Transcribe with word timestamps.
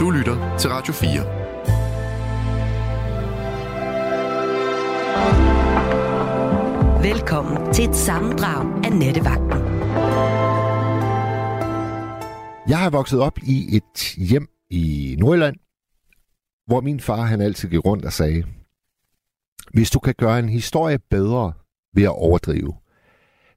Du 0.00 0.10
lytter 0.10 0.56
til 0.58 0.70
Radio 0.70 0.92
4. 0.92 1.10
Velkommen 7.02 7.74
til 7.74 7.88
et 7.88 7.96
sammendrag 7.96 8.84
af 8.84 8.92
Nettevagten. 8.92 9.50
Jeg 12.68 12.78
har 12.78 12.90
vokset 12.90 13.20
op 13.20 13.38
i 13.38 13.76
et 13.76 14.14
hjem 14.16 14.48
i 14.70 15.16
Nordjylland, 15.18 15.56
hvor 16.66 16.80
min 16.80 17.00
far 17.00 17.22
han 17.22 17.40
altid 17.40 17.68
gik 17.68 17.84
rundt 17.84 18.04
og 18.04 18.12
sagde, 18.12 18.44
hvis 19.72 19.90
du 19.90 19.98
kan 19.98 20.14
gøre 20.18 20.38
en 20.38 20.48
historie 20.48 20.98
bedre 20.98 21.52
ved 21.92 22.02
at 22.02 22.08
overdrive, 22.18 22.74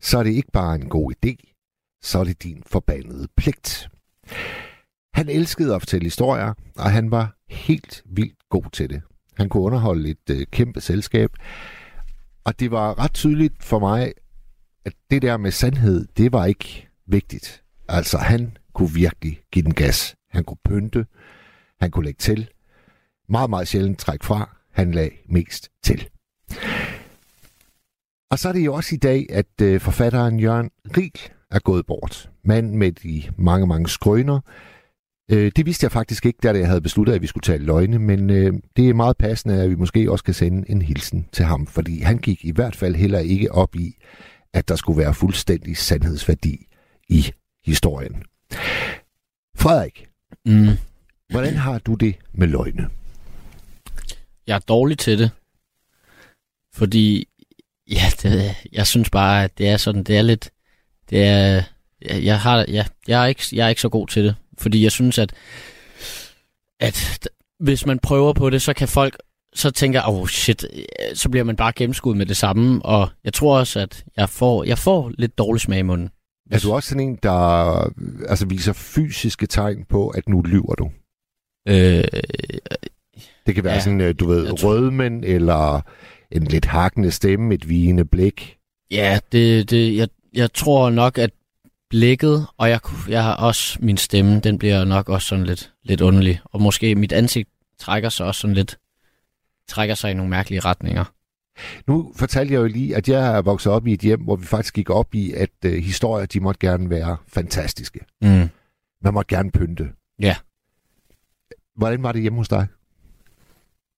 så 0.01 0.19
er 0.19 0.23
det 0.23 0.31
ikke 0.31 0.51
bare 0.54 0.75
en 0.75 0.89
god 0.89 1.13
idé, 1.13 1.35
så 2.01 2.19
er 2.19 2.23
det 2.23 2.43
din 2.43 2.63
forbandede 2.65 3.27
pligt. 3.38 3.89
Han 5.18 5.29
elskede 5.29 5.75
at 5.75 5.81
fortælle 5.81 6.05
historier, 6.05 6.54
og 6.75 6.91
han 6.91 7.11
var 7.11 7.36
helt 7.50 8.04
vildt 8.05 8.50
god 8.50 8.71
til 8.73 8.89
det. 8.89 9.01
Han 9.37 9.50
kunne 9.50 9.64
underholde 9.64 10.10
et 10.10 10.29
øh, 10.29 10.46
kæmpe 10.51 10.82
selskab, 10.82 11.29
og 12.43 12.60
det 12.60 12.71
var 12.71 13.00
ret 13.00 13.14
tydeligt 13.14 13.64
for 13.64 13.79
mig, 13.79 14.14
at 14.86 14.93
det 15.10 15.21
der 15.21 15.38
med 15.38 15.51
sandhed, 15.51 16.07
det 16.18 16.32
var 16.32 16.46
ikke 16.46 16.88
vigtigt. 17.07 17.64
Altså, 17.89 18.18
han 18.18 18.57
kunne 18.74 18.89
virkelig 18.93 19.41
give 19.51 19.64
den 19.64 19.74
gas. 19.74 20.15
Han 20.29 20.43
kunne 20.43 20.57
pynte, 20.65 21.05
han 21.82 21.91
kunne 21.91 22.05
lægge 22.05 22.19
til. 22.19 22.49
Meget, 23.29 23.49
meget 23.49 23.68
sjældent 23.68 23.99
trække 23.99 24.25
fra. 24.25 24.57
Han 24.71 24.91
lagde 24.91 25.15
mest 25.29 25.69
til. 25.83 26.10
Og 28.32 28.39
så 28.39 28.49
er 28.49 28.54
det 28.54 28.65
jo 28.65 28.74
også 28.74 28.96
i 28.96 28.97
dag, 28.97 29.25
at 29.29 29.61
øh, 29.61 29.82
forfatteren 29.82 30.39
Jørgen 30.39 30.71
Riel 30.97 31.32
er 31.52 31.60
gået 31.60 31.86
bort. 31.86 32.30
Mand 32.44 32.75
med 32.75 32.91
de 32.91 33.23
mange, 33.38 33.67
mange 33.67 33.89
skrøner. 33.89 34.39
Øh, 35.31 35.52
det 35.55 35.66
vidste 35.66 35.83
jeg 35.83 35.91
faktisk 35.91 36.25
ikke, 36.25 36.39
da 36.44 36.52
jeg 36.52 36.67
havde 36.67 36.81
besluttet, 36.81 37.13
at 37.13 37.22
vi 37.22 37.27
skulle 37.27 37.41
tale 37.41 37.66
løgne, 37.66 37.99
men 37.99 38.29
øh, 38.29 38.53
det 38.77 38.89
er 38.89 38.93
meget 38.93 39.17
passende, 39.17 39.61
at 39.61 39.69
vi 39.69 39.75
måske 39.75 40.11
også 40.11 40.23
kan 40.23 40.33
sende 40.33 40.71
en 40.71 40.81
hilsen 40.81 41.27
til 41.31 41.45
ham, 41.45 41.67
fordi 41.67 42.02
han 42.02 42.17
gik 42.17 42.45
i 42.45 42.52
hvert 42.52 42.75
fald 42.75 42.95
heller 42.95 43.19
ikke 43.19 43.52
op 43.52 43.75
i, 43.75 43.95
at 44.53 44.67
der 44.67 44.75
skulle 44.75 44.97
være 44.97 45.13
fuldstændig 45.13 45.77
sandhedsværdi 45.77 46.67
i 47.09 47.31
historien. 47.65 48.23
Frederik, 49.55 50.07
mm. 50.45 50.67
hvordan 51.30 51.55
har 51.55 51.80
du 51.80 51.93
det 51.93 52.15
med 52.33 52.47
løgne? 52.47 52.89
Jeg 54.47 54.55
er 54.55 54.59
dårlig 54.59 54.97
til 54.97 55.19
det, 55.19 55.31
fordi 56.73 57.27
ja, 57.91 58.03
det, 58.21 58.55
jeg 58.71 58.87
synes 58.87 59.09
bare, 59.09 59.43
at 59.43 59.57
det 59.57 59.69
er 59.69 59.77
sådan, 59.77 60.03
det 60.03 60.17
er 60.17 60.21
lidt, 60.21 60.49
det 61.09 61.23
er, 61.23 61.63
jeg, 62.02 62.23
jeg 62.23 62.39
har, 62.39 62.65
ja, 62.67 62.85
jeg 63.07 63.23
er 63.23 63.27
ikke, 63.27 63.43
jeg 63.52 63.65
er 63.65 63.69
ikke 63.69 63.81
så 63.81 63.89
god 63.89 64.07
til 64.07 64.23
det, 64.23 64.35
fordi 64.58 64.83
jeg 64.83 64.91
synes, 64.91 65.17
at, 65.17 65.33
at 66.80 67.30
hvis 67.59 67.86
man 67.86 68.00
prøver 68.00 68.33
på 68.33 68.50
det, 68.50 68.61
så 68.61 68.73
kan 68.73 68.88
folk 68.88 69.17
så 69.58 69.72
tænker 69.72 69.99
jeg, 69.99 70.08
oh 70.08 70.27
shit, 70.27 70.66
så 71.14 71.30
bliver 71.30 71.44
man 71.44 71.55
bare 71.55 71.72
gennemskuddet 71.75 72.17
med 72.17 72.25
det 72.25 72.38
samme, 72.38 72.86
og 72.86 73.09
jeg 73.23 73.33
tror 73.33 73.59
også, 73.59 73.80
at 73.80 74.05
jeg 74.17 74.30
får, 74.30 74.64
jeg 74.64 74.77
får 74.77 75.11
lidt 75.17 75.38
dårlig 75.38 75.61
smag 75.61 75.80
i 75.80 75.81
munden. 75.81 76.09
Er 76.52 76.59
du 76.59 76.73
også 76.73 76.89
sådan 76.89 77.09
en, 77.09 77.19
der 77.23 77.30
altså, 78.30 78.45
viser 78.45 78.73
fysiske 78.73 79.47
tegn 79.47 79.86
på, 79.89 80.08
at 80.08 80.30
nu 80.30 80.41
lyver 80.41 80.75
du? 80.75 80.92
Øh, 81.67 82.03
det 83.45 83.55
kan 83.55 83.64
være 83.64 83.73
ja, 83.73 83.80
sådan, 83.80 84.02
øh, 84.02 84.16
du 84.19 84.27
ved, 84.27 84.47
tror... 84.47 84.69
rødmænd, 84.69 85.25
eller 85.25 85.81
en 86.31 86.44
lidt 86.44 86.66
hakkende 86.66 87.11
stemme, 87.11 87.53
et 87.53 87.69
vigende 87.69 88.05
blik. 88.05 88.58
Ja, 88.92 89.19
det, 89.31 89.69
det, 89.69 89.95
jeg, 89.95 90.08
jeg 90.33 90.53
tror 90.53 90.89
nok, 90.89 91.17
at 91.17 91.31
blikket, 91.89 92.47
og 92.57 92.69
jeg, 92.69 92.80
jeg 93.09 93.23
har 93.23 93.35
også 93.35 93.77
min 93.81 93.97
stemme, 93.97 94.39
den 94.39 94.57
bliver 94.57 94.85
nok 94.85 95.09
også 95.09 95.27
sådan 95.27 95.45
lidt, 95.45 95.73
lidt 95.83 96.02
underlig. 96.02 96.41
Og 96.43 96.61
måske 96.61 96.95
mit 96.95 97.11
ansigt 97.11 97.49
trækker 97.80 98.09
sig 98.09 98.25
også 98.25 98.41
sådan 98.41 98.53
lidt, 98.53 98.77
trækker 99.67 99.95
sig 99.95 100.11
i 100.11 100.13
nogle 100.13 100.30
mærkelige 100.30 100.59
retninger. 100.59 101.05
Nu 101.87 102.14
fortalte 102.15 102.53
jeg 102.53 102.59
jo 102.59 102.65
lige, 102.65 102.95
at 102.95 103.09
jeg 103.09 103.37
er 103.37 103.42
vokset 103.42 103.71
op 103.71 103.87
i 103.87 103.93
et 103.93 103.99
hjem, 103.99 104.21
hvor 104.21 104.36
vi 104.36 104.45
faktisk 104.45 104.73
gik 104.73 104.89
op 104.89 105.15
i, 105.15 105.33
at 105.33 105.49
uh, 105.65 105.71
historier, 105.71 106.25
de 106.25 106.39
måtte 106.39 106.59
gerne 106.67 106.89
være 106.89 107.17
fantastiske. 107.27 107.99
Mm. 108.21 108.49
Man 109.02 109.14
måtte 109.14 109.36
gerne 109.36 109.52
pynte. 109.52 109.92
Ja. 110.19 110.36
Hvordan 111.75 112.04
var 112.04 112.11
det 112.11 112.21
hjemme 112.21 112.37
hos 112.37 112.49
dig? 112.49 112.67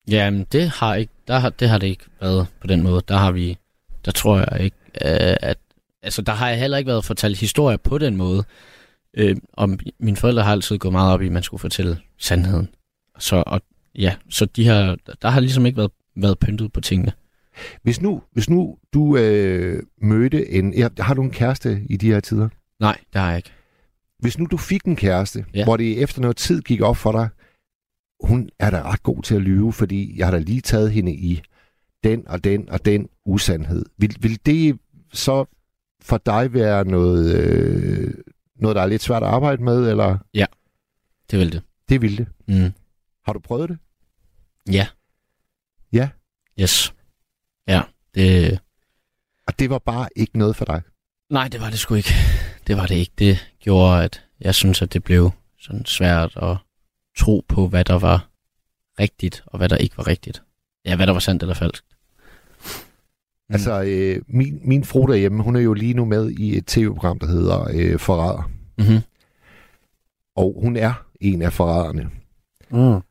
Jamen, 0.08 0.46
det 0.52 0.70
har, 0.70 0.96
ikke, 0.96 1.14
der 1.28 1.40
har, 1.40 1.50
det 1.50 1.70
har 1.70 1.78
det 1.78 1.88
ikke 1.88 2.06
været 2.22 2.48
på 2.62 2.68
den 2.68 2.84
måde. 2.84 3.02
Der 3.08 3.18
har 3.18 3.32
vi, 3.32 3.58
der 4.06 4.12
tror 4.12 4.38
jeg 4.38 4.62
ikke, 4.62 4.78
uh, 4.96 5.36
at, 5.50 5.58
altså 6.02 6.22
der 6.22 6.32
har 6.32 6.50
jeg 6.50 6.60
heller 6.60 6.78
ikke 6.78 6.88
været 6.88 7.06
fortalt 7.06 7.38
historier 7.38 7.78
på 7.78 7.98
den 7.98 8.18
måde. 8.18 8.44
Uh, 9.22 9.32
og 9.54 9.78
mine 10.00 10.18
forældre 10.18 10.44
har 10.44 10.52
altid 10.52 10.78
gået 10.78 10.92
meget 10.92 11.14
op 11.14 11.22
i, 11.22 11.26
at 11.26 11.32
man 11.32 11.44
skulle 11.44 11.62
fortælle 11.62 12.00
sandheden. 12.18 12.70
Så, 13.20 13.44
og, 13.48 13.62
ja, 13.96 14.16
så 14.30 14.46
de 14.46 14.68
har, 14.68 14.98
der 15.22 15.30
har 15.30 15.40
ligesom 15.40 15.66
ikke 15.66 15.78
været, 15.78 15.92
været 16.16 16.40
pyntet 16.40 16.74
på 16.74 16.82
tingene. 16.82 17.12
Hvis 17.84 18.02
nu, 18.02 18.22
hvis 18.34 18.50
nu 18.50 18.78
du 18.94 19.18
øh, 19.18 19.84
mødte 20.02 20.50
en... 20.50 20.74
Ja, 20.74 20.90
har 21.00 21.14
du 21.14 21.22
en 21.22 21.32
kæreste 21.32 21.82
i 21.90 21.98
de 21.98 22.12
her 22.12 22.20
tider? 22.20 22.50
Nej, 22.80 22.98
det 23.14 23.22
har 23.22 23.28
jeg 23.30 23.38
ikke. 23.38 23.52
Hvis 24.20 24.38
nu 24.38 24.46
du 24.46 24.58
fik 24.58 24.84
en 24.84 24.96
kæreste, 24.96 25.46
ja. 25.54 25.64
hvor 25.64 25.78
det 25.78 26.04
efter 26.04 26.22
noget 26.22 26.38
tid 26.38 26.62
gik 26.62 26.82
op 26.82 26.98
for 26.98 27.12
dig, 27.12 27.30
hun 28.24 28.50
er 28.60 28.70
da 28.70 28.82
ret 28.82 29.04
god 29.04 29.24
til 29.24 29.36
at 29.36 29.42
lyve, 29.42 29.74
fordi 29.74 30.18
jeg 30.18 30.28
har 30.28 30.32
da 30.32 30.38
lige 30.38 30.62
taget 30.62 30.92
hende 30.92 31.14
i 31.14 31.42
den 32.04 32.28
og 32.28 32.44
den 32.44 32.70
og 32.70 32.86
den 32.86 33.08
usandhed. 33.26 33.86
Vil, 33.98 34.16
vil 34.20 34.40
det 34.46 34.80
så 35.14 35.46
for 36.02 36.18
dig 36.18 36.54
være 36.54 36.86
noget, 36.86 37.36
øh, 37.36 38.14
noget, 38.56 38.76
der 38.76 38.82
er 38.82 38.88
lidt 38.88 39.02
svært 39.02 39.24
at 39.24 39.30
arbejde 39.30 39.64
med, 39.64 39.90
eller? 39.90 40.18
Ja, 40.34 40.46
det 41.32 41.40
vil 41.40 41.52
det. 41.52 41.62
Det 41.90 42.02
vil 42.02 42.18
det? 42.18 42.28
Mm. 42.48 42.74
Har 43.26 43.34
du 43.34 43.40
prøvet 43.40 43.70
det? 43.70 43.78
Ja. 44.72 44.88
Ja? 45.94 46.10
Yes. 46.60 46.94
Ja, 47.68 47.82
det... 48.16 48.60
Og 49.48 49.60
det 49.60 49.70
var 49.70 49.80
bare 49.80 50.10
ikke 50.16 50.38
noget 50.38 50.56
for 50.56 50.66
dig? 50.66 50.82
Nej, 51.30 51.48
det 51.48 51.62
var 51.62 51.70
det 51.70 51.80
sgu 51.80 51.96
ikke. 51.96 52.14
Det 52.68 52.78
var 52.78 52.86
det 52.86 52.96
ikke. 52.96 53.12
Det 53.20 53.54
gjorde, 53.60 54.04
at 54.04 54.26
jeg 54.40 54.56
synes, 54.56 54.82
at 54.82 54.94
det 54.94 55.04
blev 55.04 55.32
sådan 55.60 55.86
svært 55.86 56.38
at 56.38 56.58
tro 57.18 57.46
på, 57.48 57.68
hvad 57.68 57.86
der 57.86 58.00
var 58.00 58.30
rigtigt, 59.00 59.44
og 59.46 59.58
hvad 59.58 59.70
der 59.70 59.78
ikke 59.78 59.98
var 59.98 60.08
rigtigt. 60.08 60.44
Ja, 60.86 60.96
hvad 60.96 61.08
der 61.08 61.14
var 61.14 61.20
sandt 61.20 61.44
eller 61.44 61.56
falsk. 61.56 61.84
Mm. 63.50 63.54
Altså, 63.54 63.84
øh, 63.84 64.22
min, 64.28 64.60
min 64.64 64.84
fru 64.84 65.06
derhjemme, 65.06 65.44
hun 65.44 65.56
er 65.56 65.60
jo 65.60 65.74
lige 65.74 65.94
nu 65.94 66.06
med 66.06 66.30
i 66.32 66.58
et 66.58 66.66
tv-program, 66.66 67.20
der 67.20 67.28
hedder 67.28 67.68
øh, 67.74 68.00
Forræder. 68.00 68.52
Mm-hmm. 68.78 69.00
Og 70.36 70.60
hun 70.62 70.76
er 70.76 71.06
en 71.22 71.42
af 71.42 71.54
forræderne. 71.54 72.10
Mm. 72.72 73.02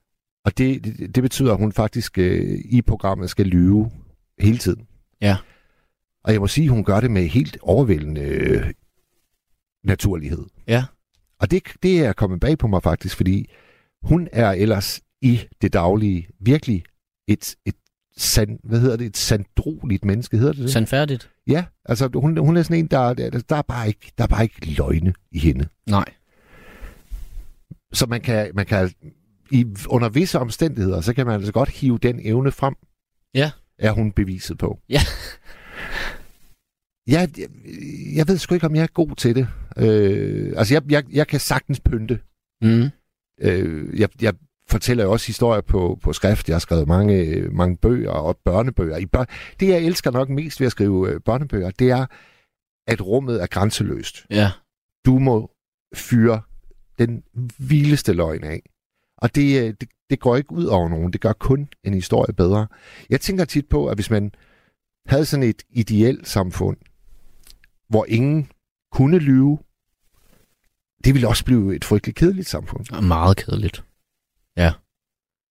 Og 0.44 0.58
det, 0.58 0.84
det, 0.84 1.14
det 1.14 1.22
betyder, 1.22 1.52
at 1.52 1.58
hun 1.58 1.72
faktisk 1.72 2.18
øh, 2.18 2.60
i 2.64 2.82
programmet 2.82 3.30
skal 3.30 3.46
lyve 3.46 3.90
hele 4.38 4.58
tiden. 4.58 4.86
Ja. 5.20 5.36
Og 6.24 6.32
jeg 6.32 6.40
må 6.40 6.46
sige, 6.46 6.64
at 6.64 6.70
hun 6.70 6.84
gør 6.84 7.00
det 7.00 7.10
med 7.10 7.22
helt 7.22 7.58
overvældende 7.62 8.20
øh, 8.20 8.72
naturlighed. 9.84 10.44
Ja. 10.68 10.84
Og 11.40 11.50
det, 11.50 11.62
det 11.82 12.00
er 12.00 12.12
kommet 12.12 12.40
bag 12.40 12.58
på 12.58 12.66
mig 12.66 12.82
faktisk, 12.82 13.16
fordi 13.16 13.50
hun 14.02 14.28
er 14.32 14.50
ellers 14.50 15.00
i 15.22 15.40
det 15.62 15.72
daglige 15.72 16.28
virkelig 16.40 16.84
et, 17.28 17.56
et 17.66 17.74
sand, 18.20 18.58
hvad 18.64 18.80
hedder 18.80 18.96
det, 18.96 19.06
et 19.06 19.16
sandroligt 19.16 20.04
menneske, 20.04 20.38
hedder 20.38 20.52
det 20.52 20.62
det? 20.62 20.72
Sandfærdigt? 20.72 21.30
Ja, 21.46 21.64
altså 21.84 22.10
hun, 22.14 22.38
hun 22.38 22.56
er 22.56 22.62
sådan 22.62 22.78
en, 22.78 22.86
der, 22.86 23.14
der, 23.14 23.30
der, 23.30 23.56
er 23.56 23.62
bare 23.62 23.88
ikke, 23.88 24.12
der 24.18 24.24
er 24.24 24.28
bare 24.28 24.42
ikke 24.42 24.70
løgne 24.70 25.14
i 25.32 25.38
hende. 25.38 25.68
Nej. 25.86 26.04
Så 27.92 28.06
man 28.06 28.20
kan, 28.20 28.50
man 28.54 28.66
kan 28.66 28.90
i, 29.50 29.66
under 29.86 30.08
visse 30.08 30.38
omstændigheder, 30.38 31.00
så 31.00 31.14
kan 31.14 31.26
man 31.26 31.34
altså 31.34 31.52
godt 31.52 31.68
hive 31.68 31.98
den 31.98 32.20
evne 32.22 32.52
frem. 32.52 32.74
Ja. 33.34 33.50
Er 33.78 33.92
hun 33.92 34.12
beviset 34.12 34.58
på. 34.58 34.78
Ja. 34.88 35.00
jeg, 37.06 37.28
jeg, 37.38 37.48
jeg 38.14 38.28
ved 38.28 38.38
sgu 38.38 38.54
ikke, 38.54 38.66
om 38.66 38.76
jeg 38.76 38.82
er 38.82 38.86
god 38.94 39.16
til 39.16 39.34
det. 39.34 39.48
Øh, 39.76 40.52
altså, 40.56 40.74
jeg, 40.74 40.82
jeg, 40.90 41.04
jeg 41.12 41.26
kan 41.26 41.40
sagtens 41.40 41.80
pynte. 41.80 42.20
Mm. 42.62 42.88
Øh, 43.40 44.00
jeg, 44.00 44.08
jeg 44.22 44.34
fortæller 44.70 45.04
jo 45.04 45.12
også 45.12 45.26
historier 45.26 45.60
på, 45.60 45.98
på 46.02 46.12
skrift. 46.12 46.48
Jeg 46.48 46.54
har 46.54 46.60
skrevet 46.60 46.88
mange, 46.88 47.42
mange 47.50 47.76
bøger 47.76 48.10
og 48.10 48.36
børnebøger. 48.44 48.96
I 48.96 49.06
bør, 49.06 49.24
det, 49.60 49.68
jeg 49.68 49.82
elsker 49.82 50.10
nok 50.10 50.28
mest 50.28 50.60
ved 50.60 50.66
at 50.66 50.72
skrive 50.72 51.10
øh, 51.10 51.20
børnebøger, 51.20 51.70
det 51.70 51.90
er, 51.90 52.06
at 52.86 53.06
rummet 53.06 53.42
er 53.42 53.46
grænseløst. 53.46 54.26
Ja. 54.30 54.50
Du 55.06 55.18
må 55.18 55.50
fyre 55.94 56.40
den 56.98 57.22
vildeste 57.58 58.12
løgn 58.12 58.44
af. 58.44 58.62
Og 59.18 59.34
det, 59.34 59.62
øh, 59.62 59.74
det, 59.80 59.88
det 60.10 60.20
går 60.20 60.36
ikke 60.36 60.52
ud 60.52 60.64
over 60.64 60.88
nogen. 60.88 61.12
Det 61.12 61.20
gør 61.20 61.32
kun 61.32 61.68
en 61.84 61.94
historie 61.94 62.34
bedre. 62.34 62.66
Jeg 63.10 63.20
tænker 63.20 63.44
tit 63.44 63.68
på, 63.68 63.86
at 63.86 63.96
hvis 63.96 64.10
man 64.10 64.32
havde 65.06 65.24
sådan 65.24 65.42
et 65.42 65.62
ideelt 65.70 66.28
samfund, 66.28 66.76
hvor 67.88 68.04
ingen 68.08 68.50
kunne 68.92 69.18
lyve, 69.18 69.58
det 71.04 71.14
ville 71.14 71.28
også 71.28 71.44
blive 71.44 71.76
et 71.76 71.84
frygteligt 71.84 72.18
kedeligt 72.18 72.48
samfund. 72.48 72.86
Ja, 72.92 73.00
meget 73.00 73.36
kedeligt. 73.36 73.84
Ja. 74.58 74.72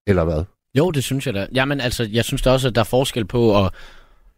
Eller 0.07 0.24
hvad? 0.24 0.44
Jo, 0.77 0.92
det 0.92 1.04
synes 1.04 1.25
jeg 1.25 1.33
da. 1.33 1.48
Jamen 1.54 1.81
altså, 1.81 2.04
jeg 2.12 2.25
synes 2.25 2.42
da 2.42 2.51
også, 2.51 2.68
at 2.68 2.75
der 2.75 2.81
er 2.81 2.86
forskel 2.86 3.25
på 3.25 3.65
at, 3.65 3.74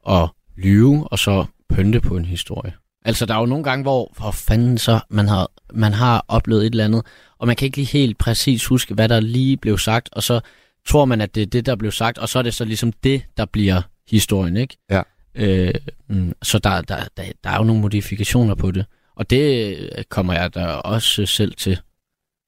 at 0.09 0.29
lyve 0.57 1.07
og 1.07 1.19
så 1.19 1.45
pynte 1.69 2.01
på 2.01 2.17
en 2.17 2.25
historie. 2.25 2.73
Altså, 3.05 3.25
der 3.25 3.35
er 3.35 3.39
jo 3.39 3.45
nogle 3.45 3.63
gange, 3.63 3.83
hvor 3.83 4.11
for 4.13 4.31
fanden 4.31 4.77
så 4.77 4.99
man 5.09 5.27
har, 5.27 5.51
man 5.73 5.93
har 5.93 6.25
oplevet 6.27 6.65
et 6.65 6.71
eller 6.71 6.85
andet, 6.85 7.05
og 7.37 7.47
man 7.47 7.55
kan 7.55 7.65
ikke 7.65 7.77
lige 7.77 7.87
helt 7.87 8.17
præcis 8.17 8.65
huske, 8.65 8.93
hvad 8.93 9.09
der 9.09 9.19
lige 9.19 9.57
blev 9.57 9.77
sagt, 9.77 10.09
og 10.11 10.23
så 10.23 10.39
tror 10.87 11.05
man, 11.05 11.21
at 11.21 11.35
det 11.35 11.41
er 11.41 11.47
det, 11.47 11.65
der 11.65 11.75
blev 11.75 11.91
sagt, 11.91 12.17
og 12.17 12.29
så 12.29 12.39
er 12.39 12.43
det 12.43 12.53
så 12.53 12.65
ligesom 12.65 12.91
det, 12.91 13.23
der 13.37 13.45
bliver 13.45 13.81
historien, 14.09 14.57
ikke? 14.57 14.77
Ja. 14.89 15.01
Øh, 15.35 15.73
mm, 16.07 16.33
så 16.41 16.59
der, 16.59 16.81
der, 16.81 17.03
der, 17.17 17.23
der 17.43 17.49
er 17.49 17.57
jo 17.57 17.63
nogle 17.63 17.81
modifikationer 17.81 18.55
på 18.55 18.71
det, 18.71 18.85
og 19.15 19.29
det 19.29 19.89
kommer 20.09 20.33
jeg 20.33 20.55
da 20.55 20.65
også 20.65 21.25
selv 21.25 21.53
til. 21.53 21.79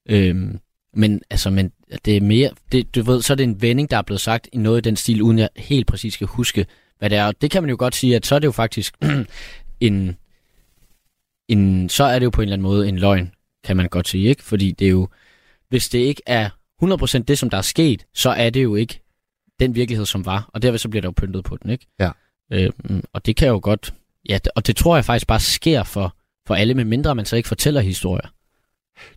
Øh, 0.09 0.35
men 0.93 1.21
altså, 1.29 1.49
men 1.49 1.71
det 2.05 2.17
er 2.17 2.21
mere, 2.21 2.49
det, 2.71 2.95
du 2.95 3.01
ved, 3.01 3.21
så 3.21 3.33
er 3.33 3.35
det 3.35 3.43
en 3.43 3.61
vending, 3.61 3.91
der 3.91 3.97
er 3.97 4.01
blevet 4.01 4.21
sagt 4.21 4.49
i 4.53 4.57
noget 4.57 4.77
i 4.77 4.89
den 4.89 4.95
stil, 4.95 5.21
uden 5.21 5.39
jeg 5.39 5.49
helt 5.55 5.87
præcis 5.87 6.13
skal 6.13 6.27
huske, 6.27 6.65
hvad 6.99 7.09
det 7.09 7.17
er. 7.17 7.25
Og 7.25 7.41
det 7.41 7.51
kan 7.51 7.63
man 7.63 7.69
jo 7.69 7.75
godt 7.79 7.95
sige, 7.95 8.15
at 8.15 8.25
så 8.25 8.35
er 8.35 8.39
det 8.39 8.45
jo 8.45 8.51
faktisk 8.51 8.95
en, 9.79 10.17
en, 11.47 11.89
så 11.89 12.03
er 12.03 12.19
det 12.19 12.25
jo 12.25 12.29
på 12.29 12.41
en 12.41 12.43
eller 12.43 12.53
anden 12.53 12.63
måde 12.63 12.89
en 12.89 12.99
løgn, 12.99 13.31
kan 13.63 13.77
man 13.77 13.89
godt 13.89 14.07
sige, 14.07 14.29
ikke? 14.29 14.43
Fordi 14.43 14.71
det 14.71 14.85
er 14.85 14.91
jo, 14.91 15.07
hvis 15.69 15.89
det 15.89 15.99
ikke 15.99 16.21
er 16.25 16.49
100% 16.83 17.17
det, 17.17 17.39
som 17.39 17.49
der 17.49 17.57
er 17.57 17.61
sket, 17.61 18.05
så 18.13 18.29
er 18.29 18.49
det 18.49 18.63
jo 18.63 18.75
ikke 18.75 19.01
den 19.59 19.75
virkelighed, 19.75 20.05
som 20.05 20.25
var. 20.25 20.49
Og 20.53 20.61
derved 20.61 20.79
så 20.79 20.89
bliver 20.89 21.01
der 21.01 21.07
jo 21.07 21.13
pyntet 21.17 21.43
på 21.43 21.57
den, 21.63 21.71
ikke? 21.71 21.87
Ja. 21.99 22.11
Øhm, 22.51 23.03
og 23.13 23.25
det 23.25 23.35
kan 23.35 23.47
jo 23.47 23.59
godt, 23.63 23.93
ja, 24.29 24.39
og 24.55 24.67
det 24.67 24.75
tror 24.75 24.95
jeg 24.95 25.05
faktisk 25.05 25.27
bare 25.27 25.39
sker 25.39 25.83
for, 25.83 26.15
for 26.47 26.55
alle, 26.55 26.73
med 26.73 26.85
mindre 26.85 27.15
man 27.15 27.25
så 27.25 27.35
ikke 27.35 27.47
fortæller 27.47 27.81
historier. 27.81 28.27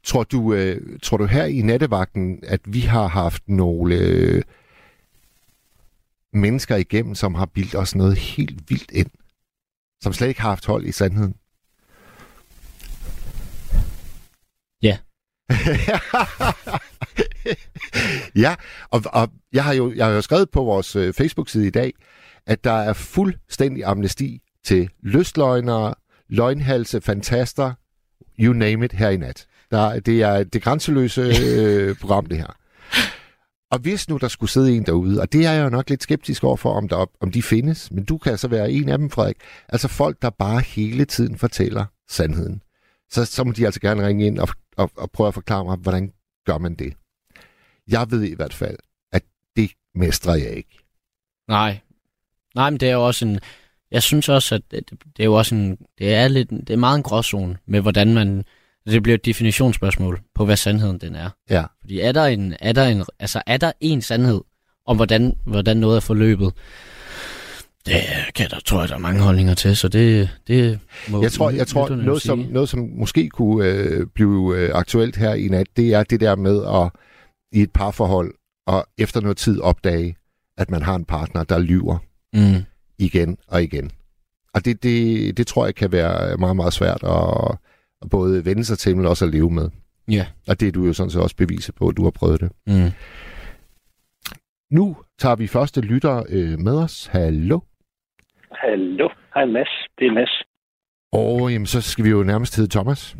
Tror 0.02 0.24
du, 0.24 0.54
øh, 0.54 0.98
tror 1.02 1.16
du 1.16 1.24
her 1.24 1.44
i 1.44 1.62
nattevagten, 1.62 2.38
at 2.42 2.60
vi 2.64 2.80
har 2.80 3.06
haft 3.06 3.48
nogle 3.48 3.96
øh, 3.96 4.42
mennesker 6.32 6.76
igennem, 6.76 7.14
som 7.14 7.34
har 7.34 7.46
bildt 7.46 7.74
os 7.74 7.94
noget 7.94 8.18
helt 8.18 8.70
vildt 8.70 8.90
ind? 8.90 9.10
Som 10.02 10.12
slet 10.12 10.28
ikke 10.28 10.40
har 10.40 10.48
haft 10.48 10.66
hold 10.66 10.84
i 10.84 10.92
sandheden? 10.92 11.34
Ja. 14.82 14.98
ja, 18.44 18.54
og, 18.90 19.02
og 19.12 19.28
jeg, 19.52 19.64
har 19.64 19.72
jo, 19.72 19.92
jeg 19.92 20.06
har 20.06 20.12
jo 20.12 20.20
skrevet 20.20 20.50
på 20.50 20.64
vores 20.64 20.96
øh, 20.96 21.14
Facebook-side 21.14 21.66
i 21.66 21.70
dag, 21.70 21.92
at 22.46 22.64
der 22.64 22.72
er 22.72 22.92
fuldstændig 22.92 23.84
amnesti 23.84 24.40
til 24.64 24.90
lystløgnere, 25.02 25.94
løgnhalse, 26.28 27.00
fantaster, 27.00 27.72
you 28.38 28.52
name 28.52 28.84
it, 28.84 28.92
her 28.92 29.10
i 29.10 29.16
nat. 29.16 29.46
Der, 29.74 30.00
det 30.00 30.22
er 30.22 30.44
det 30.44 30.62
grænseløse 30.62 31.20
øh, 31.20 31.96
program, 32.00 32.26
det 32.26 32.38
her. 32.38 32.56
Og 33.70 33.78
hvis 33.78 34.08
nu 34.08 34.16
der 34.16 34.28
skulle 34.28 34.50
sidde 34.50 34.76
en 34.76 34.86
derude, 34.86 35.20
og 35.20 35.32
det 35.32 35.46
er 35.46 35.52
jeg 35.52 35.64
jo 35.64 35.70
nok 35.70 35.90
lidt 35.90 36.02
skeptisk 36.02 36.44
overfor, 36.44 36.74
om, 36.74 36.88
der, 36.88 37.06
om 37.20 37.30
de 37.30 37.42
findes, 37.42 37.90
men 37.90 38.04
du 38.04 38.18
kan 38.18 38.38
så 38.38 38.48
være 38.48 38.72
en 38.72 38.88
af 38.88 38.98
dem, 38.98 39.10
Frederik. 39.10 39.36
Altså 39.68 39.88
folk, 39.88 40.22
der 40.22 40.30
bare 40.30 40.60
hele 40.60 41.04
tiden 41.04 41.38
fortæller 41.38 41.84
sandheden. 42.08 42.62
Så, 43.10 43.24
så 43.24 43.44
må 43.44 43.52
de 43.52 43.64
altså 43.64 43.80
gerne 43.80 44.06
ringe 44.06 44.26
ind 44.26 44.38
og, 44.38 44.48
og, 44.76 44.90
og 44.96 45.10
prøve 45.10 45.28
at 45.28 45.34
forklare 45.34 45.64
mig, 45.64 45.76
hvordan 45.76 46.12
gør 46.46 46.58
man 46.58 46.74
det. 46.74 46.94
Jeg 47.88 48.10
ved 48.10 48.22
i 48.22 48.34
hvert 48.34 48.54
fald, 48.54 48.76
at 49.12 49.22
det 49.56 49.70
mestrer 49.94 50.34
jeg 50.34 50.50
ikke. 50.50 50.78
Nej. 51.48 51.80
Nej, 52.54 52.70
men 52.70 52.80
det 52.80 52.88
er 52.88 52.92
jo 52.92 53.06
også 53.06 53.26
en... 53.26 53.40
Jeg 53.90 54.02
synes 54.02 54.28
også, 54.28 54.54
at 54.54 54.62
det, 54.70 54.90
det 54.90 55.22
er 55.22 55.24
jo 55.24 55.34
også 55.34 55.54
en... 55.54 55.78
Det 55.98 56.14
er, 56.14 56.28
lidt, 56.28 56.50
det 56.50 56.70
er 56.70 56.76
meget 56.76 56.96
en 56.96 57.02
gråzone 57.02 57.58
med, 57.66 57.80
hvordan 57.80 58.14
man 58.14 58.44
det 58.92 59.02
bliver 59.02 59.14
et 59.14 59.24
definitionsspørgsmål 59.24 60.20
på, 60.34 60.44
hvad 60.44 60.56
sandheden 60.56 60.98
den 60.98 61.14
er. 61.14 61.30
Ja. 61.50 61.64
Fordi 61.80 62.00
er 62.00 62.12
der 62.12 62.24
en, 62.24 62.54
er 62.60 62.72
der 62.72 62.84
en, 62.84 63.04
altså 63.18 63.42
er 63.46 63.56
der 63.56 63.72
en 63.80 64.02
sandhed 64.02 64.40
om, 64.86 64.96
hvordan, 64.96 65.36
hvordan 65.46 65.76
noget 65.76 65.96
er 65.96 66.00
forløbet? 66.00 66.52
Det 67.86 67.94
kan 68.34 68.50
der, 68.50 68.60
tror 68.64 68.80
jeg, 68.80 68.88
der 68.88 68.94
er 68.94 68.98
mange 68.98 69.20
holdninger 69.20 69.54
til, 69.54 69.76
så 69.76 69.88
det, 69.88 70.30
det 70.48 70.80
må 71.08 71.22
Jeg 71.22 71.32
tror, 71.32 71.50
jeg 71.50 71.66
tror 71.66 71.88
noget, 71.88 72.22
som, 72.22 72.38
noget, 72.38 72.68
som 72.68 72.90
måske 72.94 73.28
kunne 73.28 73.68
øh, 73.68 74.06
blive 74.06 74.56
øh, 74.56 74.70
aktuelt 74.74 75.16
her 75.16 75.34
i 75.34 75.48
nat, 75.48 75.66
det 75.76 75.94
er 75.94 76.02
det 76.02 76.20
der 76.20 76.36
med 76.36 76.64
at 76.64 76.90
i 77.52 77.62
et 77.62 77.72
parforhold 77.72 78.34
og 78.66 78.86
efter 78.98 79.20
noget 79.20 79.36
tid 79.36 79.60
opdage, 79.60 80.16
at 80.58 80.70
man 80.70 80.82
har 80.82 80.94
en 80.94 81.04
partner, 81.04 81.44
der 81.44 81.58
lyver 81.58 81.98
mm. 82.34 82.64
igen 82.98 83.38
og 83.48 83.62
igen. 83.62 83.90
Og 84.54 84.64
det, 84.64 84.82
det, 84.82 85.36
det 85.36 85.46
tror 85.46 85.64
jeg 85.64 85.74
kan 85.74 85.92
være 85.92 86.36
meget, 86.36 86.56
meget 86.56 86.72
svært 86.72 87.02
at 87.02 87.58
at 88.04 88.10
både 88.10 88.44
vende 88.44 88.64
sig 88.64 88.78
til, 88.78 88.96
men 88.96 89.06
også 89.06 89.24
at 89.24 89.30
leve 89.30 89.50
med. 89.50 89.70
Ja. 90.08 90.26
Og 90.48 90.60
det 90.60 90.68
er 90.68 90.72
du 90.72 90.84
jo 90.86 90.92
sådan 90.92 91.10
set 91.10 91.22
også 91.22 91.36
beviset 91.36 91.74
på, 91.74 91.88
at 91.88 91.96
du 91.96 92.04
har 92.04 92.10
prøvet 92.10 92.40
det. 92.40 92.50
Mm. 92.66 92.90
Nu 94.70 94.96
tager 95.18 95.36
vi 95.36 95.46
første 95.46 95.80
lytter 95.80 96.22
øh, 96.28 96.58
med 96.58 96.76
os. 96.84 97.06
Hallo? 97.06 97.60
Hallo. 98.52 99.08
Hej 99.34 99.44
Mads. 99.44 99.68
Det 99.98 100.06
er 100.06 100.12
Mads. 100.12 100.42
Og 101.12 101.52
jamen, 101.52 101.66
så 101.66 101.80
skal 101.80 102.04
vi 102.04 102.10
jo 102.10 102.22
nærmest 102.22 102.56
hedde 102.56 102.70
Thomas. 102.70 103.16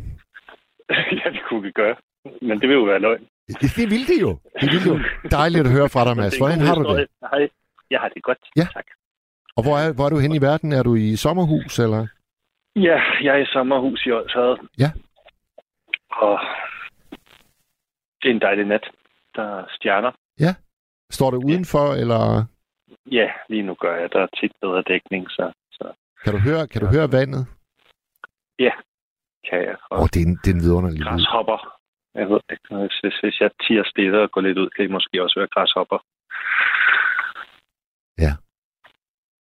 ja, 1.19 1.29
det 1.35 1.41
kunne 1.49 1.61
vi 1.61 1.71
gøre. 1.71 1.95
Men 2.41 2.59
det 2.59 2.69
vil 2.69 2.75
jo 2.75 2.83
være 2.83 2.99
løgn. 2.99 3.23
Det, 3.47 3.75
det 3.75 3.89
vil 3.89 4.07
det 4.07 4.21
jo. 4.21 4.37
Det 4.61 4.69
vil 4.73 4.81
jo. 4.87 4.99
Dejligt 5.31 5.65
at 5.67 5.71
høre 5.71 5.89
fra 5.89 6.05
dig, 6.07 6.17
Mads. 6.21 6.37
Hvordan 6.37 6.59
har 6.59 6.75
du 6.75 6.97
det? 6.97 7.07
Hej. 7.31 7.49
Jeg 7.91 7.99
har 7.99 8.09
det 8.09 8.23
godt. 8.23 8.37
Ja. 8.55 8.67
Tak. 8.73 8.85
Og 9.57 9.63
hvor 9.63 9.77
er, 9.77 9.93
hvor 9.93 10.05
er 10.05 10.09
du 10.09 10.17
hen 10.17 10.31
i 10.31 10.41
verden? 10.41 10.73
Er 10.73 10.83
du 10.83 10.95
i 10.95 11.15
sommerhus, 11.15 11.79
eller? 11.79 12.07
Ja, 12.75 12.99
jeg 13.21 13.33
er 13.35 13.41
i 13.43 13.45
sommerhus 13.45 14.05
i 14.05 14.11
Odshavet. 14.11 14.59
Ja. 14.77 14.91
Og 16.09 16.39
det 18.21 18.29
er 18.29 18.33
en 18.33 18.41
dejlig 18.41 18.65
nat. 18.65 18.85
Der 19.35 19.43
er 19.43 19.65
stjerner. 19.69 20.11
Ja. 20.39 20.55
Står 21.11 21.31
du 21.31 21.37
udenfor, 21.37 21.93
ja. 21.93 22.01
eller? 22.01 22.45
Ja, 23.11 23.27
lige 23.49 23.63
nu 23.63 23.73
gør 23.73 23.95
jeg. 23.95 24.11
Der 24.11 24.19
er 24.19 24.27
tit 24.27 24.51
bedre 24.61 24.81
dækning, 24.81 25.29
så... 25.29 25.51
så. 25.71 25.93
Kan 26.23 26.33
du 26.33 26.39
høre, 26.39 26.67
kan 26.67 26.81
du 26.81 26.87
høre 26.87 27.11
vandet? 27.11 27.47
Ja, 28.59 28.71
kan 29.49 29.59
jeg. 29.59 29.75
Åh, 29.91 29.99
oh, 29.99 30.07
det 30.13 30.19
er 30.21 30.25
en, 30.25 30.39
det 30.43 30.49
er 30.51 30.55
en 30.55 30.61
vidunderlig 30.61 30.99
lyd. 30.99 31.05
Græshopper. 31.05 31.59
Jeg 32.15 32.29
ved 32.29 32.39
ikke, 32.51 32.75
hvis, 32.75 33.17
hvis 33.23 33.41
jeg 33.41 33.51
tiger 33.67 33.83
steder 33.85 34.19
og 34.19 34.31
går 34.31 34.41
lidt 34.41 34.57
ud, 34.57 34.69
kan 34.69 34.85
I 34.85 34.87
måske 34.87 35.23
også 35.23 35.39
høre 35.39 35.47
græshopper. 35.47 35.99
Ja. 38.17 38.31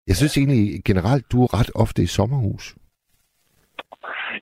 Jeg 0.07 0.15
synes 0.15 0.37
egentlig 0.37 0.83
generelt, 0.85 1.31
du 1.31 1.37
er 1.43 1.59
ret 1.59 1.71
ofte 1.75 2.01
i 2.03 2.05
sommerhus. 2.05 2.75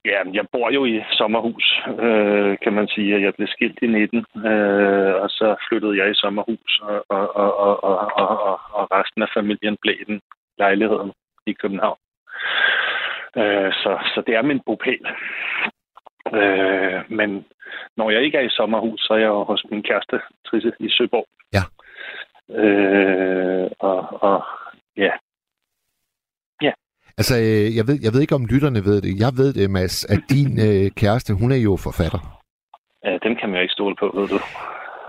Ja, 0.05 0.19
jeg 0.33 0.45
bor 0.51 0.71
jo 0.71 0.85
i 0.85 1.03
sommerhus, 1.11 1.81
øh, 2.05 2.57
kan 2.63 2.73
man 2.73 2.87
sige. 2.87 3.21
Jeg 3.21 3.33
blev 3.35 3.47
skilt 3.47 3.79
i 3.81 3.87
19, 3.87 4.25
øh, 4.45 5.13
og 5.23 5.29
så 5.29 5.55
flyttede 5.67 5.97
jeg 5.97 6.11
i 6.11 6.21
sommerhus, 6.23 6.81
og, 6.83 7.05
og, 7.09 7.35
og, 7.35 7.83
og, 7.83 7.97
og, 8.15 8.29
og, 8.49 8.59
og 8.73 8.87
resten 8.91 9.21
af 9.21 9.29
familien 9.33 9.77
blev 9.81 9.95
i 10.01 10.03
den 10.03 10.21
lejligheden 10.57 11.11
i 11.47 11.53
København. 11.53 11.97
Øh, 13.37 13.71
så, 13.73 13.91
så 14.13 14.23
det 14.27 14.35
er 14.35 14.41
min 14.41 14.61
bopæl. 14.65 15.05
Øh, 16.39 16.99
men 17.09 17.45
når 17.97 18.09
jeg 18.11 18.21
ikke 18.23 18.37
er 18.37 18.41
i 18.41 18.57
sommerhus, 18.59 19.01
så 19.01 19.13
er 19.13 19.17
jeg 19.17 19.27
jo 19.27 19.43
hos 19.43 19.65
min 19.71 19.83
kæreste, 19.83 20.21
Trisse, 20.45 20.71
i 20.79 20.89
Søborg. 20.89 21.27
Ja. 21.53 21.63
Øh, 22.61 23.71
og, 23.79 24.23
og 24.23 24.43
ja, 24.97 25.11
Altså, 27.19 27.35
øh, 27.37 27.67
jeg 27.77 27.85
ved, 27.87 27.97
jeg 28.05 28.11
ved 28.13 28.21
ikke, 28.21 28.35
om 28.35 28.45
lytterne 28.45 28.81
ved 28.89 28.97
det. 29.01 29.11
Jeg 29.23 29.31
ved 29.39 29.53
det, 29.53 29.71
Mads, 29.71 30.05
at 30.13 30.21
din 30.29 30.51
øh, 30.65 30.91
kæreste, 31.01 31.33
hun 31.41 31.51
er 31.51 31.61
jo 31.67 31.73
forfatter. 31.87 32.21
Ja, 33.05 33.11
dem 33.25 33.33
kan 33.39 33.49
man 33.49 33.55
jo 33.57 33.61
ikke 33.61 33.77
stole 33.79 33.95
på, 34.01 34.05
ved 34.17 34.27
du. 34.33 34.37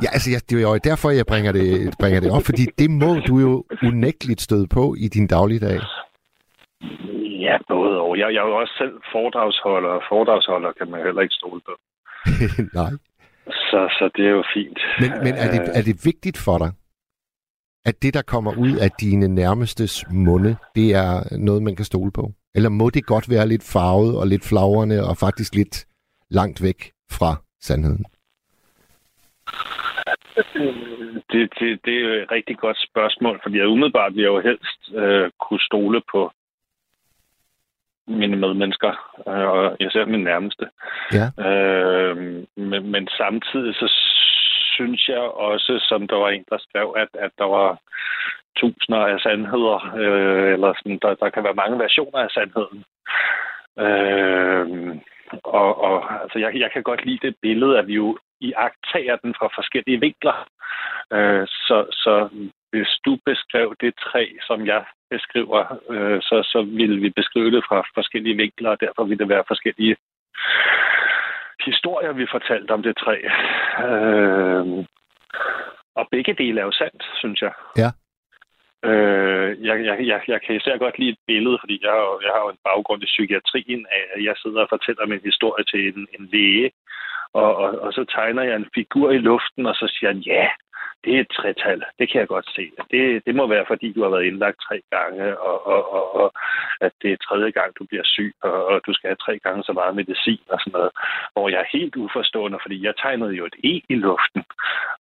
Ja, 0.04 0.08
altså, 0.16 0.28
jeg, 0.34 0.40
det 0.48 0.54
er 0.56 0.62
jo 0.62 0.78
derfor, 0.90 1.10
jeg 1.10 1.26
bringer 1.32 1.52
det, 1.52 1.94
bringer 2.00 2.20
det 2.20 2.30
op, 2.36 2.44
fordi 2.50 2.64
det 2.80 2.90
må 2.90 3.10
du 3.28 3.34
jo 3.46 3.52
unægteligt 3.88 4.40
støde 4.40 4.66
på 4.76 4.84
i 5.04 5.06
din 5.16 5.26
dagligdag. 5.26 5.78
Ja, 7.46 7.56
både 7.68 7.92
og. 8.00 8.18
Jeg, 8.18 8.26
jeg 8.34 8.42
er 8.44 8.48
jo 8.50 8.56
også 8.62 8.74
selv 8.82 8.94
foredragsholder, 9.12 9.88
og 9.88 10.02
foredragsholder 10.08 10.72
kan 10.78 10.90
man 10.90 11.00
heller 11.06 11.22
ikke 11.22 11.34
stole 11.40 11.60
på. 11.68 11.74
Nej. 12.80 12.92
Så, 13.70 13.80
så 13.98 14.10
det 14.16 14.24
er 14.26 14.30
jo 14.30 14.44
fint. 14.54 14.78
Men, 15.02 15.10
men 15.24 15.32
er, 15.42 15.48
det, 15.54 15.60
er 15.78 15.82
det 15.88 15.96
vigtigt 16.10 16.38
for 16.46 16.58
dig, 16.58 16.70
at 17.84 18.02
det, 18.02 18.14
der 18.14 18.22
kommer 18.22 18.52
ud 18.58 18.72
af 18.76 18.90
dine 19.00 19.28
nærmestes 19.28 20.04
munde, 20.10 20.56
det 20.74 20.94
er 20.94 21.36
noget, 21.36 21.62
man 21.62 21.76
kan 21.76 21.84
stole 21.84 22.12
på? 22.12 22.32
Eller 22.54 22.68
må 22.68 22.90
det 22.90 23.06
godt 23.06 23.30
være 23.30 23.48
lidt 23.48 23.64
farvet 23.72 24.18
og 24.20 24.26
lidt 24.26 24.44
flagrende 24.48 25.08
og 25.08 25.16
faktisk 25.16 25.54
lidt 25.54 25.86
langt 26.30 26.62
væk 26.62 26.92
fra 27.10 27.36
sandheden? 27.60 28.04
Det, 31.32 31.52
det, 31.58 31.80
det 31.84 31.96
er 32.04 32.22
et 32.22 32.30
rigtig 32.30 32.58
godt 32.58 32.78
spørgsmål, 32.90 33.40
fordi 33.42 33.58
jeg 33.58 33.66
umiddelbart 33.66 34.14
vil 34.14 34.22
jeg 34.22 34.28
jo 34.28 34.40
helst 34.40 34.80
øh, 34.94 35.30
kunne 35.40 35.60
stole 35.60 36.00
på 36.12 36.32
mine 38.06 38.36
medmennesker, 38.36 38.92
øh, 39.28 39.46
og 39.54 39.76
især 39.80 40.04
min 40.06 40.24
nærmeste. 40.24 40.66
Ja. 41.18 41.26
Øh, 41.48 42.16
men, 42.56 42.90
men 42.90 43.08
samtidig 43.08 43.74
så 43.74 43.88
synes 44.76 45.08
jeg 45.08 45.18
også, 45.18 45.72
som 45.88 46.08
der 46.08 46.16
var 46.16 46.28
en, 46.28 46.44
der 46.50 46.58
skrev, 46.58 46.94
at, 46.96 47.08
at 47.24 47.30
der 47.38 47.44
var 47.44 47.78
tusinder 48.56 49.00
af 49.12 49.20
sandheder, 49.20 49.78
øh, 50.02 50.52
eller 50.52 50.72
sådan, 50.76 50.98
der, 51.02 51.14
der 51.14 51.28
kan 51.30 51.44
være 51.44 51.60
mange 51.62 51.78
versioner 51.78 52.18
af 52.18 52.30
sandheden. 52.30 52.84
Øh, 53.84 54.96
og, 55.44 55.80
og 55.80 56.22
altså, 56.22 56.38
jeg, 56.38 56.50
jeg 56.54 56.70
kan 56.72 56.82
godt 56.82 57.04
lide 57.04 57.26
det 57.26 57.34
billede, 57.42 57.78
at 57.78 57.86
vi 57.86 57.94
jo 57.94 58.18
i 58.40 58.52
den 59.22 59.34
fra 59.38 59.48
forskellige 59.54 60.00
vinkler. 60.00 60.48
Øh, 61.12 61.46
så, 61.46 61.86
så 61.90 62.28
hvis 62.70 62.88
du 63.04 63.18
beskrev 63.26 63.74
det 63.80 63.94
træ, 63.96 64.26
som 64.46 64.66
jeg 64.66 64.84
beskriver, 65.10 65.62
øh, 65.90 66.18
så, 66.22 66.36
så 66.52 66.62
ville 66.62 67.00
vi 67.00 67.10
beskrive 67.10 67.50
det 67.50 67.64
fra 67.68 67.82
forskellige 67.94 68.36
vinkler, 68.36 68.70
og 68.70 68.80
derfor 68.80 69.04
ville 69.04 69.18
det 69.18 69.28
være 69.28 69.44
forskellige 69.48 69.96
historier, 71.64 72.12
vi 72.12 72.26
fortalte 72.30 72.70
om 72.72 72.82
det 72.82 72.96
træ. 72.96 73.16
Øh, 73.86 74.84
og 75.94 76.08
begge 76.10 76.34
dele 76.34 76.60
er 76.60 76.64
jo 76.64 76.72
sandt, 76.72 77.02
synes 77.20 77.42
jeg. 77.42 77.52
Ja. 77.82 77.90
Øh, 78.90 79.66
jeg, 79.66 79.76
jeg, 79.84 79.96
jeg, 80.06 80.20
jeg 80.28 80.40
kan 80.42 80.56
især 80.56 80.76
godt 80.78 80.98
lide 80.98 81.10
et 81.10 81.24
billede, 81.26 81.58
fordi 81.60 81.76
jeg 81.82 81.90
har, 81.90 82.04
jeg 82.24 82.32
har 82.34 82.42
jo 82.44 82.50
en 82.50 82.64
baggrund 82.68 83.02
i 83.02 83.12
psykiatrien 83.14 83.86
af, 83.96 84.02
at 84.14 84.24
jeg 84.24 84.34
sidder 84.42 84.60
og 84.62 84.72
fortæller 84.74 85.06
min 85.06 85.28
historie 85.30 85.64
til 85.64 85.82
en, 85.90 86.00
en 86.16 86.24
læge, 86.32 86.70
og, 87.34 87.56
og, 87.56 87.70
og 87.78 87.92
så 87.92 88.04
tegner 88.04 88.42
jeg 88.42 88.56
en 88.56 88.70
figur 88.74 89.10
i 89.10 89.18
luften, 89.18 89.66
og 89.66 89.74
så 89.74 89.86
siger 89.94 90.12
han, 90.12 90.18
ja, 90.18 90.48
det 91.04 91.16
er 91.16 91.20
et 91.20 91.34
tretal. 91.38 91.82
Det 91.98 92.08
kan 92.08 92.20
jeg 92.20 92.28
godt 92.28 92.48
se. 92.56 92.70
Det, 92.90 93.26
det 93.26 93.34
må 93.34 93.46
være, 93.46 93.64
fordi 93.68 93.92
du 93.92 94.02
har 94.02 94.10
været 94.10 94.24
indlagt 94.24 94.58
tre 94.68 94.80
gange, 94.90 95.38
og, 95.38 95.66
og, 95.66 95.92
og, 95.92 96.14
og 96.14 96.32
at 96.80 96.92
det 97.02 97.12
er 97.12 97.16
tredje 97.16 97.50
gang, 97.50 97.78
du 97.78 97.84
bliver 97.84 98.04
syg, 98.04 98.34
og, 98.42 98.66
og 98.66 98.80
du 98.86 98.92
skal 98.94 99.08
have 99.08 99.24
tre 99.26 99.38
gange 99.38 99.64
så 99.64 99.72
meget 99.72 99.96
medicin 99.96 100.40
og 100.48 100.58
sådan 100.60 100.72
noget. 100.72 100.90
Hvor 101.32 101.48
jeg 101.48 101.60
er 101.60 101.76
helt 101.78 101.96
uforstående, 101.96 102.58
fordi 102.62 102.84
jeg 102.86 102.94
tegnede 102.96 103.32
jo 103.32 103.44
et 103.46 103.56
E 103.64 103.74
i 103.88 103.94
luften. 103.94 104.44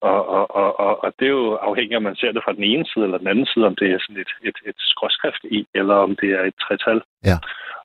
Og, 0.01 0.27
og, 0.27 0.55
og, 0.55 0.79
og, 0.79 1.03
og 1.03 1.13
det 1.19 1.25
er 1.25 1.37
jo 1.41 1.55
afhængigt, 1.55 1.97
om 1.97 2.03
man 2.03 2.15
ser 2.15 2.31
det 2.31 2.43
fra 2.43 2.53
den 2.53 2.63
ene 2.63 2.85
side 2.85 3.05
eller 3.05 3.17
den 3.17 3.27
anden 3.27 3.45
side, 3.45 3.65
om 3.65 3.75
det 3.75 3.91
er 3.91 3.99
sådan 3.99 4.21
et, 4.21 4.31
et, 4.43 4.57
et 4.65 4.75
skråskrift 4.77 5.43
E, 5.51 5.65
eller 5.75 5.95
om 5.95 6.15
det 6.15 6.29
er 6.29 6.43
et 6.43 6.55
tretal. 6.61 7.01
Ja. 7.25 7.37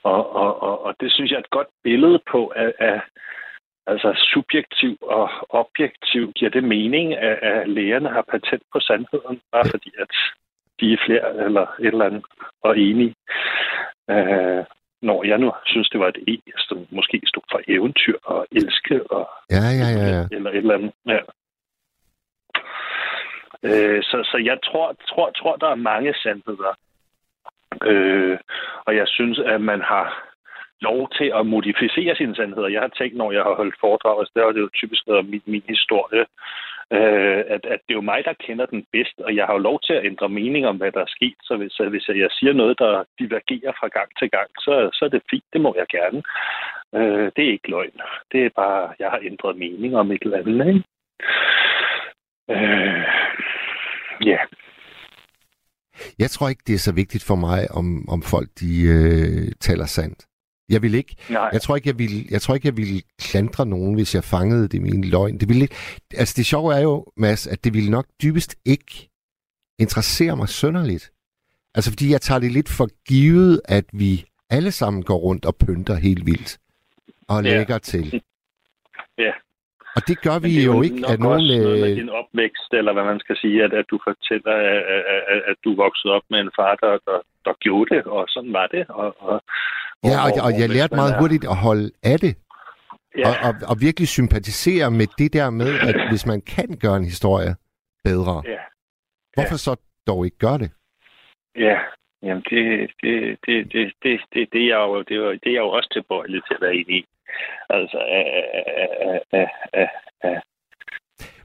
Og, 0.02 0.36
og, 0.36 0.62
og, 0.62 0.84
og 0.84 0.94
det 1.00 1.12
synes 1.12 1.30
jeg 1.30 1.36
er 1.36 1.46
et 1.46 1.56
godt 1.58 1.68
billede 1.84 2.20
på, 2.30 2.46
at, 2.46 2.72
at 2.78 3.00
Altså 3.86 4.08
subjektiv 4.32 4.98
og 5.02 5.30
objektiv 5.48 6.32
giver 6.32 6.50
det 6.50 6.64
mening, 6.64 7.14
at, 7.14 7.38
at 7.42 7.68
lægerne 7.68 8.08
har 8.08 8.22
patent 8.22 8.62
på 8.72 8.80
sandheden, 8.80 9.40
bare 9.52 9.64
fordi 9.70 9.92
at 9.98 10.10
de 10.80 10.92
er 10.92 10.98
flere 11.06 11.44
eller 11.44 11.66
et 11.80 11.86
eller 11.86 12.04
andet 12.04 12.24
og 12.62 12.78
enige. 12.78 13.14
Uh, 14.08 14.64
når 15.02 15.24
jeg 15.24 15.38
nu 15.38 15.52
synes, 15.64 15.88
det 15.88 16.00
var 16.00 16.08
et 16.08 16.24
E, 16.28 16.36
som 16.58 16.86
måske 16.90 17.22
stod 17.26 17.42
for 17.50 17.60
eventyr 17.68 18.18
og 18.24 18.46
elske 18.52 19.12
og 19.12 19.28
Ja, 19.50 19.66
ja, 19.80 19.88
ja, 19.98 20.06
ja. 20.16 20.24
eller 20.36 20.50
et 20.50 20.56
eller 20.56 20.74
andet. 20.74 20.92
Ja. 21.06 21.20
Øh, 23.62 24.02
så, 24.02 24.16
så 24.30 24.36
jeg 24.44 24.58
tror, 24.64 24.96
tror, 25.08 25.30
tror, 25.30 25.56
der 25.56 25.68
er 25.68 25.74
mange 25.92 26.14
sandheder. 26.22 26.72
Øh, 27.82 28.38
og 28.86 28.96
jeg 28.96 29.08
synes, 29.08 29.38
at 29.38 29.60
man 29.60 29.80
har 29.80 30.35
lov 30.80 31.10
til 31.18 31.32
at 31.38 31.46
modificere 31.46 32.16
sine 32.16 32.36
sandheder. 32.36 32.68
Jeg 32.68 32.80
har 32.80 32.92
tænkt, 32.98 33.16
når 33.16 33.32
jeg 33.32 33.42
har 33.42 33.54
holdt 33.54 33.80
foredrag, 33.80 34.18
altså, 34.18 34.32
der 34.34 34.46
er 34.46 34.52
det 34.52 34.60
jo 34.60 34.70
typisk 34.74 35.06
noget 35.06 35.18
om 35.18 35.26
min, 35.26 35.42
min 35.46 35.62
historie, 35.68 36.24
øh, 36.96 37.40
at, 37.54 37.62
at 37.74 37.80
det 37.84 37.92
er 37.92 38.00
jo 38.00 38.10
mig, 38.12 38.20
der 38.24 38.42
kender 38.46 38.66
den 38.66 38.86
bedst, 38.92 39.16
og 39.26 39.36
jeg 39.36 39.44
har 39.46 39.52
jo 39.54 39.66
lov 39.68 39.80
til 39.86 39.94
at 39.94 40.06
ændre 40.10 40.28
mening 40.28 40.66
om, 40.66 40.76
hvad 40.76 40.92
der 40.92 41.00
er 41.00 41.14
sket. 41.16 41.38
Så 41.42 41.56
hvis, 41.56 41.76
hvis 41.90 42.08
jeg 42.08 42.30
siger 42.38 42.52
noget, 42.52 42.78
der 42.78 43.04
divergerer 43.18 43.72
fra 43.80 43.88
gang 43.88 44.10
til 44.18 44.30
gang, 44.30 44.50
så, 44.58 44.90
så 44.92 45.04
er 45.04 45.08
det 45.08 45.22
fint. 45.30 45.44
Det 45.52 45.60
må 45.60 45.74
jeg 45.80 45.86
gerne. 45.98 46.22
Øh, 46.98 47.26
det 47.36 47.42
er 47.44 47.52
ikke 47.52 47.70
løgn. 47.70 48.00
Det 48.32 48.40
er 48.44 48.50
bare, 48.56 48.94
jeg 48.98 49.10
har 49.10 49.20
ændret 49.22 49.56
mening 49.56 49.96
om 49.96 50.12
et 50.12 50.22
eller 50.22 50.38
andet. 50.38 50.66
Ikke? 50.68 50.82
Øh, 52.50 53.02
ja. 54.30 54.38
Jeg 56.18 56.30
tror 56.30 56.48
ikke, 56.48 56.62
det 56.66 56.74
er 56.74 56.78
så 56.78 56.94
vigtigt 56.94 57.24
for 57.26 57.34
mig, 57.34 57.60
om, 57.78 58.08
om 58.08 58.22
folk 58.22 58.48
de 58.60 58.72
øh, 58.96 59.52
taler 59.60 59.86
sandt. 59.86 60.26
Jeg 60.68 60.82
vil 60.82 60.94
ikke. 60.94 61.16
Nej. 61.30 61.50
Jeg 61.52 61.62
tror 61.62 61.76
ikke, 61.76 61.88
jeg 61.88 61.98
vil, 61.98 62.26
jeg 62.30 62.40
tror 62.42 62.54
ikke, 62.54 62.68
jeg 62.68 62.76
ville 62.76 63.00
klandre 63.20 63.66
nogen, 63.66 63.94
hvis 63.94 64.14
jeg 64.14 64.24
fangede 64.24 64.62
det 64.62 64.74
i 64.74 64.78
min 64.78 65.04
løgn. 65.04 65.38
Det 65.40 65.48
ville 65.48 65.62
ikke, 65.62 65.74
altså 66.14 66.34
det 66.36 66.46
sjove 66.46 66.74
er 66.74 66.80
jo, 66.82 67.06
Mads, 67.16 67.46
at 67.46 67.64
det 67.64 67.74
ville 67.74 67.90
nok 67.90 68.06
dybest 68.22 68.56
ikke 68.64 69.08
interessere 69.78 70.36
mig 70.36 70.48
sønderligt. 70.48 71.10
Altså 71.74 71.90
fordi 71.90 72.12
jeg 72.12 72.20
tager 72.20 72.38
det 72.38 72.52
lidt 72.52 72.68
for 72.68 72.88
givet, 73.08 73.60
at 73.64 73.84
vi 73.92 74.24
alle 74.50 74.72
sammen 74.72 75.02
går 75.02 75.16
rundt 75.16 75.44
og 75.44 75.56
pynter 75.56 75.94
helt 75.94 76.26
vildt. 76.26 76.58
Og 77.28 77.44
Ja. 77.44 77.56
lægger 77.58 77.78
til. 77.78 78.04
Ja. 79.18 79.32
Og 79.96 80.02
det 80.08 80.16
gør 80.26 80.38
vi 80.46 80.52
det 80.56 80.66
jo 80.66 80.82
ikke, 80.82 81.00
at 81.12 81.18
nogen... 81.20 81.40
også 81.40 81.62
noget 81.62 81.80
med 81.80 81.90
Øh, 81.90 81.96
din 81.96 82.08
opvækst, 82.20 82.70
eller 82.78 82.92
hvad 82.92 83.04
man 83.12 83.20
skal 83.24 83.36
sige, 83.42 83.58
at, 83.64 83.72
at 83.80 83.86
du 83.90 83.98
fortæller, 84.08 84.54
at, 84.74 84.82
at, 84.94 85.22
at, 85.32 85.40
at 85.50 85.56
du 85.64 85.70
voksede 85.84 86.12
op 86.16 86.26
med 86.30 86.40
en 86.40 86.50
far, 86.58 86.74
der, 86.82 86.92
der, 87.08 87.18
der 87.46 87.54
gjorde 87.64 87.88
det, 87.94 88.02
og 88.04 88.24
sådan 88.28 88.52
var 88.52 88.66
det. 88.74 88.84
Og, 88.88 89.08
og, 89.28 89.36
ja, 90.04 90.16
og, 90.24 90.30
og 90.46 90.50
jeg 90.60 90.66
hvis 90.68 90.76
lærte 90.76 90.92
man 90.94 90.98
meget 91.00 91.12
er- 91.14 91.18
hurtigt 91.20 91.44
at 91.44 91.56
holde 91.56 91.90
af 92.02 92.18
det. 92.18 92.34
Ja, 93.18 93.28
Og, 93.28 93.34
og, 93.48 93.54
og 93.70 93.76
virkelig 93.80 94.08
sympatisere 94.08 94.90
med 94.90 95.06
det 95.18 95.32
der 95.32 95.50
med, 95.50 95.78
at 95.88 96.08
hvis 96.10 96.26
man 96.26 96.40
kan 96.40 96.68
gøre 96.80 96.96
en 96.96 97.04
historie 97.04 97.54
bedre, 98.04 98.42
ja, 98.46 98.58
hvorfor 99.34 99.56
så 99.56 99.76
dog 100.06 100.24
ikke 100.24 100.38
gøre 100.38 100.58
det? 100.58 100.70
ja. 101.56 101.78
Jamen, 102.22 102.42
det, 102.50 102.90
det, 103.02 103.38
det, 103.46 103.72
det, 103.72 103.92
det, 104.02 104.20
det, 104.32 104.48
det, 104.52 104.62
er 104.62 104.66
jeg 104.66 104.80
jo, 104.88 104.98
det, 105.02 105.10
er 105.10 105.16
jo, 105.16 105.32
det 105.32 105.46
er 105.46 105.50
jeg 105.58 105.64
jo 105.66 105.68
også 105.68 105.88
tilbøjelig 105.92 106.40
til 106.46 106.54
at 106.54 106.60
være 106.60 106.74
enig 106.74 106.96
i. 106.96 107.04
Altså, 107.70 107.98
øh, 108.16 109.40
øh, 109.40 109.48
øh, 109.80 109.88
øh, 110.24 110.40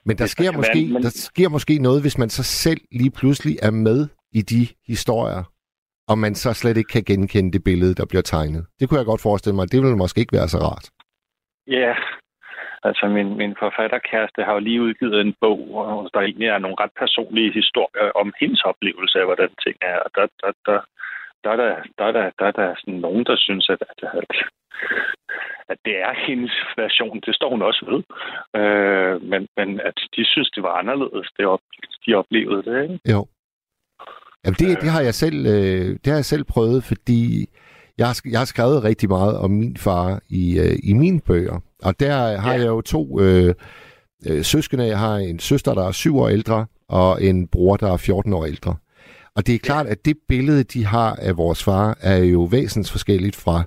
Men 0.06 0.18
der 0.18 0.26
sker, 0.26 0.52
måske, 0.52 0.80
være, 0.80 0.94
men- 0.94 1.04
der 1.04 1.10
sker 1.10 1.50
måske 1.50 1.78
noget, 1.78 2.02
hvis 2.02 2.18
man 2.18 2.30
så 2.30 2.44
selv 2.44 2.82
lige 2.92 3.12
pludselig 3.12 3.58
er 3.62 3.72
med 3.72 4.08
i 4.32 4.42
de 4.42 4.68
historier, 4.88 5.44
og 6.10 6.18
man 6.18 6.36
så 6.36 6.54
slet 6.54 6.78
ikke 6.78 6.94
kan 6.96 7.04
genkende 7.04 7.52
det 7.52 7.64
billede, 7.64 7.96
der 7.96 8.06
bliver 8.06 8.22
tegnet. 8.22 8.66
Det 8.80 8.90
kunne 8.90 9.00
jeg 9.00 9.06
godt 9.06 9.22
forestille 9.22 9.56
mig. 9.56 9.72
Det 9.72 9.82
ville 9.82 9.98
måske 10.04 10.22
ikke 10.22 10.38
være 10.40 10.48
så 10.48 10.58
rart. 10.58 10.86
Ja, 11.68 11.94
altså 12.84 13.08
min, 13.08 13.38
min 13.42 13.56
forfatterkæreste 13.60 14.44
har 14.44 14.54
jo 14.54 14.60
lige 14.60 14.82
udgivet 14.82 15.22
en 15.22 15.34
bog, 15.42 15.60
hvor 15.70 16.10
der 16.14 16.22
egentlig 16.22 16.48
er 16.48 16.58
nogle 16.58 16.80
ret 16.80 16.94
personlige 17.00 17.52
historier 17.54 18.12
om 18.22 18.34
hendes 18.40 18.62
oplevelse 18.62 19.20
af, 19.20 19.26
hvordan 19.26 19.54
ting 19.64 19.76
er. 19.82 19.98
Og 20.06 20.10
der, 20.16 20.26
der, 20.42 20.52
der, 20.66 20.80
der, 21.44 21.52
er 21.52 21.56
der, 21.56 21.76
der, 21.98 22.06
er 22.06 22.12
der, 22.12 22.30
der, 22.40 22.46
er 22.46 22.52
der 22.52 22.76
sådan 22.78 23.00
nogen, 23.06 23.24
der 23.26 23.36
synes, 23.38 23.70
at, 23.70 23.82
at, 23.92 24.00
at, 24.22 24.32
at 25.72 25.78
det 25.86 25.96
er 26.08 26.14
hendes 26.28 26.54
version. 26.78 27.22
Det 27.26 27.36
står 27.36 27.50
hun 27.50 27.62
også 27.62 27.84
ved. 27.92 28.00
Øh, 28.62 29.22
men, 29.32 29.48
men 29.58 29.80
at 29.80 29.98
de 30.16 30.26
synes, 30.26 30.50
det 30.56 30.64
var 30.64 30.74
anderledes, 30.82 31.28
det 31.38 31.46
op, 31.46 31.66
de 32.06 32.14
oplevede 32.16 32.64
det. 32.64 32.84
Ikke? 32.84 33.00
Jo. 33.14 33.26
Jamen 34.46 34.56
det, 34.60 34.82
det, 34.82 34.90
har 34.90 35.02
jeg 35.02 35.14
selv, 35.16 35.46
øh, 35.46 35.90
det 35.90 36.08
har 36.08 36.14
jeg 36.16 36.26
selv 36.26 36.44
prøvet, 36.44 36.84
fordi 36.84 37.50
jeg 37.98 38.08
har, 38.08 38.22
jeg 38.26 38.40
har 38.40 38.46
skrevet 38.46 38.84
rigtig 38.84 39.10
meget 39.10 39.38
om 39.38 39.52
min 39.52 39.78
far 39.78 40.22
i, 40.30 40.60
øh, 40.60 40.80
i 40.84 40.94
mine 40.94 41.20
bøger. 41.20 41.60
Og 41.84 42.00
der 42.00 42.38
har 42.40 42.54
Ja. 42.54 42.60
jeg 42.60 42.68
jo 42.68 42.82
to 42.82 43.20
øh, 43.22 43.54
øh, 44.26 44.44
søskende. 44.44 44.86
Jeg 44.86 45.00
har 45.00 45.16
en 45.16 45.40
søster, 45.40 45.74
der 45.74 45.88
er 45.88 45.92
syv 45.92 46.18
år 46.18 46.30
ældre, 46.30 46.66
og 46.90 47.24
en 47.24 47.48
bror, 47.48 47.78
der 47.78 47.94
er 47.94 47.98
14 47.98 48.34
år 48.34 48.46
ældre. 48.46 48.76
Og 49.36 49.48
det 49.48 49.56
er 49.56 49.60
klart, 49.60 49.88
at 49.88 50.06
det 50.06 50.18
billede, 50.28 50.64
de 50.64 50.86
har 50.86 51.16
af 51.16 51.38
vores 51.38 51.64
far, 51.64 51.98
er 52.02 52.18
jo 52.18 52.44
væsens 52.44 52.92
forskelligt 52.92 53.36
fra 53.36 53.64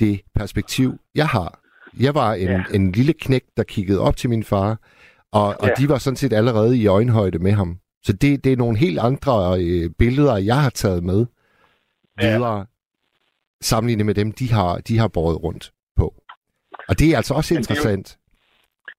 det 0.00 0.20
perspektiv, 0.34 0.94
jeg 1.14 1.26
har. 1.28 1.60
Jeg 2.00 2.14
var 2.14 2.34
en, 2.34 2.48
Ja. 2.48 2.62
en 2.74 2.92
lille 2.92 3.12
knæk, 3.12 3.42
der 3.56 3.62
kiggede 3.62 4.00
op 4.00 4.16
til 4.16 4.30
min 4.30 4.44
far, 4.44 4.78
og, 5.32 5.46
og 5.60 5.68
Ja. 5.68 5.72
de 5.78 5.88
var 5.88 5.98
sådan 5.98 6.16
set 6.16 6.32
allerede 6.32 6.78
i 6.78 6.86
øjenhøjde 6.86 7.38
med 7.38 7.52
ham. 7.52 7.78
Så 8.06 8.12
det, 8.12 8.44
det 8.44 8.52
er 8.52 8.56
nogle 8.56 8.78
helt 8.78 8.98
andre 8.98 9.34
øh, 9.64 9.90
billeder, 9.98 10.36
jeg 10.50 10.58
har 10.66 10.70
taget 10.70 11.02
med 11.04 11.20
Ja. 12.22 12.36
videre, 12.36 12.66
sammenlignet 13.60 14.06
med 14.06 14.14
dem, 14.14 14.32
de 14.32 14.46
har, 14.52 14.72
de 14.88 14.98
har 14.98 15.08
båret 15.08 15.42
rundt 15.42 15.64
på. 15.96 16.06
Og 16.88 16.94
det 16.98 17.06
er 17.12 17.16
altså 17.16 17.34
også 17.34 17.54
Men 17.54 17.62
det 17.62 17.70
interessant. 17.70 18.18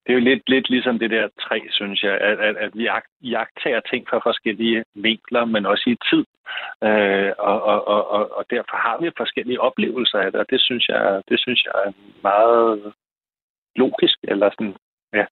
Det 0.04 0.10
er 0.14 0.18
jo 0.20 0.26
lidt, 0.30 0.50
lidt 0.50 0.70
ligesom 0.70 1.00
det 1.00 1.10
der 1.10 1.28
træ, 1.42 1.60
synes 1.72 2.04
jeg, 2.04 2.16
at, 2.30 2.40
at, 2.40 2.56
at 2.66 2.72
vi 2.74 2.88
jagtager 3.22 3.82
ting 3.92 4.08
fra 4.10 4.20
forskellige 4.30 4.84
vinkler, 4.96 5.46
men 5.46 5.66
også 5.66 5.86
i 5.88 5.98
tid. 6.10 6.26
Øh, 6.84 7.32
og, 7.40 7.58
og, 7.72 7.88
og, 7.88 8.12
og, 8.12 8.38
og 8.38 8.44
derfor 8.50 8.78
har 8.86 8.98
vi 9.02 9.12
forskellige 9.18 9.62
oplevelser 9.62 10.20
af 10.20 10.32
det, 10.32 10.40
og 10.40 10.48
det 10.50 10.62
synes 10.62 10.88
jeg, 10.90 11.22
det 11.30 11.40
synes 11.40 11.66
jeg 11.66 11.74
er 11.86 11.92
meget 12.24 12.94
logisk, 13.76 14.18
eller 14.24 14.50
sådan, 14.50 14.76
ja. 15.14 15.26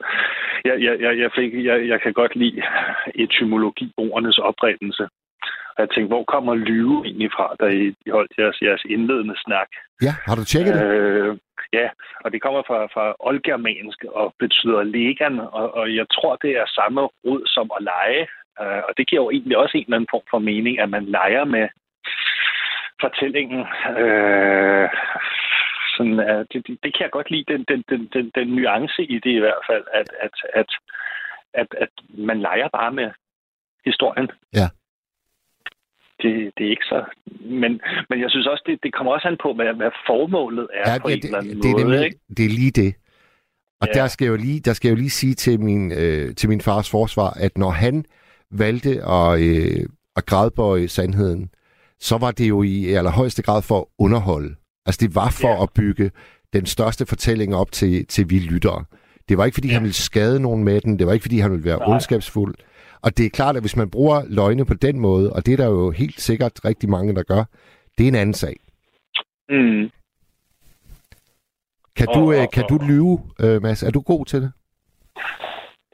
Jeg, 0.66 0.76
jeg, 0.82 1.02
jeg, 1.02 1.20
jeg, 1.20 1.30
fik, 1.36 1.66
jeg, 1.66 1.88
jeg 1.88 2.02
kan 2.02 2.14
godt 2.14 2.36
lide 2.36 2.64
etymologi, 3.16 3.94
ordenes 3.98 4.38
oprindelse. 4.38 5.08
Og 5.76 5.80
jeg 5.84 5.90
tænkte, 5.90 6.14
hvor 6.14 6.24
kommer 6.24 6.56
lyve 6.56 7.06
egentlig 7.06 7.32
fra, 7.32 7.56
da 7.60 7.66
I, 7.66 7.86
I 8.06 8.10
holdt 8.10 8.32
jeres, 8.40 8.62
jeres 8.62 8.84
indledende 8.90 9.36
snak? 9.46 9.68
Ja, 10.02 10.14
har 10.28 10.36
du 10.36 10.44
tjekket 10.46 10.74
det? 10.76 10.86
Øh, 10.86 11.38
ja, 11.74 11.88
og 12.24 12.32
det 12.32 12.42
kommer 12.42 12.62
fra, 12.68 12.80
fra 12.94 13.16
oldgermansk 13.20 14.04
og 14.04 14.34
betyder 14.40 14.84
legan, 14.84 15.40
og, 15.40 15.74
og 15.74 15.96
jeg 15.96 16.06
tror, 16.16 16.36
det 16.36 16.52
er 16.52 16.76
samme 16.80 17.02
rod 17.02 17.42
som 17.46 17.72
at 17.78 17.84
lege. 17.84 18.28
Øh, 18.62 18.82
og 18.88 18.92
det 18.98 19.08
giver 19.08 19.24
jo 19.24 19.30
egentlig 19.30 19.58
også 19.58 19.78
en 19.78 19.84
eller 19.84 19.98
anden 19.98 20.14
form 20.14 20.26
for 20.30 20.40
mening, 20.40 20.80
at 20.80 20.90
man 20.90 21.06
leger 21.06 21.46
med 21.46 21.68
fortællingen. 23.02 23.62
Øh, 24.02 24.90
sådan, 25.98 26.18
uh, 26.30 26.42
det, 26.52 26.60
det, 26.68 26.76
det 26.84 26.92
kan 26.94 27.04
jeg 27.06 27.12
godt 27.18 27.32
lide, 27.32 27.46
den, 27.54 27.62
den, 27.72 27.84
den, 27.90 28.02
den, 28.14 28.26
den 28.38 28.48
nuance 28.48 29.02
i 29.04 29.16
det 29.26 29.34
i 29.40 29.44
hvert 29.46 29.64
fald, 29.70 29.86
at, 30.00 30.10
at, 30.26 30.36
at, 30.62 30.70
at, 31.62 31.68
at 31.84 31.90
man 32.30 32.40
leger 32.48 32.70
bare 32.80 32.92
med 33.00 33.10
historien. 33.86 34.28
Ja. 34.54 34.68
Det, 36.22 36.34
det 36.58 36.66
er 36.66 36.70
ikke 36.76 36.90
så... 36.94 37.00
Men, 37.62 37.82
men 38.10 38.22
jeg 38.22 38.30
synes 38.30 38.48
også, 38.48 38.64
det, 38.66 38.80
det 38.84 38.94
kommer 38.94 39.14
også 39.14 39.28
an 39.28 39.38
på, 39.42 39.54
hvad, 39.54 39.74
hvad 39.74 39.92
formålet 40.08 40.68
er 40.74 40.92
Ja, 40.94 40.98
på 41.02 41.10
ja, 41.10 41.16
en 41.16 41.22
det, 41.22 41.26
eller 41.26 41.40
anden 41.40 41.62
det, 41.62 41.70
er 41.70 41.72
måde. 41.74 41.84
nemlig, 41.84 42.06
ikke? 42.06 42.20
det 42.38 42.46
er 42.46 42.50
lige 42.50 42.72
det. 42.72 42.96
Og 43.82 43.88
Ja. 43.88 44.00
der, 44.00 44.08
skal 44.08 44.26
jeg 44.26 44.32
jo 44.32 44.38
lige, 44.38 44.60
der 44.60 44.74
skal 44.74 44.88
jeg 44.88 44.96
jo 44.96 45.02
lige 45.02 45.10
sige 45.10 45.34
til 45.34 45.60
min, 45.60 45.92
øh, 45.92 46.36
til 46.36 46.50
min 46.50 46.62
fars 46.62 46.92
forsvar, 46.92 47.30
at 47.46 47.58
når 47.58 47.70
han 47.70 48.06
valgte 48.52 48.90
at, 48.90 49.40
øh, 49.48 49.86
at 50.16 50.26
gradbøje 50.26 50.88
sandheden, 50.88 51.50
så 52.00 52.18
var 52.18 52.32
det 52.32 52.50
jo 52.50 52.64
i 52.64 52.94
allerhøjeste 52.94 53.44
grad 53.44 53.62
for 53.62 53.80
at 53.80 53.86
underholde. 54.00 54.56
Altså 54.86 55.00
det 55.02 55.16
var 55.16 55.30
for 55.42 55.56
ja. 55.56 55.64
at 55.64 55.70
bygge 55.76 56.12
den 56.54 56.66
største 56.66 57.06
fortælling 57.06 57.56
op 57.56 57.72
til, 57.72 58.06
til 58.08 58.30
vi 58.30 58.40
lyttere. 58.40 58.84
Det 59.30 59.38
var 59.38 59.46
ikke, 59.46 59.56
fordi 59.56 59.68
ja. 59.68 59.74
han 59.74 59.84
ville 59.84 59.94
skade 59.94 60.40
nogen 60.40 60.64
med 60.64 60.82
den. 60.82 61.00
Det 61.00 61.08
var 61.08 61.14
ikke, 61.14 61.24
fordi 61.24 61.40
han 61.40 61.52
ville 61.52 61.66
være 61.66 61.80
Nej. 61.80 61.92
ondskabsfuld. 61.92 62.56
Og 63.02 63.18
det 63.18 63.26
er 63.26 63.30
klart, 63.30 63.56
at 63.56 63.64
hvis 63.64 63.76
man 63.76 63.90
bruger 63.90 64.24
løgne 64.28 64.66
på 64.66 64.74
den 64.74 65.00
måde, 65.00 65.34
og 65.34 65.46
det 65.46 65.54
er 65.54 65.58
der 65.58 65.66
jo 65.66 65.92
helt 65.92 66.22
sikkert 66.22 66.66
rigtig 66.66 66.90
mange, 66.90 67.16
der 67.16 67.24
gør, 67.24 67.44
det 67.98 68.04
er 68.04 68.08
en 68.08 68.16
anden 68.16 68.34
sag. 68.34 68.56
Mm. 69.50 69.90
Kan, 71.98 72.08
du, 72.16 72.24
og, 72.28 72.34
øh, 72.34 72.48
kan 72.54 72.64
og, 72.64 72.70
du 72.70 72.78
lyve, 72.88 73.20
øh, 73.40 73.62
Mads? 73.62 73.84
Er 73.84 73.92
du 73.92 74.02
god 74.02 74.26
til 74.26 74.42
det? 74.42 74.52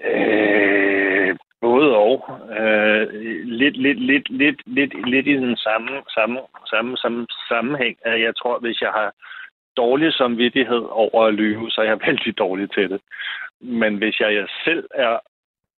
Øh, 0.06 1.38
både 1.62 1.96
og. 1.96 2.11
Øh, 2.60 3.08
lidt, 3.44 3.78
lidt, 3.78 4.00
lidt, 4.00 4.30
lidt, 4.30 4.62
lidt, 4.66 5.10
lidt 5.10 5.28
i 5.28 5.34
den 5.34 5.58
samme, 5.58 5.92
samme, 6.10 6.40
samme, 6.70 6.98
samme 6.98 7.28
sammenhæng. 7.50 7.98
Jeg 8.06 8.34
tror, 8.36 8.60
hvis 8.60 8.82
jeg 8.82 8.90
har 8.90 9.14
dårlig 9.78 10.14
samvittighed 10.14 10.84
over 10.90 11.26
at 11.26 11.34
lyve, 11.34 11.72
så 11.72 11.82
er 11.82 11.86
jeg 11.86 12.00
vældig 12.08 12.38
dårlig 12.38 12.72
til 12.72 12.90
det. 12.90 13.02
Men 13.60 13.98
hvis 13.98 14.20
jeg 14.20 14.48
selv 14.66 14.88
er 14.94 15.20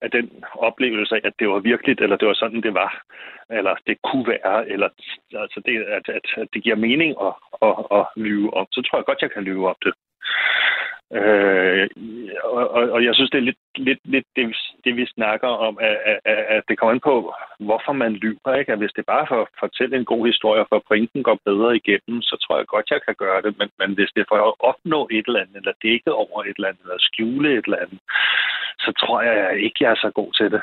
af 0.03 0.11
den 0.11 0.45
oplevelse 0.55 1.15
af, 1.15 1.21
at 1.25 1.33
det 1.39 1.49
var 1.49 1.59
virkeligt, 1.59 2.01
eller 2.01 2.17
det 2.17 2.29
var 2.29 2.35
sådan, 2.35 2.63
det 2.63 2.75
var, 2.75 3.03
eller 3.51 3.75
det 3.87 3.97
kunne 4.03 4.27
være, 4.27 4.69
eller 4.69 4.89
altså 5.35 5.61
det, 5.67 5.83
at, 5.83 6.09
at, 6.09 6.27
at 6.37 6.49
det 6.55 6.63
giver 6.63 6.77
mening 6.77 7.11
at, 7.27 7.35
at, 7.63 7.75
at 7.99 8.05
lyve 8.17 8.55
om, 8.55 8.67
så 8.73 8.83
tror 8.83 8.99
jeg 8.99 9.05
godt, 9.05 9.23
jeg 9.23 9.31
kan 9.31 9.43
lyve 9.43 9.69
om 9.69 9.77
det. 9.85 9.95
Øh, 11.21 11.89
og, 12.45 12.91
og 12.95 13.05
jeg 13.05 13.15
synes, 13.15 13.31
det 13.31 13.39
er 13.39 13.49
lidt, 13.51 13.63
lidt, 13.77 14.03
lidt 14.05 14.27
det, 14.37 14.57
det, 14.85 14.97
vi 14.97 15.07
snakker 15.07 15.49
om, 15.49 15.79
at, 15.81 15.97
at, 16.25 16.39
at 16.57 16.63
det 16.69 16.79
kommer 16.79 16.93
an 16.95 17.01
på, 17.01 17.35
hvorfor 17.61 17.93
man 17.93 18.13
lyver. 18.13 18.55
Ikke? 18.59 18.73
At 18.73 18.79
hvis 18.79 18.97
det 18.97 19.07
bare 19.07 19.27
for 19.29 19.41
at 19.43 19.49
fortælle 19.61 19.97
en 19.97 20.05
god 20.05 20.27
historie, 20.27 20.65
for 20.69 20.77
at 20.77 20.89
pointen 20.89 21.23
går 21.23 21.39
bedre 21.45 21.77
igennem, 21.77 22.23
så 22.23 22.35
tror 22.43 22.57
jeg 22.57 22.67
godt, 22.67 22.91
jeg 22.91 23.01
kan 23.07 23.15
gøre 23.25 23.43
det. 23.43 23.53
Men, 23.59 23.69
men 23.79 23.91
hvis 23.97 24.11
det 24.15 24.21
er 24.21 24.31
for 24.33 24.49
at 24.49 24.55
opnå 24.71 25.09
et 25.11 25.27
eller 25.27 25.41
andet, 25.41 25.57
eller 25.57 25.73
dække 25.83 26.13
over 26.13 26.39
et 26.45 26.57
eller 26.57 26.69
andet, 26.69 26.83
eller 26.83 26.99
skjule 26.99 27.49
et 27.59 27.65
eller 27.65 27.83
andet, 27.85 28.01
så 28.85 28.91
tror 29.01 29.23
jeg 29.23 29.61
ikke, 29.65 29.79
jeg 29.81 29.91
er 29.91 30.01
så 30.05 30.11
god 30.15 30.33
til 30.33 30.51
det. 30.55 30.63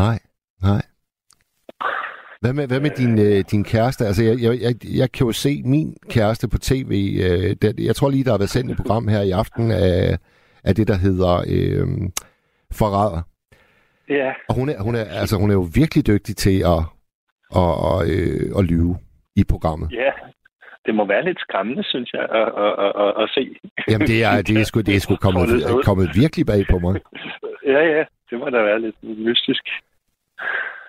Nej, 0.00 0.18
nej. 0.68 0.82
Hvad 2.42 2.52
med, 2.52 2.66
hvad 2.66 2.80
med 2.80 2.90
din, 2.90 3.18
øh, 3.18 3.44
din 3.52 3.64
kæreste? 3.64 4.06
Altså, 4.06 4.22
jeg, 4.24 4.34
jeg, 4.42 4.52
jeg, 4.66 4.74
jeg 5.00 5.12
kan 5.12 5.26
jo 5.26 5.32
se 5.32 5.62
min 5.64 5.96
kæreste 6.10 6.48
på 6.48 6.58
tv. 6.58 6.92
Øh, 7.24 7.56
der, 7.62 7.72
jeg 7.88 7.96
tror 7.96 8.10
lige, 8.10 8.24
der 8.24 8.30
har 8.30 8.38
været 8.38 8.56
sendt 8.56 8.70
et 8.70 8.76
program 8.76 9.08
her 9.08 9.22
i 9.22 9.30
aften 9.30 9.70
af, 9.70 10.18
af 10.64 10.74
det, 10.74 10.88
der 10.88 10.96
hedder 11.06 11.34
øh, 11.54 11.86
Forræder. 12.78 13.22
Ja. 14.08 14.32
Og 14.48 14.54
hun 14.54 14.68
er, 14.68 14.82
hun, 14.82 14.94
er, 14.94 15.04
altså, 15.04 15.36
hun 15.36 15.50
er 15.50 15.54
jo 15.54 15.66
virkelig 15.74 16.06
dygtig 16.06 16.36
til 16.36 16.56
at, 16.74 16.80
at, 17.62 17.72
at, 17.90 17.98
øh, 18.14 18.58
at 18.58 18.64
lyve 18.64 18.96
i 19.36 19.44
programmet. 19.44 19.88
Ja, 19.92 20.12
det 20.86 20.94
må 20.94 21.06
være 21.06 21.24
lidt 21.24 21.40
skræmmende, 21.40 21.84
synes 21.84 22.12
jeg, 22.12 22.22
at, 22.40 22.48
at, 22.64 22.72
at, 23.04 23.12
at 23.22 23.28
se. 23.34 23.56
Jamen, 23.90 24.06
det 24.08 24.24
er, 24.24 24.42
det 24.42 24.56
er 24.60 24.64
sgu, 24.64 24.80
det 24.80 24.96
er 24.96 25.00
sgu 25.00 25.16
kommet, 25.16 25.48
kommet 25.84 26.08
virkelig 26.22 26.46
bag 26.46 26.62
på 26.70 26.78
mig. 26.78 27.00
Ja, 27.66 27.80
ja, 27.94 28.04
det 28.30 28.38
må 28.38 28.50
da 28.50 28.58
være 28.62 28.80
lidt 28.80 28.96
mystisk. 29.02 29.64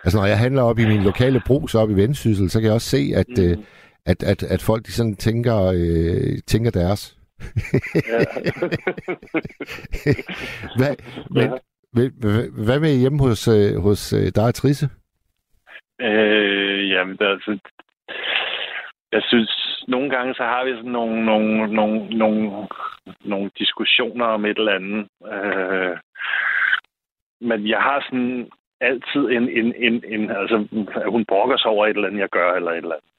Altså, 0.04 0.20
når 0.20 0.26
jeg 0.26 0.40
handler 0.40 0.64
op 0.64 0.80
i 0.80 0.88
min 0.88 1.04
lokale 1.04 1.42
brug, 1.48 1.70
op 1.76 1.90
i 1.90 1.94
Vendsyssel, 1.94 2.50
så 2.50 2.60
kan 2.60 2.66
jeg 2.66 2.74
også 2.74 2.90
se, 2.90 3.12
at, 3.16 3.28
mm. 3.38 3.44
øh, 3.44 3.58
at, 4.06 4.24
at, 4.24 4.44
at 4.44 4.62
folk 4.62 4.86
de 4.86 4.92
sådan 4.92 5.16
tænker, 5.16 5.66
øh, 5.66 6.40
tænker 6.48 6.72
deres. 6.72 7.18
hvad, 10.78 10.96
men, 11.30 11.44
ja. 11.44 11.50
hvad, 11.94 12.10
hvad 12.66 12.80
med 12.80 13.00
hjemme 13.00 13.20
hos, 13.20 13.48
øh, 13.48 13.82
hos 13.82 14.14
øh, 14.14 14.32
dig 14.36 14.48
og 14.48 14.56
Trisse? 14.56 14.90
Øh, 16.02 16.90
jamen, 16.90 17.18
der, 17.18 17.30
altså, 17.30 17.60
jeg 19.12 19.22
synes, 19.24 19.84
nogle 19.88 20.10
gange 20.10 20.34
så 20.34 20.44
har 20.44 20.66
vi 20.66 20.72
sådan 20.72 20.92
nogle, 20.92 21.26
nogle, 21.26 21.74
nogle, 21.74 22.18
nogle, 22.18 22.68
nogle 23.22 23.52
diskussioner 23.58 24.26
om 24.26 24.46
et 24.46 24.58
eller 24.58 24.80
andet. 24.80 25.08
Øh, 25.34 25.98
men 27.42 27.68
jeg 27.68 27.80
har 27.80 28.06
sådan 28.10 28.50
altid 28.84 29.24
en, 29.38 29.50
en, 29.50 29.74
en, 29.78 30.04
en 30.08 30.32
altså, 30.32 30.68
at 30.96 31.12
hun 31.12 31.26
brokker 31.26 31.58
sig 31.58 31.72
over 31.72 31.86
et 31.86 31.96
eller 31.96 32.08
andet, 32.08 32.20
jeg 32.20 32.30
gør, 32.30 32.54
eller 32.54 32.72
et 32.72 32.78
eller 32.78 32.96
andet. 32.96 33.12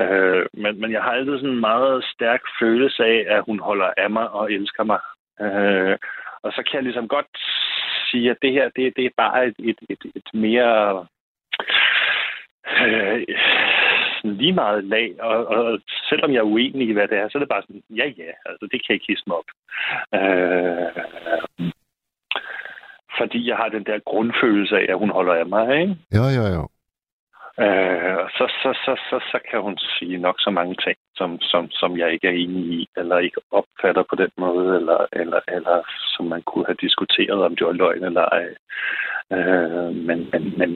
Øh, 0.00 0.46
men, 0.52 0.80
men 0.80 0.92
jeg 0.92 1.02
har 1.02 1.10
altid 1.10 1.38
sådan 1.38 1.50
en 1.50 1.60
meget 1.60 2.04
stærk 2.04 2.40
følelse 2.60 3.04
af, 3.04 3.24
at 3.28 3.42
hun 3.46 3.58
holder 3.58 3.90
af 3.96 4.10
mig 4.10 4.30
og 4.30 4.52
elsker 4.52 4.84
mig. 4.84 5.00
Øh, 5.40 5.96
og 6.42 6.52
så 6.52 6.62
kan 6.62 6.74
jeg 6.74 6.82
ligesom 6.82 7.08
godt 7.08 7.26
sige, 8.10 8.30
at 8.30 8.36
det 8.42 8.52
her, 8.52 8.68
det, 8.76 8.96
det 8.96 9.04
er 9.04 9.10
bare 9.16 9.46
et, 9.46 9.54
et, 9.58 9.78
et, 9.90 10.02
et 10.14 10.28
mere 10.34 11.06
øh, 12.86 13.26
lige 14.24 14.52
meget 14.52 14.84
lag, 14.84 15.14
og, 15.20 15.46
og 15.46 15.80
selvom 16.08 16.32
jeg 16.32 16.38
er 16.38 16.52
uenig 16.52 16.88
i, 16.88 16.92
hvad 16.92 17.08
det 17.08 17.18
er, 17.18 17.28
så 17.28 17.38
er 17.38 17.40
det 17.40 17.48
bare 17.48 17.62
sådan, 17.62 17.82
ja, 17.90 18.06
ja, 18.06 18.30
altså 18.46 18.68
det 18.70 18.70
kan 18.70 18.88
jeg 18.88 18.94
ikke 18.94 19.06
hisse 19.08 19.24
mig 19.26 19.36
op. 19.36 19.50
Øh, 20.14 21.72
fordi 23.18 23.48
jeg 23.48 23.56
har 23.56 23.68
den 23.68 23.84
der 23.84 23.98
grundfølelse 24.06 24.76
af, 24.76 24.86
at 24.88 24.98
hun 24.98 25.10
holder 25.10 25.34
af 25.34 25.46
mig, 25.46 25.80
ikke? 25.80 25.96
Jo, 26.16 26.24
jo, 26.38 26.44
jo. 26.56 26.68
Øh, 27.66 28.22
så, 28.36 28.44
så, 28.62 28.70
så, 28.84 28.92
så, 29.08 29.16
så 29.30 29.38
kan 29.50 29.60
hun 29.60 29.78
sige 29.98 30.18
nok 30.18 30.36
så 30.38 30.50
mange 30.50 30.76
ting, 30.84 30.96
som, 31.16 31.30
som, 31.40 31.70
som 31.70 31.98
jeg 31.98 32.12
ikke 32.12 32.28
er 32.28 32.36
enig 32.44 32.64
i, 32.78 32.88
eller 32.96 33.18
ikke 33.18 33.40
opfatter 33.50 34.04
på 34.10 34.16
den 34.22 34.30
måde, 34.36 34.76
eller, 34.78 35.06
eller, 35.12 35.40
eller 35.48 35.76
som 36.16 36.26
man 36.26 36.42
kunne 36.42 36.66
have 36.66 36.82
diskuteret, 36.86 37.44
om 37.46 37.56
det 37.56 37.66
var 37.66 37.72
løgn 37.72 38.04
eller 38.04 38.24
ej. 38.38 38.46
Øh, 39.36 39.90
men 40.08 40.18
men, 40.32 40.42
men, 40.58 40.70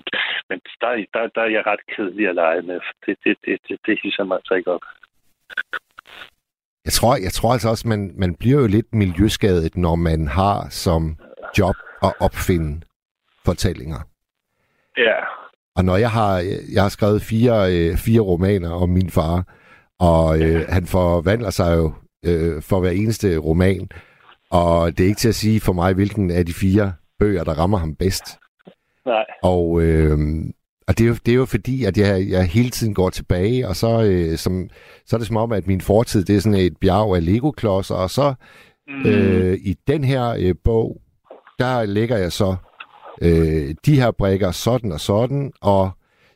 men 0.48 0.58
der, 0.80 0.90
der, 1.14 1.20
der 1.34 1.42
er 1.42 1.52
jeg 1.56 1.66
ret 1.66 1.84
kedelig 1.96 2.28
at 2.28 2.34
lege 2.34 2.62
med. 2.62 2.80
Det, 3.06 3.16
det, 3.24 3.36
det, 3.44 3.58
det, 3.68 3.78
det 3.86 3.98
hisser 4.02 4.24
mig 4.24 4.36
altså 4.36 4.54
ikke 4.54 4.70
op. 4.70 4.84
Jeg 6.84 6.92
tror, 6.92 7.16
jeg 7.26 7.32
tror 7.32 7.52
altså 7.52 7.68
også, 7.68 7.88
man, 7.88 8.12
man 8.16 8.34
bliver 8.34 8.60
jo 8.60 8.66
lidt 8.66 8.94
miljøskadet, 8.94 9.76
når 9.76 9.94
man 9.94 10.28
har 10.28 10.66
som 10.70 11.16
job 11.58 11.76
at 12.02 12.12
opfinde 12.20 12.80
fortællinger. 13.44 14.00
Ja. 14.96 15.14
Og 15.76 15.84
når 15.84 15.96
jeg 15.96 16.10
har, 16.10 16.38
jeg 16.72 16.82
har 16.82 16.88
skrevet 16.88 17.22
fire, 17.22 17.72
øh, 17.72 17.96
fire 17.96 18.20
romaner 18.20 18.70
om 18.70 18.88
min 18.88 19.10
far, 19.10 19.44
og 19.98 20.40
øh, 20.40 20.52
ja. 20.52 20.64
han 20.68 20.86
forvandler 20.86 21.50
sig 21.50 21.76
jo 21.76 21.94
øh, 22.24 22.62
for 22.62 22.80
hver 22.80 22.90
eneste 22.90 23.36
roman, 23.36 23.88
og 24.50 24.98
det 24.98 25.04
er 25.04 25.08
ikke 25.08 25.18
til 25.18 25.28
at 25.28 25.34
sige 25.34 25.60
for 25.60 25.72
mig, 25.72 25.94
hvilken 25.94 26.30
af 26.30 26.46
de 26.46 26.54
fire 26.54 26.92
bøger, 27.18 27.44
der 27.44 27.52
rammer 27.58 27.78
ham 27.78 27.94
bedst. 27.94 28.24
Nej. 29.06 29.24
Og, 29.42 29.82
øh, 29.82 30.18
og 30.88 30.98
det, 30.98 31.04
er 31.04 31.08
jo, 31.08 31.14
det 31.26 31.32
er 31.32 31.36
jo 31.36 31.44
fordi, 31.44 31.84
at 31.84 31.98
jeg, 31.98 32.28
jeg 32.28 32.46
hele 32.46 32.70
tiden 32.70 32.94
går 32.94 33.10
tilbage, 33.10 33.68
og 33.68 33.76
så, 33.76 34.02
øh, 34.02 34.38
som, 34.38 34.68
så 35.06 35.16
er 35.16 35.18
det 35.18 35.26
som 35.26 35.36
om, 35.36 35.52
at 35.52 35.66
min 35.66 35.80
fortid 35.80 36.24
det 36.24 36.36
er 36.36 36.40
sådan 36.40 36.58
et 36.58 36.76
bjerg 36.80 37.16
af 37.16 37.24
Lego-klodser, 37.24 37.94
og 37.94 38.10
så 38.10 38.34
mm. 38.88 39.06
øh, 39.06 39.58
i 39.62 39.76
den 39.86 40.04
her 40.04 40.36
øh, 40.38 40.54
bog, 40.64 41.01
der 41.62 41.84
lægger 41.84 42.16
jeg 42.16 42.32
så 42.32 42.56
øh, 43.22 43.74
de 43.86 44.00
her 44.00 44.10
brækker 44.10 44.50
sådan 44.50 44.92
og 44.92 45.00
sådan, 45.00 45.52
og 45.60 45.90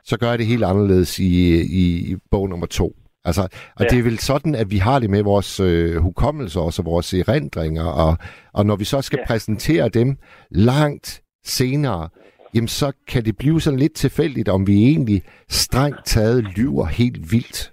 så 0.04 0.16
gør 0.16 0.30
jeg 0.30 0.38
det 0.38 0.46
helt 0.46 0.64
anderledes 0.64 1.18
i, 1.18 1.60
i, 1.60 2.12
i 2.12 2.16
bog 2.30 2.48
nummer 2.48 2.66
to. 2.66 2.96
Altså, 3.24 3.42
og 3.76 3.84
ja. 3.84 3.88
det 3.88 3.98
er 3.98 4.02
vel 4.02 4.18
sådan, 4.18 4.54
at 4.54 4.70
vi 4.70 4.78
har 4.78 4.98
det 4.98 5.10
med 5.10 5.22
vores 5.22 5.60
øh, 5.60 5.96
hukommelse 5.96 6.60
og 6.60 6.72
vores 6.84 7.14
erindringer, 7.14 7.84
og, 7.84 8.18
og 8.52 8.66
når 8.66 8.76
vi 8.76 8.84
så 8.84 9.02
skal 9.02 9.18
ja. 9.18 9.26
præsentere 9.26 9.88
dem 9.88 10.16
langt 10.50 11.22
senere, 11.44 12.08
jamen 12.54 12.68
så 12.68 12.92
kan 13.08 13.24
det 13.24 13.36
blive 13.36 13.60
sådan 13.60 13.78
lidt 13.78 13.94
tilfældigt, 13.94 14.48
om 14.48 14.66
vi 14.66 14.84
egentlig 14.84 15.22
strengt 15.48 16.06
taget 16.06 16.44
lyver 16.44 16.86
helt 16.86 17.32
vildt. 17.32 17.72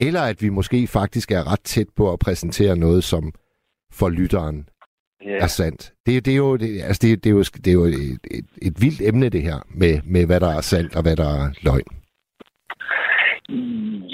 Eller 0.00 0.20
at 0.20 0.42
vi 0.42 0.48
måske 0.48 0.86
faktisk 0.86 1.30
er 1.30 1.52
ret 1.52 1.60
tæt 1.64 1.86
på 1.96 2.12
at 2.12 2.18
præsentere 2.18 2.76
noget, 2.76 3.04
som 3.04 3.32
for 3.92 4.08
lytteren 4.08 4.68
yeah. 5.26 5.42
er 5.42 5.46
sandt. 5.46 5.92
Det, 6.06 6.24
det, 6.26 6.32
er 6.32 6.36
jo, 6.36 6.56
det, 6.56 6.82
altså 6.88 7.00
det, 7.06 7.24
det 7.24 7.30
er 7.30 7.34
jo, 7.34 7.42
det 7.64 7.68
er 7.68 7.78
jo 7.80 7.84
et, 7.84 8.20
et, 8.38 8.46
et 8.68 8.76
vildt 8.84 9.02
emne, 9.08 9.28
det 9.28 9.42
her, 9.42 9.58
med, 9.80 9.94
med 10.04 10.26
hvad 10.26 10.40
der 10.40 10.50
er 10.58 10.60
sandt 10.60 10.96
og 10.96 11.02
hvad 11.02 11.16
der 11.16 11.30
er 11.40 11.46
løgn. 11.66 11.90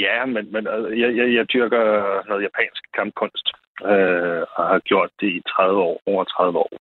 Ja, 0.04 0.26
men, 0.26 0.52
men 0.52 0.66
altså, 0.66 0.88
jeg, 1.02 1.16
jeg, 1.16 1.34
jeg 1.34 1.44
dyrker 1.52 1.82
noget 2.28 2.42
japansk 2.42 2.82
kampkunst, 2.98 3.46
øh, 3.90 4.42
og 4.56 4.62
har 4.72 4.78
gjort 4.90 5.10
det 5.20 5.28
i 5.38 5.42
30 5.48 5.80
år, 5.80 6.00
over 6.06 6.24
30 6.24 6.58
år. 6.58 6.72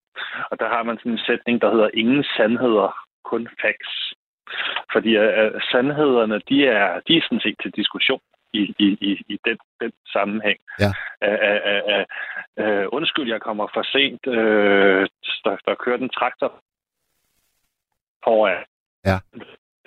Og 0.52 0.60
der 0.60 0.68
har 0.68 0.84
man 0.84 0.98
sådan 0.98 1.12
en 1.12 1.26
sætning, 1.30 1.62
der 1.62 1.72
hedder, 1.72 1.90
ingen 1.94 2.24
sandheder, 2.38 2.90
kun 3.32 3.48
facts. 3.62 3.96
Fordi 4.94 5.12
uh, 5.18 5.62
sandhederne, 5.72 6.42
de 6.50 6.58
er, 6.68 7.00
de 7.08 7.18
er 7.18 7.22
sådan 7.22 7.46
set 7.46 7.58
til 7.62 7.72
diskussion 7.72 8.22
i, 8.54 8.62
i, 8.80 8.88
i, 9.10 9.12
i 9.34 9.40
den, 9.46 9.58
den 9.82 9.92
sammenhæng. 10.14 10.60
Ja. 10.80 10.92
Uh, 11.28 11.40
uh, 11.50 11.84
uh, 11.94 12.06
uh, 12.62 12.86
undskyld, 12.98 13.28
jeg 13.30 13.42
kommer 13.42 13.68
for 13.74 13.84
sent. 13.94 14.22
Uh, 14.28 15.04
der, 15.46 15.56
der 15.66 15.76
kører 15.84 15.98
en 15.98 16.10
traktor 16.10 16.52
foran. 18.24 18.66
Ja. 19.06 19.18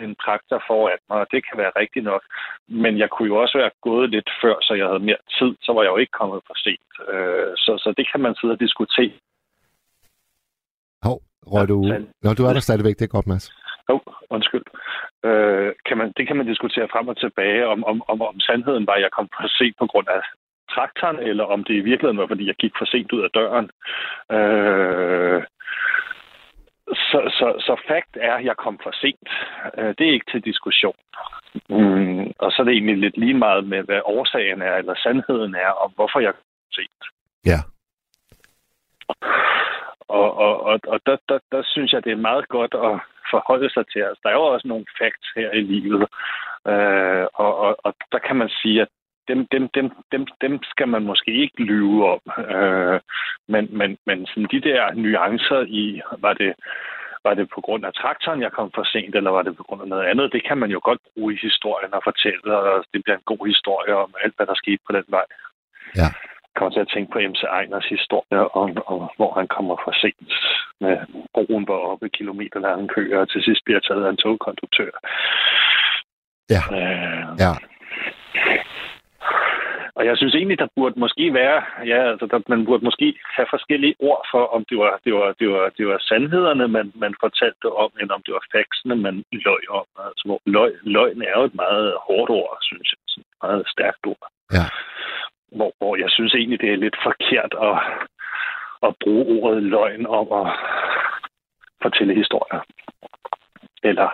En 0.04 0.14
traktor 0.24 0.62
foran 0.66 0.98
mig, 1.08 1.18
og 1.20 1.26
det 1.32 1.40
kan 1.48 1.58
være 1.58 1.72
rigtigt 1.76 2.04
nok. 2.04 2.22
Men 2.68 2.98
jeg 2.98 3.10
kunne 3.10 3.28
jo 3.28 3.36
også 3.42 3.58
være 3.58 3.70
gået 3.80 4.10
lidt 4.10 4.30
før, 4.42 4.56
så 4.60 4.74
jeg 4.74 4.86
havde 4.86 5.06
mere 5.08 5.22
tid, 5.38 5.52
så 5.62 5.72
var 5.72 5.82
jeg 5.82 5.90
jo 5.90 5.96
ikke 5.96 6.18
kommet 6.20 6.40
for 6.46 6.56
sent. 6.64 6.92
Uh, 7.12 7.52
så, 7.64 7.72
så 7.82 7.94
det 7.96 8.06
kan 8.12 8.20
man 8.20 8.34
sidde 8.34 8.52
og 8.52 8.60
diskutere. 8.60 9.12
Hov, 11.02 11.18
røg 11.52 11.68
du... 11.68 11.76
Nå, 12.22 12.34
du 12.34 12.44
er 12.44 12.52
der 12.52 12.60
stadigvæk. 12.60 12.96
Det 12.98 13.04
er 13.04 13.16
godt, 13.16 13.26
Mads. 13.26 13.46
Jo, 13.88 13.94
oh, 13.94 14.14
undskyld. 14.30 14.64
Øh, 15.24 15.72
kan 15.86 15.98
man, 15.98 16.12
det 16.16 16.26
kan 16.26 16.36
man 16.36 16.46
diskutere 16.46 16.88
frem 16.92 17.08
og 17.08 17.16
tilbage, 17.16 17.66
om, 17.66 17.84
om, 17.84 18.02
om, 18.08 18.22
om 18.22 18.40
sandheden 18.40 18.86
var, 18.86 18.92
at 18.92 19.02
jeg 19.02 19.10
kom 19.10 19.28
for 19.36 19.48
sent 19.48 19.76
på 19.78 19.86
grund 19.86 20.08
af 20.08 20.22
traktoren, 20.74 21.18
eller 21.18 21.44
om 21.44 21.64
det 21.64 21.74
i 21.74 21.86
virkeligheden 21.90 22.18
var, 22.18 22.26
fordi 22.26 22.46
jeg 22.46 22.54
gik 22.54 22.72
for 22.78 22.84
sent 22.84 23.12
ud 23.12 23.22
af 23.22 23.30
døren. 23.30 23.70
Øh, 24.36 25.42
så, 27.10 27.18
så, 27.38 27.48
så 27.66 27.74
fakt 27.88 28.16
er, 28.20 28.34
at 28.34 28.44
jeg 28.44 28.56
kom 28.56 28.78
for 28.82 28.92
sent. 29.02 29.28
Øh, 29.78 29.94
det 29.98 30.08
er 30.08 30.12
ikke 30.12 30.30
til 30.32 30.44
diskussion. 30.44 30.96
Mm, 31.68 32.32
og 32.38 32.52
så 32.52 32.56
er 32.62 32.64
det 32.64 32.72
egentlig 32.72 32.98
lidt 32.98 33.16
lige 33.16 33.34
meget 33.34 33.64
med, 33.64 33.82
hvad 33.82 34.00
årsagen 34.04 34.62
er, 34.62 34.74
eller 34.76 34.94
sandheden 34.94 35.54
er, 35.54 35.70
og 35.82 35.92
hvorfor 35.94 36.20
jeg 36.20 36.32
kom 36.34 36.44
for 36.66 36.72
sent. 36.72 37.02
Ja. 37.46 37.58
Og, 40.08 40.36
og, 40.36 40.62
og, 40.62 40.80
og 40.86 41.00
der, 41.06 41.16
der, 41.28 41.38
der 41.52 41.62
synes 41.64 41.92
jeg, 41.92 42.04
det 42.04 42.12
er 42.12 42.28
meget 42.30 42.48
godt 42.48 42.74
at 42.74 43.00
forholde 43.30 43.70
sig 43.70 43.84
til. 43.92 44.00
Altså, 44.00 44.20
der 44.22 44.30
er 44.30 44.34
jo 44.34 44.44
også 44.54 44.68
nogle 44.68 44.86
facts 44.98 45.28
her 45.36 45.50
i 45.50 45.60
livet. 45.60 46.02
Øh, 46.72 47.26
og, 47.34 47.52
og, 47.64 47.76
og 47.84 47.94
der 48.12 48.18
kan 48.18 48.36
man 48.36 48.48
sige, 48.48 48.82
at 48.82 48.88
dem, 49.28 49.46
dem, 49.52 49.68
dem, 49.68 49.90
dem, 50.12 50.26
dem 50.40 50.62
skal 50.62 50.88
man 50.88 51.02
måske 51.02 51.32
ikke 51.42 51.62
lyve 51.62 52.10
om. 52.14 52.20
Øh, 52.54 53.00
men 53.48 53.78
men, 53.78 53.98
men 54.06 54.26
sådan 54.26 54.48
de 54.52 54.60
der 54.60 54.94
nuancer 54.94 55.60
i, 55.68 56.02
var 56.18 56.32
det, 56.32 56.54
var 57.24 57.34
det 57.34 57.48
på 57.54 57.60
grund 57.60 57.84
af 57.86 57.92
traktoren, 57.94 58.42
jeg 58.42 58.52
kom 58.52 58.70
for 58.74 58.84
sent, 58.84 59.14
eller 59.14 59.30
var 59.30 59.42
det 59.42 59.56
på 59.56 59.62
grund 59.62 59.82
af 59.82 59.88
noget 59.88 60.04
andet? 60.04 60.32
Det 60.32 60.42
kan 60.48 60.58
man 60.58 60.70
jo 60.70 60.80
godt 60.82 61.00
bruge 61.14 61.34
i 61.34 61.38
historien 61.42 61.94
og 61.94 62.02
fortælle, 62.04 62.56
og 62.58 62.84
det 62.92 63.04
bliver 63.04 63.16
en 63.16 63.30
god 63.32 63.46
historie 63.46 63.94
om 63.96 64.14
alt, 64.24 64.34
hvad 64.36 64.46
der 64.46 64.54
skete 64.54 64.82
på 64.86 64.92
den 64.92 65.04
vej. 65.08 65.26
Ja. 65.96 66.08
Kommer 66.56 66.72
til 66.72 66.80
at 66.86 66.92
tænke 66.94 67.12
på 67.12 67.18
MC 67.18 67.42
Einers 67.58 67.88
historie 67.94 68.40
om, 68.60 68.68
om, 68.86 69.00
hvor 69.16 69.32
han 69.38 69.48
kommer 69.56 69.76
for 69.84 69.92
sent 70.02 70.32
med 70.80 70.96
broen 71.34 71.68
var 71.68 71.80
oppe 71.90 72.08
kilometer 72.08 72.60
lange 72.60 72.88
køer, 72.88 73.18
og 73.20 73.28
til 73.30 73.42
sidst 73.42 73.62
bliver 73.64 73.80
taget 73.80 74.04
af 74.06 74.10
en 74.10 74.16
togkonduktør. 74.16 74.90
Ja. 76.54 76.62
Øh, 76.78 77.26
Ja. 77.44 77.52
og 79.96 80.02
jeg 80.06 80.16
synes 80.16 80.34
egentlig, 80.34 80.58
der 80.58 80.74
burde 80.76 81.00
måske 81.00 81.34
være, 81.34 81.58
ja, 81.92 82.00
altså 82.10 82.26
der, 82.26 82.38
man 82.48 82.64
burde 82.64 82.84
måske 82.84 83.08
have 83.36 83.46
forskellige 83.50 83.94
ord 83.98 84.22
for, 84.32 84.42
om 84.56 84.64
det 84.70 84.78
var, 84.78 85.00
det 85.04 85.14
var, 85.14 85.28
det 85.40 85.48
var, 85.54 85.64
det 85.78 85.86
var 85.86 85.98
sandhederne, 86.08 86.68
man, 86.68 86.92
man 86.94 87.14
fortalte 87.24 87.66
om, 87.84 87.90
eller 88.00 88.14
om 88.14 88.22
det 88.26 88.34
var 88.34 88.44
faxene, 88.56 88.96
man 89.06 89.24
løg 89.32 89.62
om. 89.70 89.86
Altså, 90.06 90.22
hvor 90.26 90.40
løg, 90.46 90.72
løgn 90.82 91.22
er 91.22 91.34
jo 91.38 91.44
et 91.44 91.54
meget 91.54 91.88
hårdt 92.06 92.30
ord, 92.30 92.58
synes 92.62 92.88
jeg. 92.92 93.00
Et 93.18 93.26
meget 93.42 93.62
stærkt 93.74 94.04
ord. 94.12 94.26
Ja. 94.56 94.66
Hvor, 95.56 95.72
hvor 95.78 95.96
jeg 95.96 96.10
synes 96.10 96.34
egentlig, 96.34 96.60
det 96.60 96.70
er 96.72 96.76
lidt 96.76 96.96
forkert 97.08 97.52
at, 97.68 97.76
at 98.86 98.94
bruge 99.02 99.24
ordet 99.42 99.62
løgn 99.62 100.06
om 100.06 100.26
at 100.40 100.46
fortælle 101.82 102.14
historier. 102.14 102.60
Eller 103.82 104.08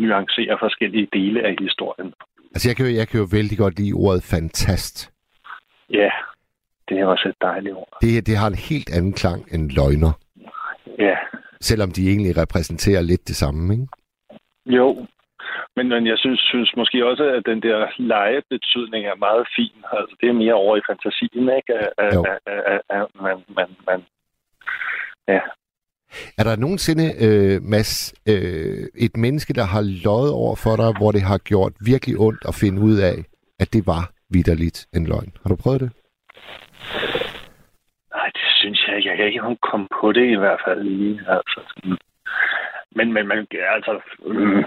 nuancere 0.00 0.56
forskellige 0.60 1.08
dele 1.12 1.42
af 1.42 1.56
historien. 1.60 2.14
Altså, 2.54 2.68
jeg 2.68 2.76
kan, 2.76 2.86
jo, 2.86 2.92
jeg 3.00 3.08
kan 3.08 3.20
jo 3.20 3.26
vældig 3.32 3.58
godt 3.58 3.78
lide 3.78 3.92
ordet 3.92 4.22
fantast. 4.22 5.12
Ja, 5.90 6.10
det 6.88 6.98
er 7.00 7.06
også 7.06 7.28
et 7.28 7.36
dejligt 7.40 7.74
ord. 7.74 7.98
Det, 8.00 8.26
det 8.26 8.36
har 8.36 8.46
en 8.46 8.62
helt 8.70 8.90
anden 8.96 9.12
klang 9.12 9.40
end 9.54 9.70
løgner. 9.70 10.12
Ja, 10.98 11.16
Selvom 11.60 11.90
de 11.90 12.08
egentlig 12.08 12.36
repræsenterer 12.36 13.02
lidt 13.02 13.28
det 13.28 13.36
samme, 13.36 13.74
ikke? 13.74 13.86
jo. 14.66 15.06
Men, 15.76 15.88
men 15.88 16.06
jeg 16.06 16.18
synes, 16.18 16.40
synes 16.40 16.70
måske 16.76 17.06
også, 17.06 17.24
at 17.36 17.42
den 17.46 17.62
der 17.62 17.78
legebetydning 17.98 19.02
er 19.06 19.24
meget 19.26 19.46
fin. 19.56 19.78
Altså, 19.92 20.16
det 20.20 20.28
er 20.28 20.42
mere 20.42 20.54
over 20.54 20.76
i 20.76 20.86
fantasien, 20.90 21.46
ikke? 21.58 21.72
At, 21.74 21.88
at, 21.98 22.12
at, 22.46 22.60
at, 22.72 22.80
at 22.90 23.06
man, 23.22 23.36
man, 23.56 23.68
man, 23.88 24.00
ja. 25.28 25.40
Er 26.38 26.44
der 26.44 26.56
nogensinde, 26.56 27.06
øh, 27.26 27.62
Mads, 27.62 28.14
øh, 28.28 29.04
et 29.06 29.16
menneske, 29.16 29.52
der 29.54 29.64
har 29.74 29.82
løjet 30.06 30.32
over 30.32 30.56
for 30.64 30.76
dig, 30.76 30.90
hvor 30.98 31.12
det 31.12 31.22
har 31.22 31.38
gjort 31.38 31.72
virkelig 31.86 32.16
ondt 32.18 32.42
at 32.48 32.54
finde 32.54 32.82
ud 32.82 32.96
af, 33.10 33.16
at 33.62 33.72
det 33.72 33.86
var 33.86 34.02
vidderligt 34.30 34.86
en 34.96 35.06
løgn? 35.06 35.32
Har 35.42 35.48
du 35.50 35.56
prøvet 35.62 35.80
det? 35.80 35.90
Nej, 38.14 38.28
det 38.38 38.46
synes 38.60 38.78
jeg 38.86 38.96
ikke. 38.96 39.08
Jeg 39.08 39.16
kan 39.16 39.26
ikke 39.26 39.68
komme 39.70 39.86
på 40.00 40.12
det 40.12 40.26
i 40.30 40.38
hvert 40.42 40.60
fald 40.66 40.82
lige. 40.82 41.20
Altså, 41.28 41.60
sådan 41.68 41.98
men, 42.96 43.12
men 43.12 43.26
man, 43.28 43.46
altså, 43.76 44.00
øh, 44.26 44.64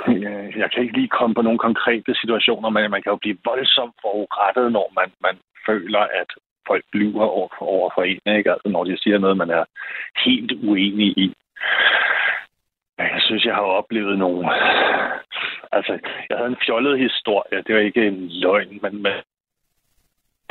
jeg- 0.58 0.72
kan 0.72 0.84
ikke 0.84 0.98
lige 0.98 1.16
komme 1.18 1.36
på 1.36 1.42
nogle 1.42 1.60
konkrete 1.60 2.16
situationer, 2.16 2.70
men 2.70 2.92
man 2.92 3.02
kan 3.02 3.12
jo 3.12 3.16
blive 3.16 3.38
voldsomt 3.46 3.96
forurettet, 4.02 4.72
når 4.72 4.92
man, 4.96 5.12
man 5.22 5.38
føler, 5.66 6.00
at 6.00 6.30
folk 6.68 6.86
lyver 6.94 7.26
over 7.26 7.48
for, 7.58 7.66
over 7.66 7.90
for 7.96 8.04
en, 8.04 8.36
ikke? 8.38 8.52
Altså, 8.52 8.70
når 8.70 8.84
de 8.84 8.98
siger 9.04 9.18
noget, 9.18 9.38
man 9.38 9.50
er 9.50 9.64
helt 10.26 10.52
uenig 10.52 11.18
i. 11.18 11.34
Jeg 12.98 13.22
synes, 13.22 13.46
jeg 13.46 13.56
har 13.56 13.62
oplevet 13.62 14.18
nogle... 14.20 14.50
Altså, 15.72 16.00
jeg 16.30 16.38
havde 16.38 16.50
en 16.50 16.64
fjollet 16.66 17.00
historie. 17.00 17.64
Det 17.68 17.76
var 17.76 17.82
ikke 17.82 18.08
en 18.08 18.28
løgn, 18.30 18.80
men, 18.82 19.04
men 19.04 19.14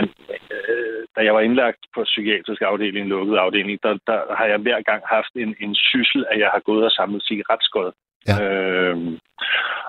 øh, 0.04 1.06
da 1.16 1.20
jeg 1.24 1.34
var 1.34 1.40
indlagt 1.40 1.82
på 1.94 2.04
psykiatrisk 2.04 2.62
afdeling, 2.62 3.08
lukket 3.08 3.36
afdeling, 3.36 3.82
der, 3.82 3.98
der 4.06 4.34
har 4.34 4.44
jeg 4.44 4.58
hver 4.58 4.80
gang 4.82 5.02
haft 5.06 5.32
en, 5.34 5.56
en 5.60 5.74
syssel, 5.74 6.26
at 6.30 6.38
jeg 6.40 6.50
har 6.54 6.60
gået 6.60 6.84
og 6.84 6.90
samlet 6.90 7.22
cigaretskod. 7.22 7.92
Ja. 8.28 8.34
Øhm, 8.44 9.18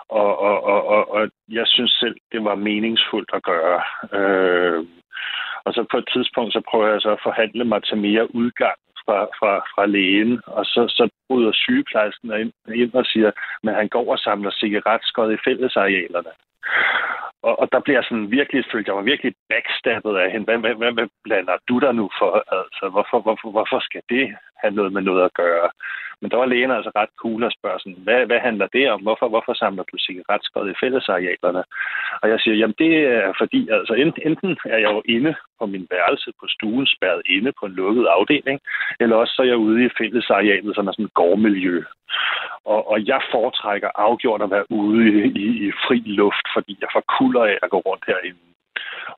og, 0.09 0.39
og, 0.39 0.63
og, 0.63 0.87
og, 0.87 1.11
og 1.11 1.29
jeg 1.49 1.67
synes 1.67 1.91
selv, 1.91 2.15
det 2.31 2.43
var 2.43 2.55
meningsfuldt 2.55 3.29
at 3.33 3.43
gøre. 3.43 3.81
Øhm, 4.19 4.87
og 5.65 5.73
så 5.73 5.85
på 5.91 5.97
et 5.97 6.09
tidspunkt, 6.13 6.53
så 6.53 6.61
prøver 6.69 6.87
jeg 6.87 7.01
så 7.01 7.11
at 7.11 7.23
forhandle 7.23 7.63
mig 7.63 7.83
til 7.83 7.97
mere 7.97 8.35
udgang 8.35 8.79
fra, 9.05 9.17
fra, 9.39 9.51
fra 9.73 9.85
lægen, 9.85 10.41
og 10.45 10.65
så, 10.65 10.81
så 10.87 11.09
bryder 11.27 11.51
sygeplejersken 11.53 12.31
ind, 12.39 12.53
ind 12.75 12.93
og 12.93 13.05
siger, 13.05 13.31
men 13.63 13.75
han 13.75 13.87
går 13.87 14.11
og 14.11 14.19
samler 14.19 14.51
cigaretskod 14.51 15.33
i 15.33 15.43
fællesarealerne. 15.45 16.31
Og, 17.47 17.59
og 17.59 17.67
der 17.71 17.79
bliver 17.79 18.01
sådan 18.01 18.31
virkelig, 18.31 18.65
følte 18.71 18.89
jeg 18.89 18.95
mig 18.95 19.05
virkelig 19.05 19.33
backstabbet 19.49 20.17
af 20.17 20.31
hende. 20.31 20.45
Hvad, 20.45 20.57
hvad, 20.57 20.75
hvad, 20.75 20.91
hvad 20.91 21.07
blander 21.23 21.57
du 21.69 21.79
der 21.79 21.91
nu 21.91 22.09
for? 22.19 22.31
Altså, 22.57 22.85
hvorfor, 22.93 23.19
hvorfor, 23.25 23.49
hvorfor 23.51 23.79
skal 23.79 24.01
det 24.09 24.35
have 24.61 24.73
noget 24.73 24.93
med 24.93 25.01
noget 25.01 25.23
at 25.25 25.33
gøre? 25.33 25.69
Men 26.21 26.31
der 26.31 26.37
var 26.37 26.45
lægen 26.45 26.71
altså 26.71 26.91
ret 26.95 27.13
cool 27.21 27.43
og 27.43 27.51
spørger 27.51 27.79
sådan, 27.79 28.03
hvad, 28.05 28.25
hvad 28.25 28.39
handler 28.39 28.67
det 28.67 28.91
om? 28.91 29.01
Hvorfor, 29.01 29.27
hvorfor 29.29 29.53
samler 29.53 29.83
du 29.83 29.97
cigaretskod 29.97 30.69
i 30.69 30.79
fællesarealerne? 30.81 31.63
Og 32.21 32.29
jeg 32.29 32.39
siger, 32.39 32.55
jamen 32.55 32.75
det 32.83 32.93
er 33.15 33.33
fordi, 33.41 33.69
altså 33.69 33.93
enten, 33.93 34.21
enten 34.29 34.57
er 34.65 34.77
jeg 34.85 34.91
jo 34.97 35.01
inde 35.05 35.35
på 35.59 35.65
min 35.65 35.87
værelse 35.91 36.29
på 36.39 36.45
stuen, 36.55 36.87
spærret 36.87 37.21
inde 37.25 37.51
på 37.59 37.65
en 37.65 37.77
lukket 37.81 38.05
afdeling, 38.05 38.59
eller 38.99 39.15
også 39.15 39.33
så 39.33 39.41
er 39.41 39.45
jeg 39.45 39.57
ude 39.57 39.85
i 39.85 39.95
fællesarealet, 39.97 40.75
som 40.75 40.87
er 40.87 40.91
sådan 40.91 41.05
et 41.05 41.13
gårdmiljø. 41.13 41.83
Og, 42.65 42.91
og 42.91 42.97
jeg 43.07 43.21
foretrækker 43.31 43.89
afgjort 43.95 44.41
at 44.41 44.51
være 44.51 44.71
ude 44.71 45.03
i, 45.09 45.17
i, 45.45 45.47
i 45.67 45.71
fri 45.85 45.99
luft, 46.05 46.45
fordi 46.55 46.77
jeg 46.81 46.89
får 46.93 47.03
kulder 47.17 47.43
af 47.43 47.57
at 47.63 47.69
gå 47.69 47.79
rundt 47.79 48.03
herinde. 48.07 48.50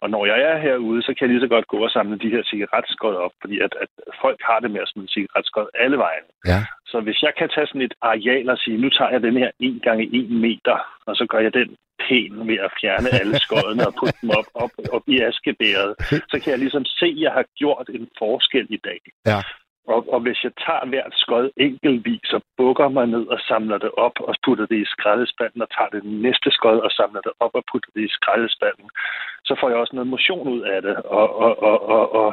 Og 0.03 0.09
når 0.09 0.23
jeg 0.31 0.39
er 0.51 0.57
herude, 0.65 1.01
så 1.03 1.11
kan 1.13 1.21
jeg 1.23 1.31
lige 1.31 1.45
så 1.45 1.53
godt 1.55 1.67
gå 1.73 1.77
og 1.87 1.91
samle 1.95 2.19
de 2.23 2.33
her 2.35 2.43
cigaretskod 2.43 3.15
op, 3.25 3.33
fordi 3.41 3.55
at, 3.65 3.73
at 3.83 3.89
folk 4.23 4.39
har 4.49 4.59
det 4.59 4.71
med 4.71 4.81
at 4.81 4.91
smide 4.91 5.13
cigaretskod 5.13 5.67
alle 5.83 5.97
vejen. 6.05 6.25
Ja. 6.51 6.59
Så 6.91 6.97
hvis 7.05 7.19
jeg 7.25 7.33
kan 7.39 7.49
tage 7.49 7.67
sådan 7.67 7.87
et 7.89 7.95
areal 8.01 8.49
og 8.49 8.57
sige, 8.57 8.77
nu 8.83 8.89
tager 8.89 9.11
jeg 9.11 9.21
den 9.27 9.37
her 9.41 9.51
1 9.59 9.81
gange 9.83 10.03
1 10.13 10.31
meter, 10.45 10.77
og 11.07 11.15
så 11.15 11.25
gør 11.31 11.39
jeg 11.39 11.53
den 11.53 11.69
pæn 12.03 12.47
ved 12.49 12.57
at 12.67 12.71
fjerne 12.81 13.09
alle 13.19 13.35
skoddene 13.45 13.87
og 13.89 13.93
putte 13.99 14.19
dem 14.21 14.29
op, 14.39 14.49
op, 14.63 14.73
op 14.95 15.05
i 15.07 15.17
askebæret, 15.29 15.91
så 16.31 16.35
kan 16.41 16.51
jeg 16.53 16.59
ligesom 16.59 16.85
se, 16.85 17.09
at 17.15 17.21
jeg 17.25 17.31
har 17.37 17.45
gjort 17.59 17.87
en 17.97 18.07
forskel 18.19 18.67
i 18.69 18.79
dag. 18.87 19.01
Ja. 19.31 19.39
Og, 19.87 19.99
og 20.13 20.19
hvis 20.25 20.39
jeg 20.45 20.53
tager 20.65 20.85
hvert 20.91 21.13
skod 21.23 21.45
enkeltvis, 21.67 22.25
så 22.33 22.39
bukker 22.57 22.89
mig 22.97 23.05
ned 23.15 23.25
og 23.33 23.39
samler 23.49 23.77
det 23.85 23.91
op 24.05 24.15
og 24.29 24.33
putter 24.45 24.65
det 24.71 24.77
i 24.85 24.91
skraldespanden 24.95 25.61
og 25.65 25.69
tager 25.75 25.91
det 25.95 26.03
næste 26.25 26.49
skod 26.57 26.79
og 26.87 26.91
samler 26.99 27.21
det 27.27 27.33
op 27.45 27.53
og 27.59 27.63
putter 27.71 27.91
det 27.95 28.03
i 28.09 28.15
skraldespanden, 28.17 28.87
så 29.47 29.53
får 29.59 29.67
jeg 29.69 29.77
også 29.77 29.95
noget 29.95 30.13
motion 30.15 30.47
ud 30.55 30.61
af 30.75 30.79
det. 30.81 30.95
Og, 31.19 31.27
og, 31.45 31.53
og, 31.69 31.77
og, 31.95 32.03
og 32.21 32.29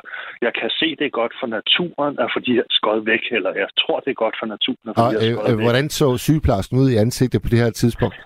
jeg 0.46 0.52
kan 0.60 0.70
se, 0.80 0.88
det 0.98 1.06
er 1.06 1.18
godt 1.22 1.34
for 1.40 1.48
naturen 1.58 2.14
at 2.24 2.28
få 2.34 2.38
de 2.46 2.52
her 2.58 2.68
skod 2.78 3.00
væk, 3.12 3.22
eller 3.36 3.50
jeg 3.62 3.70
tror, 3.80 4.00
det 4.00 4.10
er 4.10 4.20
godt 4.24 4.36
for 4.40 4.46
naturen 4.54 4.86
at 4.90 4.94
få 4.96 5.02
Og 5.04 5.12
de 5.12 5.20
her 5.20 5.34
skod 5.34 5.50
øh, 5.50 5.58
væk. 5.58 5.64
hvordan 5.66 5.86
så 6.00 6.06
sygeplejersken 6.26 6.76
ud 6.82 6.88
i 6.90 6.96
ansigtet 7.04 7.42
på 7.42 7.48
det 7.52 7.58
her 7.64 7.70
tidspunkt? 7.70 8.16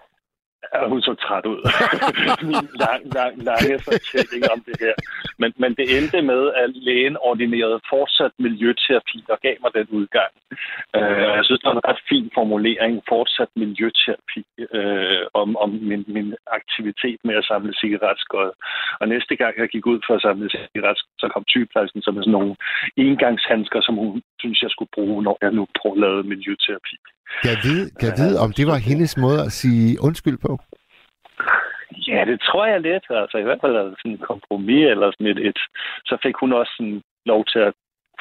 Er 0.83 0.89
hun 0.93 1.03
så 1.09 1.15
træt 1.25 1.47
ud. 1.47 1.61
Min 2.51 2.69
lang, 2.85 3.03
lang, 3.19 3.35
lange 3.51 3.75
fortælling 3.89 4.43
om 4.55 4.61
det 4.67 4.77
her. 4.85 4.95
Men, 5.41 5.51
men 5.63 5.71
det 5.79 5.87
endte 5.99 6.23
med, 6.23 6.43
at 6.63 6.71
lægen 6.89 7.17
ordinerede 7.21 7.81
fortsat 7.93 8.33
miljøterapi 8.39 9.19
og 9.29 9.39
gav 9.47 9.57
mig 9.63 9.71
den 9.79 9.89
udgang. 9.99 10.33
Uh, 10.99 11.21
jeg 11.37 11.45
synes, 11.45 11.61
det 11.61 11.69
var 11.69 11.77
en 11.79 11.89
ret 11.91 12.03
fin 12.11 12.27
formulering, 12.39 12.95
fortsat 13.09 13.51
miljøterapi, 13.63 14.43
uh, 14.79 15.23
om, 15.41 15.49
om 15.65 15.71
min, 15.91 16.05
min 16.17 16.29
aktivitet 16.59 17.19
med 17.25 17.35
at 17.41 17.45
samle 17.51 17.73
cigaretskod. 17.81 18.51
Og 19.01 19.09
næste 19.09 19.37
gang, 19.37 19.53
jeg 19.59 19.69
gik 19.69 19.87
ud 19.87 20.01
for 20.07 20.15
at 20.15 20.23
samle 20.27 20.51
cigaretskod, 20.51 21.15
så 21.23 21.27
kom 21.35 21.45
sygeplejersken 21.49 22.03
som 22.03 22.15
sådan 22.15 22.33
nogle 22.39 22.57
engangshandsker, 22.97 23.81
som 23.81 23.95
hun 23.95 24.23
synes, 24.43 24.63
jeg 24.63 24.71
skulle 24.71 24.95
bruge, 24.95 25.23
når 25.23 25.37
jeg 25.43 25.53
nu 25.53 25.67
prøver 25.79 25.95
at 25.97 26.01
lave 26.01 26.23
miljøterapi. 26.23 26.97
Kan 27.43 27.51
jeg 27.55 27.61
vide, 27.67 27.85
kan 27.99 28.07
jeg 28.11 28.17
vide 28.23 28.37
om 28.45 28.51
det 28.59 28.67
var 28.67 28.79
hendes 28.91 29.17
måde 29.17 29.41
at 29.47 29.53
sige 29.53 29.99
undskyld 30.07 30.39
på? 30.47 30.53
Ja, 32.09 32.21
det 32.31 32.39
tror 32.49 32.67
jeg 32.67 32.81
lidt. 32.81 33.05
Altså 33.11 33.37
i 33.39 33.47
hvert 33.47 33.63
fald 33.63 33.77
er 33.77 33.85
det 33.85 33.97
sådan 33.99 34.17
et 34.19 34.29
kompromis, 34.33 34.85
eller 34.93 35.07
sådan 35.13 35.33
et, 35.33 35.41
et, 35.49 35.59
så 36.09 36.15
fik 36.23 36.37
hun 36.41 36.53
også 36.53 36.73
sådan 36.79 37.03
lov 37.27 37.45
til 37.53 37.59
at 37.59 37.73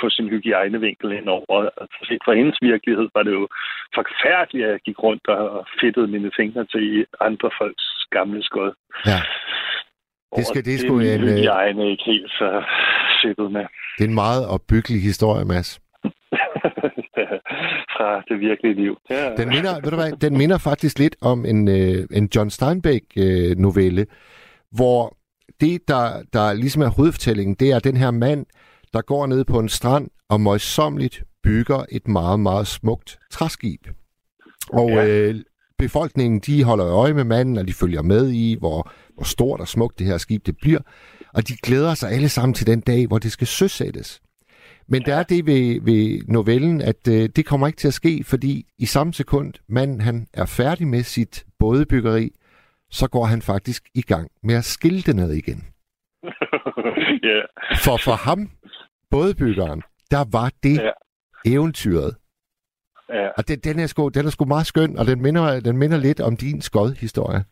få 0.02 0.10
sin 0.10 0.30
hygiejnevinkel 0.30 1.12
ind 1.12 1.28
over. 1.30 1.70
Altså, 1.82 1.98
set 2.08 2.22
fra 2.26 2.34
hendes 2.34 2.58
virkelighed 2.62 3.08
var 3.16 3.24
det 3.24 3.34
jo 3.39 3.48
forfærdeligt, 3.96 4.66
at 4.66 4.72
jeg 4.72 4.80
gik 4.88 5.00
rundt 5.04 5.28
og 5.28 5.68
fedtede 5.82 6.08
mine 6.08 6.32
fingre 6.39 6.66
til 6.66 7.06
andre 7.22 7.50
folks 7.60 7.86
gamle 8.12 8.44
skod. 8.44 8.72
Ja. 9.06 9.20
Det 10.38 10.46
skal 10.46 10.66
det 10.66 10.80
sgu 10.80 11.00
en... 11.00 11.44
Jeg 11.50 11.70
er 11.70 11.89
ikke 11.94 12.04
helt 12.06 12.32
så 12.32 12.63
sippet 13.22 13.52
med. 13.52 13.66
Det 13.98 14.04
er 14.04 14.08
en 14.08 14.22
meget 14.26 14.44
opbyggelig 14.48 15.02
historie, 15.02 15.46
Mads. 15.46 15.83
Fra 17.95 18.21
det 18.30 18.39
virkelige 18.39 18.76
liv. 18.76 18.97
Ja. 19.10 19.36
Den 19.36 19.49
minder, 19.49 19.73
ved 19.82 19.89
du 19.91 19.95
hvad, 19.95 20.12
den 20.21 20.38
minder 20.38 20.58
faktisk 20.58 20.99
lidt 20.99 21.15
om 21.21 21.45
en, 21.45 21.67
øh, 21.67 22.08
en 22.12 22.30
John 22.36 22.49
Steinbeck-novelle, 22.49 24.02
øh, 24.02 24.08
hvor 24.71 25.17
det, 25.62 25.88
der, 25.88 26.21
der 26.34 26.54
ligesom 26.54 26.82
er 26.82 26.88
hovedfortællingen, 26.89 27.56
det 27.56 27.71
er 27.71 27.80
den 27.80 27.97
her 27.97 28.12
mand, 28.12 28.45
der 28.93 29.02
går 29.02 29.28
ned 29.28 29.45
på 29.45 29.60
en 29.60 29.69
strand 29.69 30.10
og 30.30 30.41
møjsommeligt 30.41 31.23
bygger 31.43 31.86
et 31.91 32.08
meget, 32.08 32.39
meget 32.39 32.67
smukt 32.67 33.19
træskib. 33.32 33.88
Og 34.69 34.89
Ja. 34.89 35.08
øh, 35.08 35.36
befolkningen, 35.78 36.39
de 36.39 36.63
holder 36.63 36.88
øje 36.88 37.13
med 37.13 37.23
manden, 37.23 37.58
og 37.58 37.67
de 37.67 37.73
følger 37.73 38.02
med 38.02 38.30
i, 38.32 38.56
hvor, 38.60 38.91
hvor 39.15 39.23
stort 39.23 39.60
og 39.60 39.67
smukt 39.67 39.99
det 39.99 40.08
her 40.08 40.17
skib 40.17 40.45
det 40.45 40.58
bliver. 40.62 40.80
Og 41.34 41.47
de 41.47 41.54
glæder 41.63 41.93
sig 41.93 42.12
alle 42.12 42.30
sammen 42.30 42.54
til 42.54 42.67
den 42.67 42.80
dag, 42.82 43.08
hvor 43.08 43.17
det 43.17 43.32
skal 43.32 43.47
søsættes. 43.47 44.21
Men 44.88 45.02
der 45.06 45.15
er 45.15 45.24
det 45.24 45.46
ved, 45.46 45.82
ved 45.82 46.22
novellen, 46.28 46.82
at 46.82 47.08
øh, 47.08 47.30
det 47.36 47.46
kommer 47.46 47.67
ikke 47.67 47.78
til 47.78 47.88
at 47.88 47.93
ske, 47.93 48.24
fordi 48.24 48.65
i 48.78 48.86
samme 48.86 49.13
sekund, 49.13 49.54
manden 49.67 50.02
han 50.02 50.28
er 50.34 50.46
færdig 50.46 50.88
med 50.88 51.04
sit 51.04 51.46
bådebyggeri, 51.60 52.32
så 52.91 53.08
går 53.10 53.26
han 53.26 53.41
faktisk 53.41 53.84
i 53.96 54.02
gang 54.02 54.32
med 54.43 54.56
at 54.56 54.63
skilte 54.65 55.13
ned 55.13 55.32
igen. 55.34 55.63
ja. 57.30 57.41
For 57.84 57.98
for 57.98 58.12
ham, 58.30 58.50
bådebyggeren, 59.12 59.82
der 60.12 60.26
var 60.32 60.52
det 60.63 60.78
Ja. 60.84 60.91
eventyret. 61.46 62.15
Ja. 63.10 63.28
Og 63.38 63.48
det, 63.48 63.63
den, 63.63 63.80
er 63.80 63.88
sgu, 63.88 64.10
den 64.10 64.26
er 64.26 64.30
sgu 64.30 64.46
meget 64.46 64.65
skøn, 64.67 64.98
og 64.98 65.06
den 65.08 65.22
minder, 65.22 65.60
den 65.60 65.78
minder 65.78 65.98
lidt 65.98 66.19
om 66.22 66.38
din 66.38 66.62
skodhistorie. 66.62 67.43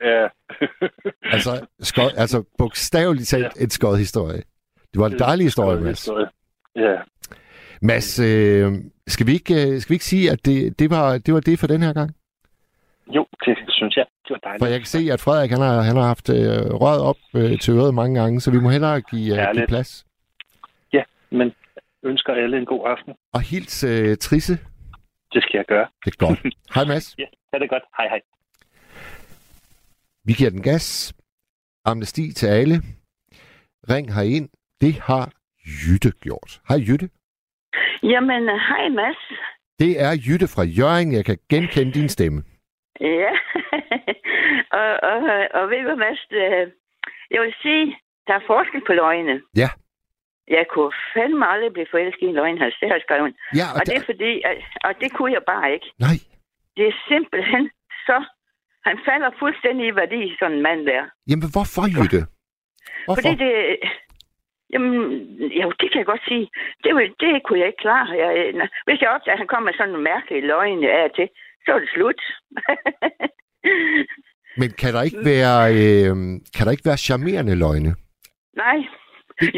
Ja. 0.00 0.26
Altså, 1.22 1.66
skod, 1.80 2.10
altså 2.16 2.44
bogstaveligt 2.58 3.28
talt 3.28 3.56
en 3.60 3.70
skodhistorie. 3.70 4.42
Det 4.92 5.00
var 5.00 5.06
en 5.06 5.18
dejlig 5.18 5.46
historie, 5.46 5.80
Mads. 5.80 5.98
Historie. 5.98 6.26
Ja. 6.76 6.96
Mads, 7.82 8.18
øh, 8.18 8.72
skal, 9.06 9.26
vi 9.26 9.32
ikke, 9.32 9.54
øh, 9.54 9.80
skal 9.80 9.90
vi 9.90 9.94
ikke 9.94 10.04
sige, 10.04 10.30
at 10.30 10.46
det, 10.46 10.78
det, 10.78 10.90
var, 10.90 11.18
det 11.18 11.34
var 11.34 11.40
det 11.40 11.58
for 11.58 11.66
den 11.66 11.82
her 11.82 11.92
gang? 11.92 12.10
Jo, 13.08 13.26
det 13.44 13.58
synes 13.68 13.96
jeg. 13.96 14.06
Det 14.24 14.30
var 14.30 14.38
dejligt. 14.44 14.62
For 14.62 14.66
jeg 14.66 14.78
kan 14.80 14.86
se, 14.86 15.12
at 15.12 15.20
Frederik 15.20 15.50
han 15.50 15.60
har, 15.60 15.80
han 15.80 15.96
har 15.96 16.06
haft 16.06 16.28
øh, 16.28 16.36
røret 16.82 17.00
op 17.00 17.16
øh, 17.34 17.58
til 17.58 17.74
øret 17.74 17.94
mange 17.94 18.20
gange, 18.20 18.40
så 18.40 18.50
vi 18.50 18.58
må 18.58 18.70
hellere 18.70 19.00
give, 19.00 19.48
øh, 19.48 19.54
give 19.54 19.66
plads. 19.66 20.06
Ja, 20.92 21.02
men 21.30 21.54
ønsker 22.02 22.32
alle 22.32 22.58
en 22.58 22.66
god 22.66 22.82
aften. 22.86 23.14
Og 23.32 23.40
hils 23.40 23.84
øh, 23.84 24.16
Trisse. 24.16 24.58
Det 25.32 25.42
skal 25.42 25.58
jeg 25.58 25.64
gøre. 25.64 25.86
Det 26.04 26.12
er 26.14 26.26
godt. 26.26 26.40
Hej 26.74 26.84
Mads. 26.84 27.14
Ja, 27.18 27.58
det 27.58 27.70
godt. 27.70 27.82
Hej, 27.96 28.08
hej. 28.08 28.20
Vi 30.24 30.32
giver 30.32 30.50
den 30.50 30.62
gas. 30.62 31.14
Amnesti 31.84 32.32
til 32.32 32.46
alle. 32.46 32.74
Ring 33.90 34.14
herind. 34.14 34.48
Det 34.80 34.94
har 34.94 35.32
Jytte 35.66 36.10
gjort. 36.24 36.50
Hej 36.68 36.78
Jytte. 36.88 37.08
Jamen, 38.02 38.42
hej 38.68 38.88
Mads. 38.88 39.22
Det 39.78 39.92
er 40.06 40.12
Jytte 40.26 40.48
fra 40.54 40.62
Jørgen. 40.78 41.12
Jeg 41.12 41.24
kan 41.24 41.38
genkende 41.50 41.92
din 41.92 42.08
stemme. 42.08 42.42
Ja, 43.00 43.32
og, 44.80 44.90
og, 45.10 45.16
og 45.58 45.62
ved 45.70 45.78
du 45.78 45.86
hvad, 45.88 45.96
Mads? 46.06 46.20
øh, 46.42 46.64
Jeg 47.34 47.40
vil 47.44 47.54
sige, 47.62 47.84
der 48.26 48.34
er 48.34 48.44
forskel 48.46 48.82
på 48.86 48.92
løgne. 48.92 49.34
Ja. 49.62 49.68
Jeg 50.56 50.64
kunne 50.74 50.92
fandme 51.14 51.44
aldrig 51.52 51.72
blive 51.72 51.86
forelsket 51.90 52.26
i 52.28 52.32
en. 52.38 52.74
Det 52.80 52.86
har 52.90 52.96
jeg 52.98 53.06
skrevet. 53.06 53.34
Ja, 53.60 53.66
Og 53.76 53.80
det 53.86 53.94
er 54.00 54.04
fordi, 54.10 54.32
at, 54.48 54.56
og 54.86 54.92
det 55.00 55.08
kunne 55.16 55.32
jeg 55.36 55.42
bare 55.52 55.66
ikke. 55.76 55.88
Nej, 56.06 56.16
Det 56.76 56.84
er 56.90 56.96
simpelthen 57.08 57.64
så... 58.08 58.18
Han 58.88 58.98
falder 59.08 59.30
fuldstændig 59.42 59.84
i 59.88 59.94
værdi, 60.02 60.20
sådan 60.38 60.56
en 60.56 60.62
mand 60.62 60.80
der. 60.90 61.02
jamen 61.30 61.48
hvorfor 61.54 61.84
Jytte? 61.96 62.20
Hvorfor? 63.04 63.16
Fordi 63.22 63.34
det... 63.44 63.52
Jamen, 64.72 64.92
jo, 65.60 65.72
det 65.80 65.88
kan 65.90 65.98
jeg 65.98 66.06
godt 66.12 66.24
sige. 66.28 66.46
Det, 66.82 66.90
det 67.20 67.42
kunne 67.44 67.58
jeg 67.58 67.68
ikke 67.68 67.84
klare. 67.86 68.06
Jeg, 68.22 68.32
hvis 68.86 69.00
jeg 69.00 69.10
opdager, 69.14 69.36
at 69.36 69.42
han 69.42 69.50
kommer 69.50 69.68
med 69.68 69.78
sådan 69.78 69.94
en 69.94 70.02
mærkelig 70.02 70.42
løgn 70.42 70.84
af 70.84 71.10
til, 71.16 71.28
så 71.64 71.68
er 71.74 71.78
det 71.78 71.90
slut. 71.94 72.20
Men 74.60 74.70
kan 74.80 74.94
der 74.94 75.02
ikke 75.08 75.24
være, 75.32 75.58
øh, 75.80 76.14
kan 76.54 76.62
der 76.64 76.72
ikke 76.74 76.88
være 76.90 77.04
charmerende 77.06 77.54
løgne? 77.64 77.90
Nej. 78.64 78.78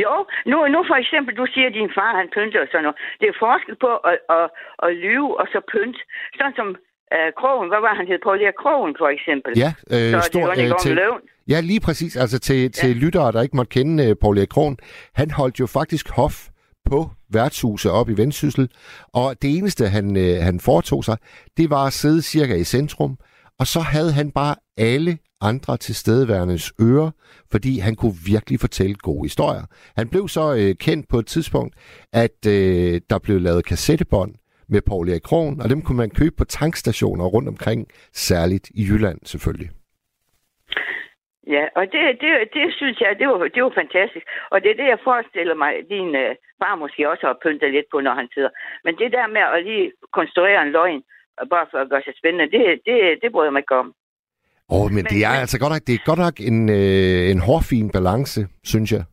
Jo, 0.05 0.15
nu, 0.51 0.57
nu 0.75 0.81
for 0.91 0.97
eksempel, 1.03 1.33
du 1.41 1.47
siger, 1.55 1.67
at 1.67 1.75
din 1.79 1.91
far 1.97 2.13
han 2.21 2.29
pynter 2.35 2.61
og 2.65 2.69
sådan 2.71 2.85
noget. 2.87 2.99
Det 3.21 3.27
er 3.29 3.43
forskel 3.47 3.77
på 3.85 3.91
at, 4.11 4.19
at, 4.37 4.47
at 4.85 4.91
lyve 5.05 5.31
og 5.41 5.47
så 5.53 5.61
pynt. 5.73 5.99
Sådan 6.39 6.57
som 6.59 6.69
uh, 7.15 7.31
Krogen, 7.41 7.69
hvad 7.73 7.81
var 7.87 7.95
han 7.99 8.07
hed? 8.11 8.19
Paul 8.27 8.39
Krogen 8.63 8.95
for 9.01 9.09
eksempel. 9.17 9.53
Ja, 9.65 9.71
øh, 9.95 10.11
så 10.13 10.17
det 10.17 10.25
stor, 10.33 10.47
var 10.47 10.55
ikke 10.55 10.75
øh, 10.75 10.79
om 10.79 10.85
til, 10.87 10.97
løvn. 11.03 11.23
Ja, 11.49 11.61
lige 11.61 11.81
præcis. 11.81 12.17
Altså 12.17 12.39
til, 12.39 12.73
til 12.73 12.97
lyttere, 12.97 13.33
der 13.33 13.43
ikke 13.43 13.57
måtte 13.57 13.71
kende 13.71 14.05
øh, 14.05 14.17
Paul 14.17 14.39
Erik 14.39 14.49
Krohn, 14.49 14.77
han 15.15 15.31
holdt 15.31 15.61
jo 15.61 15.67
faktisk 15.67 16.09
hof 16.09 16.49
på 16.85 17.11
værtshuset 17.31 17.93
op 17.93 18.11
i 18.11 18.17
Vendsyssel, 18.17 18.69
og 19.13 19.43
det 19.43 19.59
eneste, 19.59 19.89
han, 19.89 20.17
øh, 20.17 20.43
han 20.43 20.61
foretog 20.61 21.05
sig, 21.05 21.17
det 21.57 21.71
var 21.71 21.87
at 21.87 21.93
sidde 21.93 22.23
cirka 22.23 22.55
i 22.55 22.65
centrum, 22.65 23.19
og 23.59 23.67
så 23.67 23.81
havde 23.81 24.13
han 24.13 24.31
bare 24.31 24.55
alle 24.77 25.19
andre 25.41 25.77
tilstedeværendes 25.77 26.73
ører, 26.81 27.11
fordi 27.51 27.79
han 27.79 27.95
kunne 27.95 28.17
virkelig 28.25 28.61
fortælle 28.61 28.95
gode 28.95 29.25
historier. 29.25 29.63
Han 29.97 30.09
blev 30.09 30.29
så 30.29 30.55
øh, 30.55 30.75
kendt 30.75 31.09
på 31.09 31.19
et 31.19 31.27
tidspunkt, 31.27 31.75
at 32.13 32.47
øh, 32.47 33.01
der 33.11 33.19
blev 33.19 33.41
lavet 33.41 33.65
kassettebånd 33.65 34.35
med 34.69 34.81
Paul 34.81 35.09
Erik 35.09 35.23
Krohn, 35.23 35.61
og 35.61 35.71
dem 35.71 35.83
kunne 35.83 35.99
man 35.99 36.11
købe 36.11 36.37
på 36.37 36.45
tankstationer 36.45 37.25
rundt 37.25 37.49
omkring, 37.49 37.87
særligt 38.15 38.71
i 38.75 38.85
Jylland 38.85 39.19
selvfølgelig. 39.25 39.71
Ja, 41.55 41.65
og 41.79 41.85
det, 41.93 42.03
det, 42.23 42.31
det 42.57 42.67
synes 42.79 43.01
jeg, 43.01 43.19
det 43.19 43.29
var, 43.29 43.49
det 43.55 43.63
var 43.65 43.73
fantastisk. 43.83 44.27
Og 44.51 44.63
det 44.63 44.71
er 44.71 44.75
det, 44.81 44.89
jeg 44.95 45.01
forestiller 45.05 45.55
mig, 45.55 45.73
din 45.95 46.11
øh, 46.23 46.35
far 46.61 46.75
måske 46.75 47.11
også 47.11 47.27
har 47.27 47.37
pyntet 47.45 47.71
lidt 47.73 47.87
på, 47.93 48.01
når 48.01 48.15
han 48.21 48.29
sidder. 48.35 48.51
Men 48.85 48.93
det 48.99 49.13
der 49.13 49.27
med 49.27 49.41
at 49.55 49.65
lige 49.65 49.93
konstruere 50.13 50.63
en 50.63 50.73
løgn, 50.73 51.03
og 51.41 51.49
bare 51.49 51.67
for 51.71 51.79
at 51.79 51.91
gøre 51.91 52.03
sig 52.05 52.15
spændende, 52.19 52.51
det, 52.59 52.81
det, 52.87 53.19
det 53.23 53.33
bryder 53.33 53.47
jeg 53.47 53.53
mig 53.53 53.61
ikke 53.61 53.77
om. 53.83 53.95
Åh, 54.73 54.81
oh, 54.81 54.87
men, 54.91 54.95
Men- 54.95 55.05
det 55.13 55.21
er 55.25 55.31
men- 55.33 55.41
altså 55.45 55.59
godt 55.63 55.73
nok, 55.75 55.85
det 55.87 55.95
er 55.95 56.09
godt 56.11 56.23
nok 56.27 56.37
en, 56.51 56.59
øh, 56.81 57.25
en 57.33 57.41
hårfin 57.47 57.89
balance, 57.97 58.41
synes 58.73 58.93
jeg. 58.97 59.05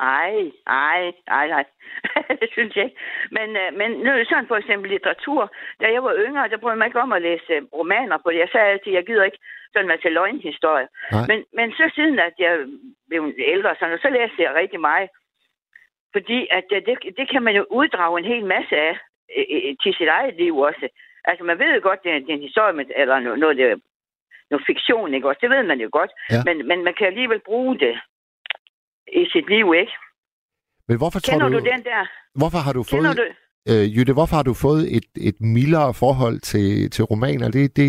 Ej, 0.00 0.32
ej, 0.66 1.00
ej, 1.38 1.46
nej. 1.54 1.64
det 2.40 2.48
synes 2.52 2.76
jeg 2.76 2.84
ikke. 2.84 2.98
Men, 3.36 3.48
øh, 3.62 3.68
men 3.80 3.90
nu 4.04 4.10
det 4.18 4.28
sådan 4.28 4.50
for 4.52 4.56
eksempel 4.62 4.90
litteratur. 4.90 5.42
Da 5.80 5.86
jeg 5.94 6.02
var 6.04 6.14
yngre, 6.26 6.48
der 6.48 6.56
brød 6.58 6.72
jeg 6.72 6.78
mig 6.78 6.86
ikke 6.86 7.00
om 7.06 7.12
at 7.12 7.22
læse 7.22 7.52
øh, 7.56 7.62
romaner, 7.78 8.18
for 8.22 8.30
jeg 8.30 8.48
sagde 8.52 8.66
altid, 8.72 8.92
jeg 8.92 9.06
gider 9.06 9.24
ikke 9.24 9.38
sådan 9.74 9.86
en 9.86 9.92
masse 9.94 10.08
løgnhistorie. 10.08 10.88
Nej. 11.12 11.26
Men, 11.30 11.38
men 11.58 11.66
så 11.78 11.84
siden, 11.96 12.18
at 12.28 12.34
jeg 12.44 12.54
blev 13.08 13.22
ældre, 13.54 13.70
og 13.70 13.76
sådan, 13.76 13.90
noget, 13.90 14.04
så 14.06 14.10
læste 14.18 14.42
jeg 14.42 14.54
rigtig 14.54 14.80
meget. 14.80 15.08
Fordi 16.14 16.38
at 16.58 16.66
øh, 16.76 16.80
det, 16.86 16.96
det 17.18 17.26
kan 17.32 17.42
man 17.46 17.54
jo 17.60 17.64
uddrage 17.80 18.18
en 18.18 18.30
hel 18.32 18.44
masse 18.54 18.74
af 18.88 18.94
øh, 19.36 19.46
øh, 19.56 19.76
til 19.82 19.92
sit 19.98 20.10
eget 20.18 20.34
liv 20.42 20.54
også. 20.68 20.86
Altså 21.28 21.42
man 21.44 21.58
ved 21.58 21.70
jo 21.74 21.80
godt, 21.88 22.00
det 22.04 22.10
er, 22.12 22.18
det 22.18 22.30
er 22.30 22.38
en 22.40 22.48
historie, 22.48 22.74
med, 22.78 22.84
eller 22.96 23.20
noget, 23.20 23.38
noget, 23.38 23.56
det, 23.56 23.82
noget 24.50 24.66
fiktion, 24.70 25.14
ikke 25.14 25.28
også? 25.28 25.42
Det 25.44 25.50
ved 25.50 25.62
man 25.62 25.80
jo 25.80 25.88
godt. 25.98 26.12
Ja. 26.30 26.42
Men, 26.48 26.56
men 26.68 26.78
man 26.86 26.94
kan 26.98 27.06
alligevel 27.06 27.40
bruge 27.50 27.78
det 27.78 27.94
i 29.22 29.24
sit 29.32 29.48
liv, 29.54 29.66
ikke? 29.82 29.94
Men 30.88 30.96
hvorfor 31.00 31.18
tror 31.20 31.32
Kender 31.32 31.48
du, 31.48 31.58
du 31.58 31.64
den 31.72 31.82
der? 31.90 32.02
hvorfor 32.40 32.60
har 32.66 32.72
du 32.72 32.82
Kender 32.82 33.14
fået, 33.14 33.16
du? 33.20 33.72
øh, 33.72 33.84
Jytte, 33.96 34.12
hvorfor 34.12 34.36
har 34.36 34.46
du 34.50 34.54
fået 34.66 34.82
et, 34.96 35.08
et 35.28 35.38
mildere 35.40 35.94
forhold 35.94 36.38
til, 36.50 36.90
til 36.90 37.04
romaner? 37.04 37.50
Det, 37.50 37.76
det, 37.76 37.88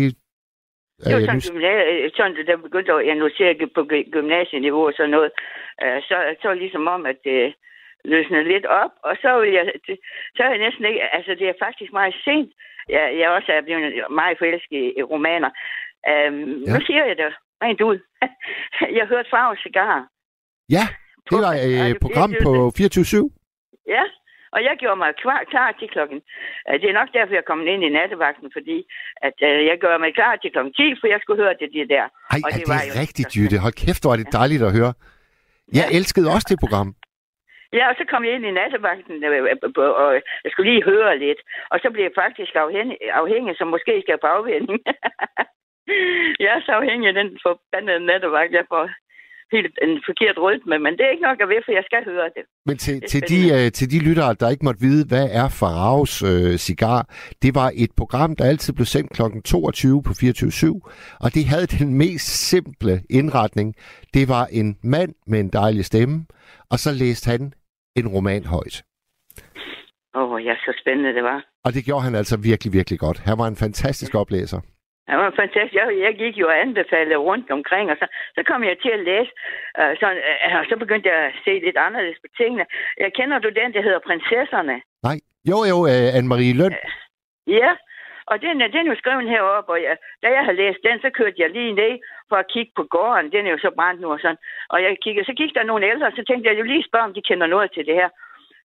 Det 1.04 1.12
var 1.14 1.20
øh, 1.20 1.26
sådan, 1.26 1.42
nu- 1.44 1.60
gymna- 1.60 2.08
sådan 2.16 2.46
der 2.46 2.56
begyndte 2.56 2.92
at 2.92 3.08
analysere 3.12 3.54
på 3.74 3.80
gy- 3.92 4.10
gymnasieniveau 4.10 4.86
og 4.86 4.92
sådan 4.96 5.10
noget. 5.16 5.30
Øh, 5.82 6.02
Så, 6.08 6.16
så 6.42 6.54
ligesom 6.54 6.86
om, 6.86 7.06
at 7.06 7.16
det 7.24 7.54
løsnede 8.04 8.44
lidt 8.52 8.66
op, 8.66 8.90
og 9.08 9.16
så 9.22 9.40
vil 9.40 9.52
jeg, 9.52 9.64
så 10.36 10.42
er 10.42 10.48
jeg 10.48 10.58
næsten 10.58 10.84
ikke, 10.84 11.14
altså 11.16 11.34
det 11.40 11.48
er 11.48 11.62
faktisk 11.64 11.92
meget 11.92 12.14
sent. 12.24 12.50
Jeg, 12.88 13.04
jeg 13.20 13.28
også 13.30 13.52
er 13.52 13.60
blevet 13.62 14.04
meget 14.10 14.38
forelsket 14.38 14.92
i, 14.98 15.02
romaner. 15.02 15.50
Øhm, 16.10 16.62
Ja. 16.66 16.70
ja. 16.70 16.78
Nu 16.78 16.80
siger 16.86 17.04
jeg 17.04 17.16
det 17.16 17.26
rent 17.62 17.80
ud. 17.80 17.98
jeg 18.96 19.02
har 19.02 19.08
hørt 19.14 19.26
Farve 19.30 19.56
Cigar. 19.56 20.08
ja, 20.76 20.84
det 21.30 21.38
var 21.44 21.52
Ja, 21.54 21.84
et 21.92 22.00
program 22.04 22.30
på 22.44 22.50
24-7. 22.78 23.30
Ja, 23.94 24.02
og 24.56 24.60
jeg 24.68 24.74
gjorde 24.82 25.00
mig 25.02 25.10
klar, 25.22 25.40
klar 25.52 25.68
til 25.78 25.88
klokken. 25.94 26.18
øh, 26.68 26.74
Det 26.80 26.86
er 26.90 26.98
nok 27.00 27.10
derfor, 27.16 27.32
jeg 27.34 27.42
er 27.44 27.50
kommet 27.50 27.66
ind 27.72 27.82
i 27.84 27.94
nattevagten, 27.98 28.48
fordi 28.56 28.78
at, 29.26 29.36
øh, 29.48 29.58
jeg 29.70 29.76
gør 29.84 29.94
mig 30.04 30.10
klar 30.18 30.32
til 30.36 30.52
klokken 30.54 30.72
10, 30.74 31.00
for 31.00 31.06
jeg 31.14 31.20
skulle 31.22 31.42
høre 31.44 31.54
det, 31.60 31.68
det 31.76 31.88
der. 31.96 32.04
Ej, 32.34 32.38
Og 32.44 32.48
er 32.50 32.56
det 32.56 32.60
det 32.60 32.68
var 32.74 32.82
jo- 32.88 32.94
rigtigt, 33.02 33.30
Jytte? 33.36 33.56
Hold 33.64 33.76
kæft, 33.84 34.02
hvor 34.02 34.12
er 34.14 34.20
det 34.22 34.32
dejligt 34.40 34.62
at 34.68 34.72
høre. 34.78 34.92
Jeg 35.78 35.86
elskede 35.98 36.28
også 36.34 36.48
det 36.52 36.58
program. 36.64 36.90
Ja, 37.78 37.84
og 37.90 37.94
så 37.98 38.04
kom 38.10 38.24
jeg 38.24 38.32
ind 38.34 38.46
i 38.46 38.50
nattevagten, 38.60 39.24
øh, 39.24 39.42
øh, 39.42 39.90
og 40.02 40.10
jeg 40.44 40.50
skulle 40.50 40.70
lige 40.72 40.84
høre 40.92 41.18
lidt. 41.24 41.40
Og 41.72 41.76
så 41.82 41.88
blev 41.92 42.02
jeg 42.08 42.14
faktisk 42.24 42.52
afhængig, 42.66 42.96
afhængig 43.22 43.52
som 43.58 43.68
måske 43.74 43.92
skal 44.04 44.18
på 44.20 44.26
afvinding. 44.36 44.80
jeg 46.44 46.50
er 46.56 46.60
så 46.66 46.72
afhængig 46.80 47.08
af 47.08 47.14
den 47.20 47.28
forbandede 47.46 48.06
nattevagt, 48.10 48.52
jeg 48.52 48.64
får. 48.72 48.84
Helt 49.52 49.78
en 49.82 49.94
forkert 50.08 50.38
rytme, 50.46 50.78
men 50.84 50.92
det 50.96 51.02
er 51.04 51.10
ikke 51.14 51.28
nok 51.30 51.40
at 51.40 51.48
ved, 51.48 51.60
for 51.64 51.72
jeg 51.72 51.84
skal 51.90 52.02
høre 52.04 52.28
det. 52.36 52.44
Men 52.68 52.76
til, 52.76 52.94
Det 53.00 53.08
til, 53.12 53.20
de, 53.32 53.40
uh, 53.54 53.66
til 53.78 53.86
de 53.92 53.98
lyttere, 54.08 54.34
der 54.40 54.48
ikke 54.50 54.64
måtte 54.68 54.80
vide, 54.80 55.02
hvad 55.10 55.26
er 55.40 55.48
Faraos 55.60 56.14
uh, 56.22 56.54
cigar, 56.68 57.00
det 57.42 57.54
var 57.60 57.68
et 57.84 57.92
program, 58.00 58.36
der 58.36 58.44
altid 58.44 58.72
blev 58.72 58.86
sendt 58.94 59.10
kl. 59.16 59.22
22 59.44 60.02
på 60.02 60.10
24-7, 60.10 61.18
og 61.24 61.28
det 61.34 61.44
havde 61.52 61.66
den 61.66 61.88
mest 62.04 62.28
simple 62.50 62.94
indretning. 63.10 63.68
Det 64.14 64.24
var 64.28 64.44
en 64.60 64.68
mand 64.94 65.12
med 65.26 65.40
en 65.40 65.50
dejlig 65.60 65.84
stemme, 65.84 66.16
og 66.70 66.78
så 66.78 66.90
læste 67.02 67.30
han 67.30 67.52
en 67.96 68.08
roman 68.08 68.44
højt. 68.44 68.76
Åh, 70.14 70.30
oh, 70.32 70.44
ja, 70.44 70.54
så 70.54 70.72
spændende 70.82 71.14
det 71.14 71.22
var. 71.22 71.44
Og 71.64 71.74
det 71.74 71.84
gjorde 71.84 72.04
han 72.04 72.14
altså 72.14 72.36
virkelig, 72.50 72.72
virkelig 72.72 72.98
godt. 72.98 73.18
Han 73.18 73.38
var 73.38 73.46
en 73.46 73.56
fantastisk 73.56 74.14
oplæser. 74.14 74.60
Det 75.08 75.16
var 75.16 75.30
fantastisk. 75.42 75.74
Jeg, 75.74 75.86
jeg 76.06 76.14
gik 76.22 76.34
jo 76.42 76.46
og 76.48 76.60
anbefalede 76.60 77.16
rundt 77.28 77.50
omkring, 77.50 77.90
og 77.92 77.96
så, 78.00 78.06
så 78.36 78.42
kom 78.50 78.64
jeg 78.64 78.76
til 78.78 78.90
at 78.98 79.04
læse, 79.10 79.30
uh, 79.80 79.92
sådan, 80.00 80.20
uh, 80.46 80.58
og 80.60 80.64
så 80.70 80.76
begyndte 80.82 81.08
jeg 81.08 81.18
at 81.28 81.34
se 81.44 81.52
lidt 81.66 81.76
anderledes 81.86 82.18
på 82.24 82.28
tingene. 82.40 82.64
Jeg 83.04 83.12
kender 83.18 83.38
du 83.38 83.48
den, 83.60 83.72
der 83.74 83.82
hedder 83.82 83.98
Prinsesserne? 84.08 84.76
Nej, 85.06 85.16
jo 85.50 85.58
jo, 85.70 85.76
uh, 85.90 86.08
Anne-Marie 86.18 86.54
Løn. 86.60 86.74
Ja, 87.60 87.70
og 88.30 88.36
den, 88.42 88.60
er- 88.62 88.72
den 88.74 88.86
er 88.86 88.90
jo 88.92 88.98
skrevet 89.02 89.28
heroppe, 89.34 89.72
og 89.72 89.82
jeg, 89.82 89.96
da 90.22 90.26
jeg 90.36 90.42
havde 90.44 90.60
læst 90.62 90.78
den, 90.88 91.00
så 91.00 91.10
kørte 91.18 91.40
jeg 91.42 91.50
lige 91.50 91.72
ned 91.72 91.92
for 92.28 92.36
at 92.36 92.50
kigge 92.54 92.72
på 92.76 92.84
gården. 92.94 93.32
Den 93.32 93.46
er 93.46 93.50
jo 93.50 93.58
så 93.58 93.70
brændt 93.76 94.00
nu 94.00 94.08
og 94.12 94.20
sådan. 94.20 94.42
Og 94.72 94.82
jeg 94.82 94.96
kiggede, 95.04 95.26
så 95.26 95.32
gik 95.40 95.54
der 95.54 95.62
nogle 95.70 95.86
ældre, 95.92 96.10
så 96.10 96.22
tænkte 96.28 96.48
jeg 96.50 96.58
jo 96.58 96.64
lige 96.64 96.84
spørge, 96.88 97.04
om 97.08 97.14
de 97.14 97.22
kender 97.28 97.46
noget 97.46 97.70
til 97.72 97.86
det 97.86 97.94
her. 97.94 98.08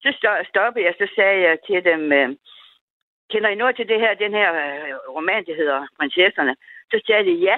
Så 0.04 0.10
sto- 0.18 0.44
stoppede 0.52 0.86
jeg, 0.86 0.94
så 0.98 1.08
sagde 1.16 1.40
jeg 1.48 1.58
til 1.68 1.80
dem, 1.92 2.02
øh, 2.20 2.30
kender 3.32 3.50
I 3.50 3.62
noget 3.62 3.76
til 3.76 3.88
det 3.88 4.00
her, 4.00 4.14
den 4.14 4.34
her 4.40 4.50
øh, 4.54 4.94
roman, 5.18 5.46
der 5.46 5.56
hedder 5.56 5.88
Prinsesserne? 5.98 6.56
Så 6.92 7.02
sagde 7.06 7.26
de, 7.30 7.36
ja, 7.50 7.58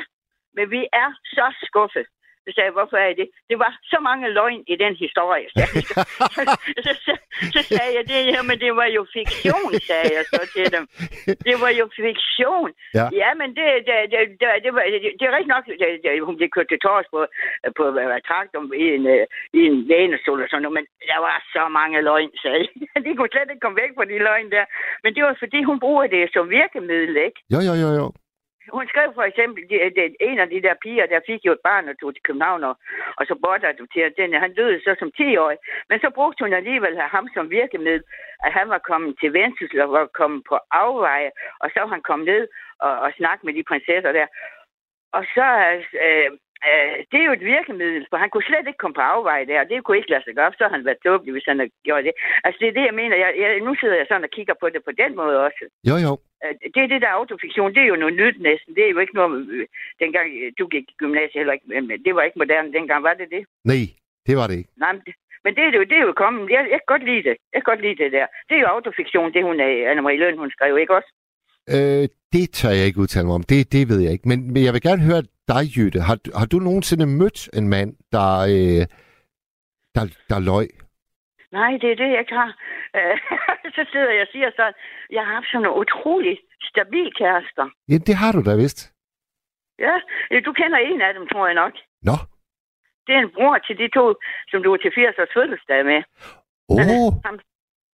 men 0.55 0.71
vi 0.71 0.81
er 0.93 1.09
så 1.23 1.47
skuffet. 1.67 2.05
Så 2.45 2.49
sagde 2.53 2.67
jeg, 2.69 2.77
hvorfor 2.79 2.97
er 2.97 3.13
det? 3.21 3.27
Det 3.49 3.57
var 3.63 3.71
så 3.93 3.97
mange 4.09 4.25
løgn 4.37 4.63
i 4.73 4.75
den 4.83 4.93
historie. 5.03 5.47
sagde 5.55 5.73
jeg. 5.75 5.83
så, 6.85 6.91
så, 7.05 7.13
så 7.55 7.61
sagde 7.71 7.91
jeg, 7.97 8.03
det 8.11 8.19
her, 8.31 8.41
men 8.49 8.57
det 8.63 8.71
var 8.79 8.89
jo 8.97 9.01
fiktion, 9.17 9.71
sagde 9.89 10.09
jeg 10.17 10.25
så 10.33 10.41
til 10.55 10.67
dem. 10.75 10.83
Det 11.47 11.55
var 11.63 11.71
jo 11.79 11.85
fiktion. 12.01 12.69
Ja. 12.99 13.05
ja 13.21 13.29
men 13.39 13.49
det, 13.57 13.67
det, 13.87 13.97
det, 14.13 14.19
det, 14.41 14.47
det, 14.63 14.71
var, 14.75 14.81
det, 14.93 14.99
det 15.17 15.23
er 15.25 15.35
rigtig 15.37 15.53
nok, 15.55 15.65
det, 15.81 15.89
det, 16.03 16.25
hun 16.27 16.37
blev 16.37 16.49
kørt 16.55 16.69
til 16.69 16.79
tors 16.85 17.07
på, 17.13 17.19
på 17.77 17.83
hvad, 17.91 18.21
traktor 18.29 18.61
i 18.83 18.85
en, 18.95 19.05
øh, 19.15 19.25
i 19.59 19.61
en 19.69 19.77
lænestol 19.91 20.43
og 20.43 20.49
sådan 20.49 20.61
noget, 20.63 20.77
men 20.79 20.85
der 21.11 21.19
var 21.27 21.35
så 21.55 21.63
mange 21.79 22.01
løgn, 22.09 22.31
sagde 22.43 22.59
jeg. 22.63 23.03
De 23.05 23.15
kunne 23.15 23.33
slet 23.33 23.49
ikke 23.51 23.63
komme 23.65 23.81
væk 23.83 23.91
fra 23.97 24.05
de 24.11 24.17
løgn 24.27 24.49
der. 24.55 24.65
Men 25.03 25.09
det 25.15 25.23
var 25.23 25.35
fordi, 25.43 25.59
hun 25.69 25.79
bruger 25.85 26.05
det 26.15 26.23
som 26.33 26.49
virkemiddel, 26.49 27.15
ikke? 27.27 27.39
Jo, 27.53 27.59
jo, 27.69 27.73
jo, 27.83 27.89
jo. 27.99 28.05
Hun 28.71 28.87
skrev 28.87 29.13
for 29.13 29.23
eksempel, 29.23 29.69
det, 29.69 30.15
en 30.19 30.39
af 30.39 30.49
de 30.49 30.61
der 30.61 30.75
piger, 30.83 31.05
der 31.05 31.19
fik 31.29 31.45
jo 31.45 31.51
et 31.51 31.63
barn 31.63 31.89
og 31.89 31.99
tog 31.99 32.13
til 32.13 32.23
København, 32.23 32.63
og, 32.63 32.75
og 33.17 33.23
så 33.25 33.35
bortadopterede 33.43 34.17
den. 34.17 34.33
Han 34.33 34.53
døde 34.53 34.79
så 34.79 34.95
som 34.99 35.11
10-årig. 35.19 35.57
Men 35.89 35.99
så 35.99 36.09
brugte 36.17 36.43
hun 36.43 36.53
alligevel 36.53 36.95
ham 37.15 37.27
som 37.33 37.49
virkemiddel, 37.49 38.03
at 38.45 38.51
han 38.53 38.69
var 38.69 38.77
kommet 38.89 39.15
til 39.21 39.33
Vendsyssel 39.33 39.81
og 39.81 39.91
var 39.91 40.05
kommet 40.05 40.43
på 40.49 40.55
afveje, 40.71 41.31
og 41.59 41.69
så 41.73 41.85
han 41.93 42.01
kom 42.01 42.19
ned 42.19 42.47
og, 42.79 42.93
og 42.99 43.11
snakket 43.17 43.43
med 43.45 43.53
de 43.53 43.63
prinsesser 43.69 44.11
der. 44.11 44.27
Og 45.17 45.23
så, 45.35 45.47
øh, 46.05 46.29
øh, 46.67 46.95
det 47.11 47.17
er 47.19 47.27
jo 47.29 47.37
et 47.37 47.45
virkemiddel, 47.53 48.07
for 48.09 48.17
han 48.17 48.29
kunne 48.29 48.49
slet 48.49 48.67
ikke 48.67 48.81
komme 48.81 48.97
på 48.99 49.05
afveje 49.13 49.45
der, 49.45 49.59
og 49.61 49.69
det 49.69 49.83
kunne 49.83 49.97
ikke 49.97 50.13
lade 50.13 50.23
sig 50.23 50.35
gøre, 50.35 50.51
så 50.57 50.67
han 50.67 50.85
været 50.85 51.03
tåbelig, 51.05 51.31
hvis 51.33 51.49
han 51.49 51.59
havde 51.59 51.73
gjort 51.87 52.03
det. 52.03 52.13
Altså, 52.43 52.57
det 52.61 52.67
er 52.67 52.77
det, 52.79 52.85
jeg 52.89 52.97
mener. 53.01 53.15
Jeg, 53.23 53.31
jeg, 53.41 53.49
nu 53.67 53.75
sidder 53.75 53.95
jeg 53.95 54.07
sådan 54.07 54.27
og 54.27 54.35
kigger 54.37 54.55
på 54.61 54.69
det 54.69 54.81
på 54.85 54.91
den 55.01 55.15
måde 55.15 55.37
også. 55.47 55.63
Jo, 55.89 55.95
jo. 56.05 56.13
Øh, 56.43 56.53
det 56.73 56.81
er 56.83 56.89
det 56.93 57.01
der 57.05 57.19
autofiktion, 57.21 57.73
det 57.75 57.81
er 57.83 57.91
jo 57.93 58.01
noget 58.03 58.15
nyt 58.21 58.37
næsten. 58.49 58.75
Det 58.75 58.83
er 58.85 58.91
jo 58.95 58.99
ikke 59.03 59.15
noget, 59.19 59.31
øh, 59.55 59.67
dengang 60.03 60.27
øh, 60.41 60.51
du 60.59 60.65
gik 60.73 60.85
i 60.91 60.95
gymnasiet 61.01 61.39
heller 61.41 61.53
ikke, 61.57 61.67
men 61.87 61.99
det 62.05 62.15
var 62.15 62.23
ikke 62.23 62.39
moderne 62.41 62.73
dengang, 62.77 63.03
var 63.03 63.13
det 63.21 63.29
det? 63.35 63.43
Nej, 63.71 63.83
det 64.27 64.35
var 64.39 64.47
det 64.47 64.57
ikke. 64.61 64.71
Nej, 64.83 64.91
men 64.95 65.01
det, 65.05 65.13
men 65.43 65.55
det 65.55 65.63
er 65.63 65.71
det 65.71 65.79
jo, 65.81 65.85
det 65.91 65.97
er 65.97 66.05
jo 66.09 66.13
kommet. 66.23 66.41
Jeg, 66.55 66.61
jeg 66.73 66.79
kan 66.81 66.91
godt 66.93 67.05
lide 67.09 67.23
det. 67.29 67.35
Jeg 67.53 67.59
kan 67.59 67.69
godt 67.71 67.81
lide 67.85 67.97
det 68.03 68.11
der. 68.17 68.27
Det 68.47 68.55
er 68.55 68.61
jo 68.65 68.73
autofiktion, 68.75 69.33
det 69.33 69.43
hun 69.49 69.59
er, 69.59 69.71
Anne-Marie 69.91 70.19
Løn, 70.23 70.37
hun 70.43 70.51
skrev, 70.55 70.77
ikke 70.77 70.95
også? 70.99 71.09
Øh, 71.75 72.07
det 72.33 72.45
tør 72.57 72.73
jeg 72.79 72.85
ikke 72.85 72.99
udtale 72.99 73.25
mig 73.25 73.35
om. 73.35 73.43
Det, 73.43 73.71
det 73.73 73.89
ved 73.89 73.99
jeg 74.05 74.11
ikke. 74.11 74.27
Men, 74.27 74.53
men 74.53 74.63
jeg 74.63 74.73
vil 74.73 74.81
gerne 74.81 75.03
høre 75.09 75.23
dig, 75.47 75.63
Jytte. 75.75 75.99
Har, 75.99 76.17
har 76.39 76.45
du 76.45 76.57
nogensinde 76.57 77.05
mødt 77.05 77.39
en 77.59 77.67
mand, 77.69 77.91
der, 78.11 78.29
øh, 78.53 78.83
der, 79.95 80.03
der 80.29 80.39
løg? 80.39 80.67
Nej, 81.57 81.71
det 81.81 81.89
er 81.91 81.97
det, 82.01 82.09
jeg 82.13 82.19
ikke 82.23 82.37
har. 82.41 82.51
Øh, 82.97 83.17
så 83.75 83.81
sidder 83.91 84.11
jeg 84.17 84.25
og 84.27 84.31
siger 84.33 84.49
sådan, 84.57 84.75
jeg 85.15 85.21
har 85.25 85.33
haft 85.37 85.49
sådan 85.49 85.63
nogle 85.63 85.79
utrolig 85.83 86.35
stabil 86.71 87.09
kærester. 87.19 87.65
Ja, 87.91 87.97
det 88.07 88.15
har 88.21 88.31
du 88.35 88.41
da 88.47 88.53
vist. 88.63 88.81
Ja, 89.85 89.93
du 90.47 90.51
kender 90.59 90.77
en 90.77 91.01
af 91.01 91.13
dem, 91.13 91.25
tror 91.31 91.45
jeg 91.47 91.55
nok. 91.63 91.73
Nå. 92.09 92.15
Det 93.05 93.13
er 93.15 93.21
en 93.23 93.33
bror 93.35 93.57
til 93.67 93.75
de 93.81 93.87
to, 93.97 94.05
som 94.51 94.59
du 94.63 94.69
var 94.69 94.77
til 94.77 94.91
80 94.95 95.19
års 95.21 95.33
fødselsdag 95.37 95.85
med. 95.91 96.01
Åh, 96.69 96.77
oh, 96.97 97.09
ham, 97.25 97.35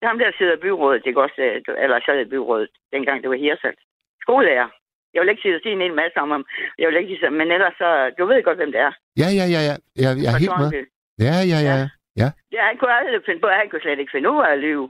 ham 0.10 0.17
der 0.19 0.32
sidder 0.38 0.56
i 0.58 0.63
byrådet, 0.65 1.04
det 1.06 1.17
også, 1.17 1.41
øh, 1.48 1.84
eller 1.84 2.00
sad 2.06 2.19
i 2.26 2.32
byrådet, 2.34 2.69
dengang 2.93 3.17
det 3.22 3.30
var 3.30 3.39
Hirsalt. 3.43 3.82
Skolelærer. 4.24 4.69
Jeg 5.13 5.19
vil 5.22 5.30
ikke 5.30 5.41
sige, 5.41 5.60
sige 5.63 5.76
en 5.76 5.86
hel 5.86 5.95
masse 6.02 6.17
om 6.26 6.32
ham. 6.36 6.45
Jeg 6.80 6.88
vil 6.88 6.98
ikke 6.98 7.17
sige, 7.19 7.30
men 7.30 7.52
ellers 7.56 7.76
så, 7.82 7.89
du 8.17 8.26
ved 8.26 8.43
godt, 8.43 8.58
hvem 8.58 8.72
det 8.72 8.82
er. 8.88 8.93
ja, 9.22 9.28
ja, 9.39 9.45
ja, 9.56 9.62
ja. 9.69 9.76
Jeg, 10.04 10.12
jeg 10.24 10.32
er 10.34 10.39
helt 10.43 10.58
med. 10.62 10.69
Tornby. 10.72 10.82
Ja, 11.28 11.36
ja, 11.52 11.60
ja. 11.69 11.76
Ja. 12.22 12.30
Ja, 12.56 12.62
han 12.70 12.78
kunne 12.78 12.94
aldrig 13.00 13.22
finde 13.26 13.42
på, 13.42 13.48
han 13.62 13.70
kunne 13.70 13.82
slet 13.82 14.00
ikke 14.00 14.16
finde 14.16 14.30
ud 14.34 14.42
af 14.48 14.52
at 14.56 14.60
lyve. 14.66 14.86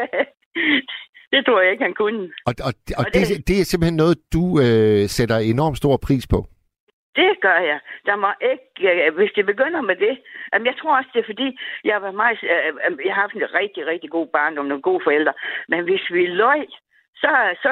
det 1.32 1.40
tror 1.46 1.60
jeg 1.60 1.70
ikke, 1.72 1.84
han 1.88 1.94
kunne. 2.02 2.20
Og, 2.48 2.54
og, 2.68 2.72
og 2.98 2.98
Og 3.00 3.04
det, 3.14 3.22
det- 3.28 3.48
det 3.48 3.56
er 3.60 3.64
simpelthen 3.70 3.96
noget, 4.02 4.16
du 4.36 4.42
øh, 4.64 5.02
sætter 5.16 5.36
enormt 5.52 5.76
stor 5.82 5.96
pris 6.06 6.26
på. 6.34 6.40
Det 7.20 7.30
gør 7.46 7.58
jeg. 7.70 7.78
Der 8.08 8.16
må 8.16 8.30
ikke, 8.52 9.06
øh, 9.06 9.14
hvis 9.18 9.32
det 9.36 9.46
begynder 9.52 9.80
med 9.80 9.96
det. 10.06 10.14
Jamen, 10.52 10.66
jeg 10.66 10.76
tror 10.80 10.96
også, 10.98 11.10
det 11.14 11.20
er 11.20 11.30
fordi, 11.32 11.48
jeg 11.84 12.02
været 12.02 12.14
meget, 12.22 12.38
øh, 12.42 12.72
øh, 12.86 12.92
jeg 13.06 13.14
har 13.14 13.20
haft 13.24 13.34
en 13.34 13.54
rigtig, 13.60 13.86
rigtig 13.86 14.10
god 14.10 14.26
barndom, 14.36 14.66
nogle 14.66 14.82
gode 14.88 15.00
forældre. 15.06 15.32
Men 15.68 15.80
hvis 15.88 16.04
vi 16.16 16.22
løg, 16.26 16.66
så, 17.22 17.32
så 17.62 17.70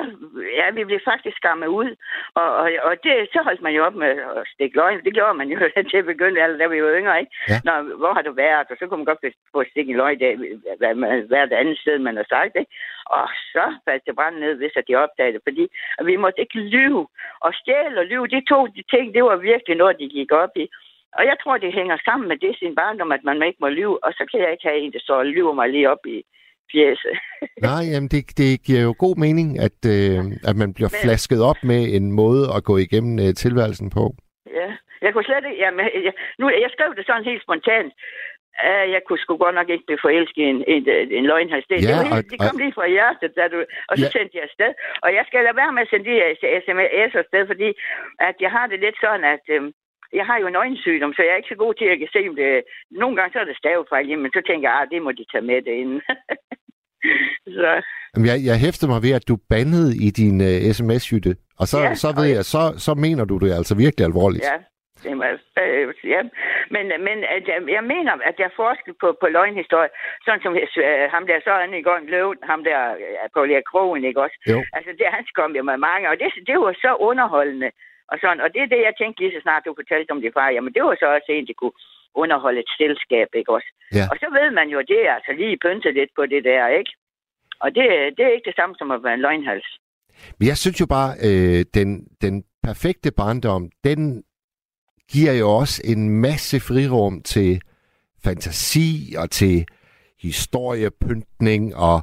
ja, 0.58 0.70
vi 0.70 0.84
blev 0.84 1.00
faktisk 1.04 1.36
skammet 1.36 1.66
ud. 1.66 1.90
Og, 2.40 2.48
og, 2.62 2.68
og 2.88 2.92
det, 3.04 3.14
så 3.32 3.38
holdt 3.46 3.62
man 3.62 3.74
jo 3.74 3.84
op 3.84 3.94
med 3.94 4.12
at 4.38 4.42
stikke 4.54 4.76
løgn. 4.76 5.04
Det 5.04 5.14
gjorde 5.14 5.34
man 5.34 5.48
jo 5.48 5.58
til 5.90 6.02
at 6.02 6.10
begynde, 6.12 6.40
eller 6.40 6.58
da 6.58 6.66
vi 6.66 6.82
var 6.82 6.98
yngre, 6.98 7.20
ikke? 7.20 7.32
Ja. 7.48 7.58
Nå, 7.64 7.72
hvor 8.00 8.12
har 8.16 8.22
du 8.22 8.32
været? 8.32 8.70
Og 8.70 8.76
så 8.78 8.86
kunne 8.86 9.00
man 9.02 9.10
godt 9.12 9.34
få 9.52 9.64
stikket 9.70 9.92
en 9.92 9.96
løgn 9.96 10.20
der, 10.20 10.32
hvad 10.78 10.94
hvert 11.28 11.52
andet 11.52 11.78
sted, 11.78 11.98
man 11.98 12.16
har 12.16 12.26
sagt, 12.28 12.54
ikke? 12.56 12.72
Og 13.06 13.28
så 13.52 13.64
faldt 13.84 14.06
det 14.06 14.16
brænde 14.16 14.40
ned, 14.40 14.54
hvis 14.54 14.76
at 14.76 14.88
de 14.88 14.94
opdagede 14.94 15.34
det, 15.34 15.42
fordi 15.48 15.64
at 15.98 16.06
vi 16.06 16.16
måtte 16.16 16.40
ikke 16.40 16.58
lyve. 16.58 17.06
Og 17.40 17.50
stjæle 17.54 18.00
og 18.00 18.06
lyve, 18.06 18.26
de 18.26 18.40
to 18.52 18.66
de 18.66 18.82
ting, 18.92 19.14
det 19.14 19.24
var 19.24 19.36
virkelig 19.36 19.76
noget, 19.76 19.98
de 19.98 20.08
gik 20.08 20.32
op 20.32 20.54
i. 20.56 20.68
Og 21.18 21.24
jeg 21.30 21.36
tror, 21.42 21.56
det 21.58 21.72
hænger 21.72 21.96
sammen 22.04 22.28
med 22.28 22.36
det 22.36 22.58
sin 22.58 22.74
barndom, 22.74 23.12
at 23.12 23.24
man 23.24 23.42
ikke 23.42 23.60
må 23.60 23.68
lyve, 23.68 24.04
og 24.04 24.12
så 24.12 24.26
kan 24.30 24.40
jeg 24.40 24.50
ikke 24.52 24.68
have 24.68 24.78
en, 24.78 24.92
der 24.92 25.14
og 25.14 25.26
lyver 25.26 25.52
mig 25.52 25.68
lige 25.68 25.90
op 25.90 26.06
i 26.06 26.24
fjeset. 26.72 27.14
Nej, 27.68 27.82
jamen 27.92 28.08
det, 28.14 28.22
det 28.40 28.50
giver 28.66 28.82
jo 28.88 28.92
god 29.04 29.16
mening, 29.24 29.48
at, 29.66 29.78
øh, 29.94 30.20
at 30.50 30.56
man 30.62 30.70
bliver 30.76 30.90
Men- 30.92 31.02
flasket 31.04 31.40
op 31.50 31.60
med 31.70 31.80
en 31.98 32.06
måde 32.22 32.42
at 32.56 32.60
gå 32.70 32.74
igennem 32.86 33.14
øh, 33.24 33.30
tilværelsen 33.42 33.88
på. 33.98 34.04
Ja, 34.58 34.68
jeg 35.04 35.10
kunne 35.12 35.28
slet 35.30 35.44
ikke... 35.50 35.60
Jamen, 35.64 35.80
jeg, 36.06 36.14
nu, 36.38 36.44
jeg 36.64 36.70
skrev 36.76 36.90
det 36.96 37.04
sådan 37.06 37.24
helt 37.30 37.42
spontant. 37.46 37.92
Uh, 38.68 38.86
jeg 38.94 39.00
kunne 39.06 39.22
sgu 39.22 39.32
godt 39.44 39.56
nok 39.60 39.68
ikke 39.74 39.86
blive 39.88 40.04
forelsket 40.06 40.42
i 40.46 40.48
en, 40.54 40.60
en, 40.74 40.82
en 41.18 41.24
løgnhals. 41.32 41.66
Det, 41.70 41.76
Ja, 41.76 41.80
det, 41.88 41.94
var 41.98 42.04
og- 42.04 42.16
helt, 42.16 42.30
det 42.32 42.38
kom 42.46 42.56
lige 42.62 42.74
fra 42.78 42.86
hjertet, 42.96 43.30
da 43.38 43.44
du, 43.52 43.58
og 43.90 43.94
så 44.00 44.06
Ja. 44.08 44.14
sendte 44.16 44.34
jeg 44.36 44.44
afsted. 44.48 44.70
Og 45.04 45.08
jeg 45.18 45.24
skal 45.28 45.40
lade 45.46 45.56
være 45.62 45.72
med 45.76 45.82
at 45.84 45.90
sende 45.90 46.06
de 46.10 46.16
sms 46.64 47.12
afsted, 47.22 47.42
fordi 47.52 47.68
at 48.28 48.36
jeg 48.44 48.50
har 48.56 48.66
det 48.72 48.78
lidt 48.84 48.98
sådan, 49.04 49.24
at 49.34 49.44
øhm, 49.54 49.70
jeg 50.12 50.26
har 50.26 50.38
jo 50.38 50.46
en 50.46 50.60
øjensygdom, 50.64 51.12
så 51.12 51.22
jeg 51.22 51.32
er 51.32 51.40
ikke 51.40 51.54
så 51.54 51.60
god 51.64 51.74
til 51.74 51.84
at 51.84 51.98
kan 51.98 52.08
se, 52.12 52.28
om 52.28 52.36
det... 52.36 52.62
Nogle 52.90 53.16
gange 53.16 53.32
så 53.32 53.38
er 53.38 53.44
det 53.44 53.56
stavefejl, 53.56 54.18
men 54.18 54.30
så 54.36 54.42
tænker 54.46 54.68
jeg, 54.68 54.78
ah, 54.80 54.86
det 54.92 55.02
må 55.02 55.10
de 55.12 55.24
tage 55.32 55.48
med 55.50 55.62
det 55.66 55.74
inden. 55.82 56.00
så, 57.58 57.70
Jamen, 58.12 58.26
jeg, 58.30 58.38
jeg 58.48 58.56
hæfter 58.64 58.86
mig 58.92 59.00
ved, 59.02 59.12
at 59.18 59.28
du 59.28 59.36
bandede 59.52 59.90
i 60.06 60.08
din 60.20 60.36
øh, 60.48 60.58
sms-jytte, 60.76 61.32
og 61.60 61.66
så, 61.72 61.78
Ja, 61.78 61.94
så 61.94 62.08
ved 62.18 62.28
jeg, 62.36 62.44
så, 62.54 62.62
så 62.86 62.92
mener 62.94 63.24
du 63.24 63.36
det 63.38 63.50
altså 63.58 63.74
virkelig 63.84 64.04
alvorligt. 64.10 64.44
Ja, 64.50 64.56
det 65.04 65.18
var, 65.18 65.30
øh, 65.62 65.94
ja. 66.14 66.22
Men, 66.74 66.84
men 67.06 67.18
at, 67.36 67.44
jeg, 67.52 67.60
jeg 67.76 67.84
mener, 67.94 68.12
at 68.28 68.34
der 68.38 68.44
er 68.44 68.58
forskel 68.62 68.94
på, 69.02 69.08
på 69.20 69.26
løgnhistorie. 69.36 69.90
Sådan 70.24 70.42
som 70.42 70.52
øh, 70.56 71.10
ham 71.14 71.26
der 71.26 71.38
så 71.46 71.52
i 71.80 71.82
går 71.88 71.96
en 71.96 72.10
løv, 72.14 72.34
ham 72.50 72.64
der 72.64 72.80
øh, 73.04 73.28
på 73.34 73.40
Lea 73.44 73.62
Krogen, 73.70 74.04
ikke 74.04 74.22
også? 74.22 74.36
Jo. 74.52 74.58
Altså, 74.76 74.90
det, 74.98 75.06
han 75.16 75.24
kom 75.38 75.52
jo 75.58 75.62
med 75.62 75.78
mange, 75.88 76.10
og 76.10 76.16
det, 76.20 76.28
det 76.46 76.56
var 76.64 76.74
så 76.84 76.90
underholdende. 77.08 77.70
Og, 78.10 78.16
sådan, 78.20 78.40
og 78.44 78.48
det 78.54 78.62
er 78.62 78.70
det, 78.74 78.86
jeg 78.88 78.94
tænkte 78.98 79.20
lige 79.20 79.34
så 79.36 79.40
snart, 79.42 79.66
du 79.66 79.80
fortalte 79.80 80.10
om 80.14 80.20
det 80.22 80.32
far. 80.36 80.48
Jamen, 80.56 80.74
det 80.74 80.82
var 80.82 80.96
så 80.98 81.06
også 81.16 81.30
en, 81.32 81.46
der 81.46 81.60
kunne 81.60 81.78
underholde 82.22 82.60
et 82.60 82.70
selskab, 82.80 83.28
ikke 83.40 83.52
også? 83.56 83.70
Ja. 83.98 84.04
Og 84.10 84.16
så 84.22 84.26
ved 84.38 84.48
man 84.58 84.68
jo, 84.74 84.78
det 84.92 85.00
er 85.08 85.12
altså 85.18 85.32
lige 85.40 85.62
pyntet 85.64 85.94
lidt 85.94 86.12
på 86.18 86.22
det 86.32 86.42
der, 86.50 86.64
ikke? 86.80 86.92
Og 87.62 87.68
det, 87.76 87.84
det 88.16 88.22
er 88.24 88.32
ikke 88.36 88.50
det 88.50 88.58
samme 88.60 88.74
som 88.78 88.90
at 88.90 89.04
være 89.04 89.14
en 89.14 89.26
løgnhals. 89.26 89.68
Men 90.38 90.48
jeg 90.48 90.56
synes 90.56 90.80
jo 90.80 90.86
bare, 90.86 91.10
øh, 91.26 91.64
den, 91.74 91.88
den 92.24 92.34
perfekte 92.62 93.10
barndom, 93.20 93.70
den 93.84 94.24
giver 95.12 95.32
jo 95.32 95.48
også 95.60 95.82
en 95.84 96.20
masse 96.20 96.60
frirum 96.60 97.22
til 97.22 97.60
fantasi 98.24 99.14
og 99.22 99.30
til 99.30 99.66
historiepyntning 100.22 101.76
og 101.76 101.96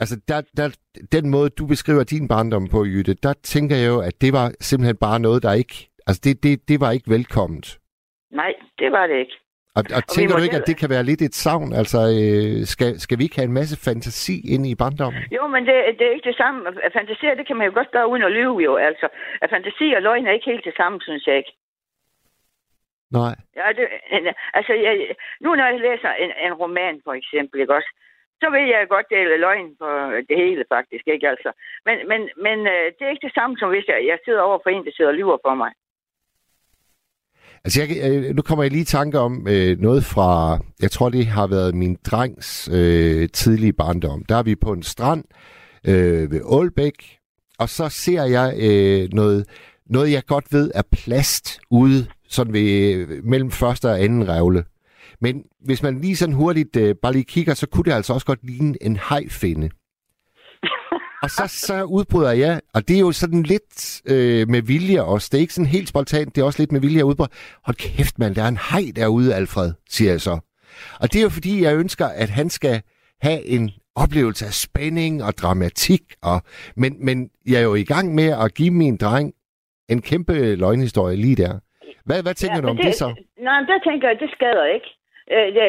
altså 0.00 0.20
der, 0.28 0.40
der, 0.56 0.76
den 1.12 1.30
måde, 1.30 1.50
du 1.50 1.66
beskriver 1.66 2.04
din 2.04 2.28
barndom 2.28 2.68
på, 2.68 2.84
Jytte, 2.84 3.14
der 3.14 3.32
tænker 3.42 3.76
jeg 3.76 3.88
jo, 3.88 4.00
at 4.00 4.20
det 4.20 4.32
var 4.32 4.52
simpelthen 4.60 4.96
bare 4.96 5.20
noget, 5.20 5.42
der 5.42 5.52
ikke, 5.52 5.90
altså 6.06 6.20
det, 6.24 6.42
det, 6.42 6.68
det 6.68 6.80
var 6.80 6.90
ikke 6.90 7.10
velkomment. 7.10 7.78
Nej, 8.30 8.54
det 8.78 8.92
var 8.92 9.06
det 9.06 9.18
ikke. 9.18 9.36
Og, 9.78 9.82
og 9.96 10.02
vi 10.06 10.14
tænker 10.16 10.36
du 10.36 10.42
ikke, 10.42 10.60
at 10.60 10.68
det 10.70 10.76
kan 10.82 10.90
være 10.94 11.08
lidt 11.10 11.22
et 11.22 11.34
savn? 11.44 11.70
Altså, 11.80 12.00
øh, 12.18 12.66
skal, 12.72 12.90
skal 13.04 13.18
vi 13.18 13.24
ikke 13.24 13.38
have 13.40 13.50
en 13.50 13.58
masse 13.60 13.76
fantasi 13.86 14.36
ind 14.54 14.64
i 14.66 14.74
barndommen? 14.82 15.22
Jo, 15.36 15.42
men 15.54 15.62
det, 15.68 15.74
det 15.98 16.04
er 16.06 16.14
ikke 16.16 16.30
det 16.30 16.40
samme. 16.42 16.58
At 16.86 16.92
fantasere, 17.00 17.38
det 17.38 17.46
kan 17.46 17.56
man 17.56 17.66
jo 17.68 17.72
godt 17.78 17.90
gøre 17.96 18.10
uden 18.12 18.22
at 18.28 18.32
lyve, 18.38 18.58
jo. 18.68 18.72
Altså, 18.76 19.06
at 19.42 19.50
fantasi 19.50 19.86
og 19.96 20.02
løgn 20.02 20.26
er 20.26 20.32
ikke 20.36 20.50
helt 20.52 20.64
det 20.64 20.76
samme, 20.80 20.98
synes 21.00 21.26
jeg 21.26 21.36
ikke. 21.36 21.52
Nej. 23.10 23.34
Ja, 23.56 23.66
det, 23.78 23.84
altså, 24.58 24.72
jeg, 24.72 24.94
nu 25.40 25.48
når 25.54 25.66
jeg 25.66 25.80
læser 25.80 26.10
en, 26.24 26.30
en 26.46 26.54
roman, 26.62 27.00
for 27.04 27.12
eksempel, 27.20 27.60
ikke 27.60 27.74
også, 27.78 27.90
så 28.40 28.46
vil 28.54 28.64
jeg 28.74 28.92
godt 28.94 29.08
dele 29.14 29.36
løgn 29.46 29.70
på 29.82 29.88
det 30.28 30.36
hele, 30.42 30.64
faktisk, 30.74 31.04
ikke 31.14 31.28
altså. 31.32 31.50
Men, 31.86 31.96
men, 32.10 32.20
men 32.46 32.58
øh, 32.74 32.86
det 32.94 33.02
er 33.04 33.12
ikke 33.14 33.26
det 33.28 33.38
samme, 33.38 33.54
som 33.58 33.68
hvis 33.70 33.88
jeg, 33.88 33.98
jeg 34.10 34.18
sidder 34.24 34.42
over 34.48 34.58
for 34.62 34.70
en, 34.70 34.84
der 34.84 34.92
sidder 34.94 35.10
og 35.10 35.18
lyver 35.20 35.38
på 35.46 35.54
mig. 35.54 35.72
Altså, 37.64 37.76
jeg, 37.82 38.32
nu 38.32 38.42
kommer 38.42 38.62
jeg 38.64 38.72
lige 38.72 38.88
i 38.88 38.94
tanke 38.98 39.18
om 39.18 39.46
øh, 39.52 39.78
noget 39.78 40.02
fra, 40.04 40.58
jeg 40.82 40.90
tror, 40.90 41.08
det 41.08 41.26
har 41.26 41.46
været 41.46 41.74
min 41.74 41.96
drengs 42.10 42.68
øh, 42.72 43.28
tidlige 43.28 43.72
barndom. 43.72 44.24
Der 44.28 44.36
er 44.36 44.42
vi 44.42 44.54
på 44.54 44.72
en 44.72 44.82
strand 44.82 45.24
øh, 45.88 46.32
ved 46.32 46.40
Aalbæk, 46.52 47.18
og 47.58 47.68
så 47.68 47.88
ser 47.88 48.24
jeg 48.24 48.48
øh, 48.66 49.08
noget, 49.12 49.46
noget, 49.86 50.12
jeg 50.12 50.22
godt 50.26 50.52
ved 50.52 50.70
er 50.74 50.82
plast 50.92 51.60
ude 51.70 52.06
sådan 52.28 52.52
ved, 52.52 53.06
mellem 53.22 53.50
første 53.50 53.86
og 53.88 54.00
anden 54.00 54.28
revle. 54.28 54.64
Men 55.20 55.44
hvis 55.60 55.82
man 55.82 56.00
lige 56.00 56.16
sådan 56.16 56.34
hurtigt 56.34 56.76
øh, 56.76 56.94
bare 57.02 57.12
lige 57.12 57.24
kigger, 57.24 57.54
så 57.54 57.66
kunne 57.68 57.84
det 57.84 57.92
altså 57.92 58.12
også 58.12 58.26
godt 58.26 58.44
ligne 58.44 58.76
en 58.82 58.96
hajfinde. 58.96 59.70
Og 61.22 61.30
så, 61.30 61.42
så 61.46 61.82
udbryder 61.84 62.32
jeg, 62.32 62.60
og 62.74 62.88
det 62.88 62.96
er 62.96 63.00
jo 63.00 63.12
sådan 63.12 63.42
lidt 63.42 64.02
øh, 64.06 64.48
med 64.48 64.62
vilje 64.62 65.02
også. 65.02 65.28
Det 65.32 65.38
er 65.38 65.40
ikke 65.40 65.54
sådan 65.54 65.70
helt 65.70 65.88
spontant, 65.88 66.34
det 66.34 66.40
er 66.40 66.44
også 66.44 66.62
lidt 66.62 66.72
med 66.72 66.80
vilje 66.80 66.98
at 66.98 67.04
udbryde. 67.04 67.30
Hold 67.64 67.76
kæft, 67.76 68.18
mand, 68.18 68.34
der 68.34 68.42
er 68.42 68.48
en 68.48 68.58
hej 68.70 68.82
derude, 68.96 69.34
Alfred, 69.34 69.72
siger 69.88 70.10
jeg 70.10 70.20
så. 70.20 70.38
Og 71.00 71.12
det 71.12 71.18
er 71.18 71.22
jo 71.22 71.28
fordi, 71.28 71.62
jeg 71.62 71.76
ønsker, 71.76 72.06
at 72.06 72.28
han 72.28 72.50
skal 72.50 72.82
have 73.20 73.44
en 73.46 73.70
oplevelse 73.96 74.46
af 74.46 74.52
spænding 74.52 75.24
og 75.24 75.32
dramatik. 75.42 76.02
Og, 76.22 76.42
men, 76.76 77.04
men 77.06 77.30
jeg 77.46 77.58
er 77.58 77.64
jo 77.70 77.74
i 77.74 77.84
gang 77.84 78.14
med 78.14 78.28
at 78.44 78.54
give 78.54 78.70
min 78.70 78.96
dreng 78.96 79.32
en 79.88 80.02
kæmpe 80.02 80.54
løgnhistorie 80.54 81.16
lige 81.16 81.36
der. 81.36 81.58
Hvad, 82.04 82.22
hvad 82.22 82.34
tænker 82.34 82.56
ja, 82.56 82.62
du 82.62 82.68
om 82.68 82.76
det, 82.76 82.84
det 82.84 82.94
så? 82.94 83.08
Nej, 83.38 83.60
der 83.60 83.78
tænker 83.88 84.08
jeg, 84.08 84.16
det 84.20 84.30
skader 84.30 84.66
ikke. 84.76 84.97
Øh, 85.34 85.46
Det, 85.54 85.62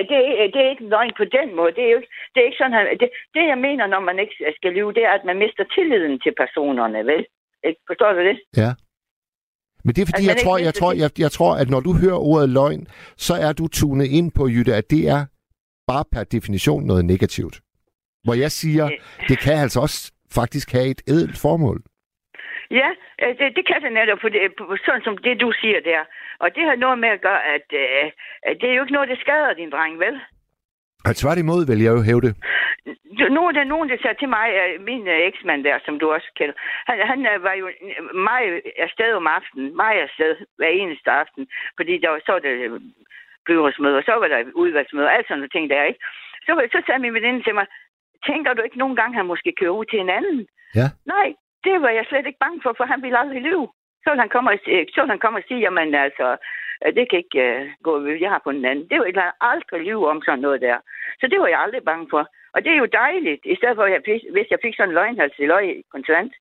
det, 0.54 0.60
er- 0.66 0.70
ikke 0.74 0.86
løgn 0.94 1.12
på 1.22 1.26
den 1.38 1.48
måde. 1.58 1.72
Det 1.78 1.84
er 1.86 1.92
jo 1.94 1.98
ikke, 2.02 2.12
det 2.34 2.38
er 2.42 2.46
ikke 2.50 2.62
sådan, 2.62 2.74
han, 2.78 2.86
det, 3.02 3.10
det, 3.36 3.44
jeg 3.54 3.58
mener, 3.68 3.84
når 3.94 4.00
man 4.10 4.20
ikke 4.24 4.36
skal 4.60 4.72
lyve, 4.78 4.94
det 4.98 5.04
er, 5.08 5.14
at 5.20 5.26
man 5.30 5.38
mister 5.44 5.64
tilliden 5.76 6.20
til 6.24 6.34
personerne, 6.44 7.00
vel? 7.12 7.26
Ikke? 7.68 7.80
Forstår 7.90 8.12
du 8.18 8.22
det? 8.30 8.38
Ja. 8.64 8.72
Men 9.84 9.92
det 9.96 10.02
er 10.02 10.06
fordi, 10.12 10.22
Altså, 10.28 10.32
jeg 10.32 10.38
tror, 10.46 10.58
jeg, 10.68 10.74
tror, 10.74 10.92
jeg, 11.04 11.10
jeg 11.26 11.32
tror, 11.32 11.52
at 11.62 11.70
når 11.70 11.80
du 11.88 11.92
hører 12.04 12.20
ordet 12.32 12.50
løgn, 12.50 12.88
så 13.18 13.34
er 13.48 13.54
du 13.54 13.68
tunet 13.68 14.06
ind 14.18 14.32
på, 14.38 14.48
Jytte, 14.48 14.74
at 14.76 14.90
det 14.90 15.04
er 15.16 15.22
bare 15.92 16.06
per 16.14 16.24
definition 16.24 16.84
noget 16.84 17.06
negativt. 17.06 17.56
Hvor 18.24 18.34
jeg 18.34 18.52
siger, 18.52 18.90
det 19.30 19.40
kan 19.40 19.54
altså 19.54 19.80
også 19.80 20.12
faktisk 20.32 20.72
have 20.72 20.88
et 20.88 21.02
edelt 21.08 21.38
formål. 21.38 21.82
Ja, 22.72 22.90
øh, 23.22 23.38
det, 23.40 23.56
det 23.56 23.68
kan 23.68 23.82
det 23.84 23.94
netop, 23.94 24.20
for 24.22 24.30
det, 24.30 24.42
på- 24.58 24.78
sådan 24.86 25.02
som 25.04 25.18
det, 25.18 25.42
du 25.42 25.52
siger 25.62 25.80
der. 25.80 26.02
Og 26.40 26.56
det 26.56 26.64
har 26.70 26.76
noget 26.76 27.00
med 27.00 27.10
at 27.10 27.22
gøre, 27.22 27.44
at 27.56 27.68
øh, 27.84 28.12
det 28.62 28.70
er 28.70 28.74
jo 28.76 28.82
ikke 28.84 28.94
noget, 28.98 29.10
der 29.10 29.16
skader 29.16 29.54
din 29.54 29.70
dreng, 29.70 30.00
vel? 30.00 30.20
Og 31.08 31.16
tværtimod 31.16 31.62
vil 31.70 31.82
jeg 31.84 31.92
jo 31.98 32.02
hævde. 32.10 32.30
Nu 33.36 33.42
er 33.48 33.52
der 33.52 33.64
nogen, 33.74 33.90
der 33.90 33.98
sagde 34.02 34.20
til 34.20 34.30
mig, 34.30 34.48
øh, 34.62 34.82
min 34.90 35.08
øh, 35.08 35.20
eksmand 35.30 35.64
der, 35.64 35.78
som 35.86 36.00
du 36.00 36.12
også 36.12 36.30
kender, 36.38 36.56
han, 36.88 36.98
han 37.12 37.20
øh, 37.34 37.44
var 37.44 37.54
jo 37.54 37.68
øh, 37.68 38.16
meget 38.30 38.62
afsted 38.78 39.14
om 39.14 39.28
aftenen, 39.28 39.76
meget 39.76 40.00
afsted 40.02 40.36
hver 40.58 40.68
eneste 40.68 41.12
aften, 41.12 41.48
fordi 41.78 41.98
der 41.98 42.10
var, 42.10 42.20
så 42.26 42.32
var 42.32 42.40
der 42.40 42.54
øh, 42.66 42.82
byrådsmøde, 43.48 43.98
og 43.98 44.04
så 44.04 44.14
var 44.22 44.28
der 44.28 44.40
udvalgsmøde, 44.54 45.06
og 45.08 45.14
alt 45.16 45.28
sådan 45.28 45.38
nogle 45.40 45.50
ting 45.56 45.70
der, 45.70 45.84
ikke? 45.84 46.00
Så, 46.46 46.52
så 46.72 46.80
sagde 46.86 47.02
min 47.02 47.14
veninde 47.14 47.44
til 47.44 47.56
mig, 47.56 47.66
tænker 48.30 48.54
du 48.54 48.62
ikke 48.62 48.78
nogle 48.84 48.96
gange, 48.96 49.16
han 49.18 49.26
måske 49.26 49.52
kører 49.60 49.78
ud 49.80 49.86
til 49.86 50.00
en 50.00 50.10
anden? 50.10 50.48
Ja. 50.76 50.88
Nej, 51.06 51.28
det 51.66 51.76
var 51.84 51.92
jeg 51.98 52.06
slet 52.10 52.26
ikke 52.28 52.44
bange 52.46 52.60
for, 52.64 52.74
for 52.78 52.86
han 52.92 53.02
ville 53.04 53.20
aldrig 53.24 53.42
lyve. 53.50 53.68
Så 54.02 54.08
ville 54.10 54.24
han 54.26 54.34
komme 54.36 54.50
og, 54.52 54.58
så 54.94 55.00
ville 55.02 55.16
han 55.16 55.24
komme 55.24 55.40
og 55.40 55.46
sige, 55.48 55.60
jamen 55.66 55.96
altså, 56.06 56.28
øh, 56.84 56.92
det 56.98 57.06
kan 57.10 57.20
ikke 57.24 57.40
uh, 57.48 57.62
gå, 57.88 57.92
jeg 58.24 58.30
har 58.34 58.42
på 58.44 58.52
den 58.52 58.66
anden. 58.70 58.86
Det 58.92 58.98
ville 59.00 59.22
han 59.28 59.34
aldrig 59.52 59.80
lyve 59.90 60.06
om 60.14 60.20
sådan 60.26 60.44
noget 60.46 60.62
der. 60.68 60.78
Så 61.20 61.26
det 61.32 61.40
var 61.42 61.48
jeg 61.54 61.60
aldrig 61.66 61.84
bange 61.92 62.08
for. 62.14 62.24
Og 62.54 62.60
det 62.64 62.72
er 62.72 62.80
jo 62.84 62.90
dejligt, 63.04 63.42
i 63.54 63.56
stedet 63.60 63.76
for, 63.76 63.84
at 63.84 63.92
jeg, 63.96 64.02
hvis 64.36 64.50
jeg 64.54 64.60
fik 64.66 64.76
sådan 64.76 64.90
en 64.90 64.98
løgnhals 65.00 65.40
i 65.40 65.46
løg 65.54 65.66
konstant. 65.96 66.34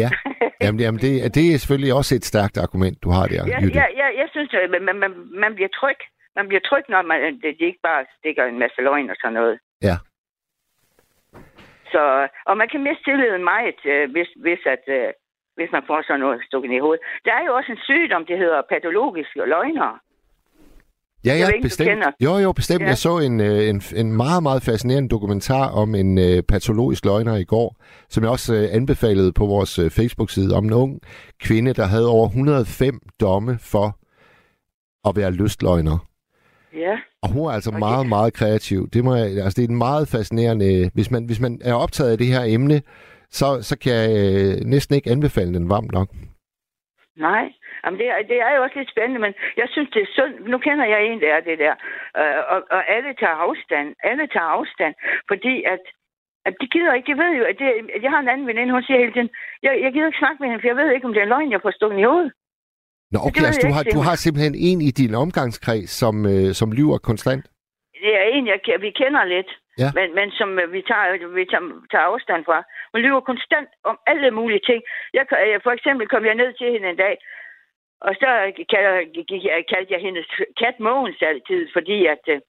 Ja, 0.00 0.08
jamen, 0.64 0.80
jamen 0.84 1.00
det, 1.04 1.12
det 1.36 1.44
er 1.44 1.58
selvfølgelig 1.58 1.94
også 2.00 2.12
et 2.14 2.24
stærkt 2.32 2.56
argument, 2.64 2.96
du 3.04 3.10
har 3.16 3.26
der, 3.26 3.42
Ja, 3.52 3.58
Jytte. 3.62 3.78
ja, 3.80 3.86
ja, 4.00 4.06
jeg 4.20 4.28
synes, 4.34 4.50
at 4.54 4.70
man, 4.70 4.82
man, 4.88 4.96
man, 5.04 5.12
man 5.44 5.54
bliver 5.54 5.72
tryg. 5.80 6.00
Man 6.36 6.48
bliver 6.48 6.60
tryg, 6.68 6.84
når 6.88 7.02
man, 7.02 7.18
det, 7.42 7.50
det 7.58 7.66
ikke 7.70 7.84
bare 7.90 8.04
stikker 8.18 8.44
en 8.44 8.58
masse 8.58 8.80
løgn 8.80 9.10
og 9.10 9.16
sådan 9.20 9.34
noget. 9.40 9.58
Ja. 9.88 9.96
Så, 11.92 12.28
og 12.48 12.54
man 12.60 12.68
kan 12.72 12.80
miste 12.86 13.04
tilliden 13.04 13.44
meget, 13.52 13.80
øh, 13.92 14.04
hvis, 14.14 14.30
hvis, 14.44 14.62
at, 14.74 14.84
øh, 14.96 15.08
hvis 15.58 15.70
man 15.76 15.82
får 15.86 15.98
sådan 16.02 16.20
noget 16.20 16.38
stukket 16.48 16.70
i 16.76 16.82
hovedet. 16.84 17.02
Der 17.24 17.32
er 17.38 17.44
jo 17.48 17.52
også 17.58 17.72
en 17.72 17.82
sygdom, 17.88 18.26
det 18.30 18.38
hedder 18.38 18.62
patologiske 18.74 19.38
løgnere. 19.54 19.94
Ja, 21.24 21.32
Jeg 21.32 21.40
ja, 21.40 21.48
ikke, 21.48 21.62
bestemt. 21.62 22.04
Jo, 22.20 22.32
jo, 22.44 22.52
bestemt. 22.52 22.82
Ja. 22.82 22.86
Jeg 22.86 22.98
så 22.98 23.18
en, 23.18 23.40
øh, 23.40 23.68
en, 23.68 23.82
en 23.96 24.12
meget, 24.12 24.42
meget 24.42 24.62
fascinerende 24.62 25.08
dokumentar 25.08 25.66
om 25.82 25.94
en 25.94 26.18
øh, 26.18 26.42
patologisk 26.42 27.04
løgner 27.04 27.36
i 27.36 27.44
går, 27.44 27.76
som 28.08 28.22
jeg 28.22 28.30
også 28.30 28.54
øh, 28.54 28.68
anbefalede 28.72 29.32
på 29.32 29.46
vores 29.46 29.78
øh, 29.78 29.90
Facebook-side, 29.90 30.56
om 30.56 30.64
en 30.64 30.72
ung 30.72 31.00
kvinde, 31.42 31.72
der 31.74 31.86
havde 31.86 32.08
over 32.08 32.26
105 32.26 33.00
domme 33.20 33.58
for 33.72 33.86
at 35.08 35.16
være 35.16 35.32
lystløgner. 35.32 36.11
Ja. 36.74 36.98
Og 37.22 37.28
hun 37.32 37.46
er 37.46 37.50
altså 37.50 37.70
Okay. 37.70 37.78
meget, 37.78 38.06
meget 38.06 38.34
kreativ. 38.34 38.88
Det, 38.94 39.04
må 39.04 39.14
jeg, 39.14 39.26
altså, 39.44 39.56
det 39.56 39.64
er 39.64 39.72
en 39.72 39.84
meget 39.88 40.08
fascinerende... 40.08 40.90
Hvis 40.94 41.10
man, 41.10 41.22
hvis 41.26 41.40
man 41.40 41.60
er 41.64 41.74
optaget 41.74 42.12
af 42.12 42.18
det 42.18 42.26
her 42.26 42.44
emne, 42.56 42.82
så, 43.30 43.46
så 43.62 43.78
kan 43.82 43.92
jeg 43.92 44.10
øh, 44.10 44.54
næsten 44.74 44.96
ikke 44.96 45.10
anbefale 45.10 45.54
den 45.54 45.70
varmt 45.70 45.92
nok. 45.92 46.08
Nej, 47.16 47.44
Jamen, 47.84 47.98
det, 48.00 48.08
er, 48.08 48.18
det 48.32 48.38
er 48.46 48.52
jo 48.56 48.62
også 48.62 48.78
lidt 48.78 48.90
spændende, 48.94 49.20
men 49.26 49.34
jeg 49.56 49.68
synes, 49.70 49.90
det 49.94 50.02
er 50.02 50.14
synd. 50.16 50.34
Nu 50.52 50.58
kender 50.58 50.86
jeg 50.92 51.00
en, 51.04 51.20
der 51.20 51.34
er 51.34 51.40
det 51.40 51.58
der. 51.58 51.74
Øh, 52.20 52.42
og, 52.52 52.58
og 52.76 52.80
alle 52.94 53.12
tager 53.14 53.38
afstand. 53.46 53.88
Alle 54.10 54.26
tager 54.34 54.50
afstand, 54.58 54.94
fordi 55.30 55.54
at, 55.74 55.82
at 56.48 56.54
de 56.60 56.66
gider 56.74 56.94
ikke. 56.94 57.12
De 57.12 57.18
ved 57.22 57.32
jo, 57.38 57.44
at 57.44 57.58
det, 57.58 57.70
jeg 58.02 58.10
har 58.10 58.20
en 58.20 58.32
anden 58.32 58.46
veninde, 58.46 58.72
hun 58.72 58.82
siger 58.82 58.98
hele 58.98 59.12
tiden, 59.12 59.30
jeg, 59.62 59.72
jeg 59.84 59.92
gider 59.92 60.06
ikke 60.06 60.22
snakke 60.22 60.38
med 60.40 60.48
hende, 60.48 60.62
for 60.62 60.68
jeg 60.68 60.76
ved 60.76 60.90
ikke, 60.90 61.06
om 61.06 61.12
det 61.12 61.20
er 61.20 61.28
en 61.28 61.34
løgn, 61.34 61.52
jeg 61.52 61.62
får 61.62 61.70
stukket 61.70 61.98
i 61.98 62.08
hovedet. 62.10 62.32
Nå, 63.12 63.18
okay, 63.28 63.44
altså, 63.48 63.62
du 63.68 63.72
har, 63.76 63.82
du 63.96 64.00
har 64.08 64.14
simpelthen 64.24 64.54
en 64.68 64.78
i 64.88 64.90
din 65.00 65.14
omgangskreds, 65.24 65.90
som, 66.02 66.14
øh, 66.32 66.48
som 66.60 66.68
lyver 66.78 66.98
konstant? 67.10 67.44
Det 68.04 68.12
er 68.22 68.26
en, 68.36 68.46
jeg, 68.52 68.58
vi 68.86 68.90
kender 69.02 69.24
lidt, 69.36 69.50
Ja. 69.82 69.90
men, 69.98 70.08
men 70.18 70.28
som 70.38 70.50
øh, 70.62 70.66
vi 70.76 70.80
tager, 70.90 71.06
vi 71.38 71.44
tager, 71.52 71.64
tager 71.92 72.06
afstand 72.12 72.42
fra. 72.48 72.58
Hun 72.92 73.00
lyver 73.06 73.20
konstant 73.30 73.68
om 73.90 73.96
alle 74.10 74.30
mulige 74.38 74.62
ting. 74.68 74.80
Jeg, 75.16 75.24
øh, 75.44 75.60
for 75.66 75.72
eksempel 75.76 76.04
kom 76.12 76.24
jeg 76.28 76.34
ned 76.42 76.50
til 76.58 76.68
hende 76.74 76.88
en 76.90 77.00
dag, 77.06 77.14
og 78.06 78.12
så 78.20 78.28
kaldte, 78.70 78.90
jeg- 79.48 79.64
kaldte 79.72 79.92
jeg 79.94 80.00
hendes 80.06 80.26
kat 80.62 80.76
Mogens 80.86 81.20
altid, 81.30 81.60
fordi 81.76 81.98
at, 82.14 82.24
øh, 82.34 82.40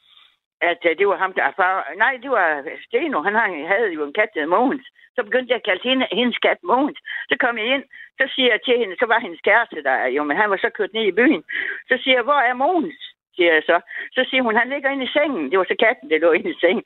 at 0.71 0.81
øh, 0.89 0.97
det 0.99 1.07
var 1.07 1.17
ham, 1.23 1.33
der 1.33 1.51
far. 1.59 1.93
Nej, 2.03 2.13
det 2.23 2.31
var 2.31 2.47
Steno. 2.85 3.21
Han 3.21 3.35
havde 3.71 3.89
jo 3.97 4.01
en 4.05 4.13
kat, 4.13 4.29
der 4.33 4.41
hed 4.41 4.49
Mogens. 4.55 4.87
Så 5.15 5.23
begyndte 5.23 5.51
jeg 5.51 5.61
at 5.61 5.67
kalde 5.69 5.89
hende, 5.89 6.07
hendes 6.11 6.37
kat 6.37 6.59
Mogens. 6.63 6.99
Så 7.29 7.35
kom 7.39 7.57
jeg 7.57 7.67
ind, 7.75 7.83
så 8.19 8.25
siger 8.35 8.49
jeg 8.53 8.61
til 8.61 8.77
hende, 8.77 8.95
så 8.99 9.05
var 9.05 9.19
hendes 9.19 9.41
kæreste 9.41 9.83
der, 9.83 10.05
jo, 10.05 10.23
men 10.23 10.37
han 10.37 10.49
var 10.49 10.57
så 10.57 10.69
kørt 10.69 10.93
ned 10.93 11.05
i 11.07 11.17
byen. 11.19 11.43
Så 11.89 11.95
siger 12.03 12.15
jeg, 12.17 12.23
hvor 12.23 12.41
er 12.49 12.53
Mogens? 12.53 13.03
siger 13.35 13.53
jeg 13.53 13.63
så. 13.65 13.77
Så 14.15 14.21
siger 14.29 14.43
hun, 14.43 14.55
han 14.55 14.69
ligger 14.69 14.89
inde 14.89 15.05
i 15.05 15.13
sengen. 15.17 15.51
Det 15.51 15.59
var 15.59 15.65
så 15.69 15.75
katten, 15.79 16.09
der 16.09 16.19
lå 16.19 16.31
inde 16.31 16.49
i 16.49 16.59
sengen. 16.61 16.85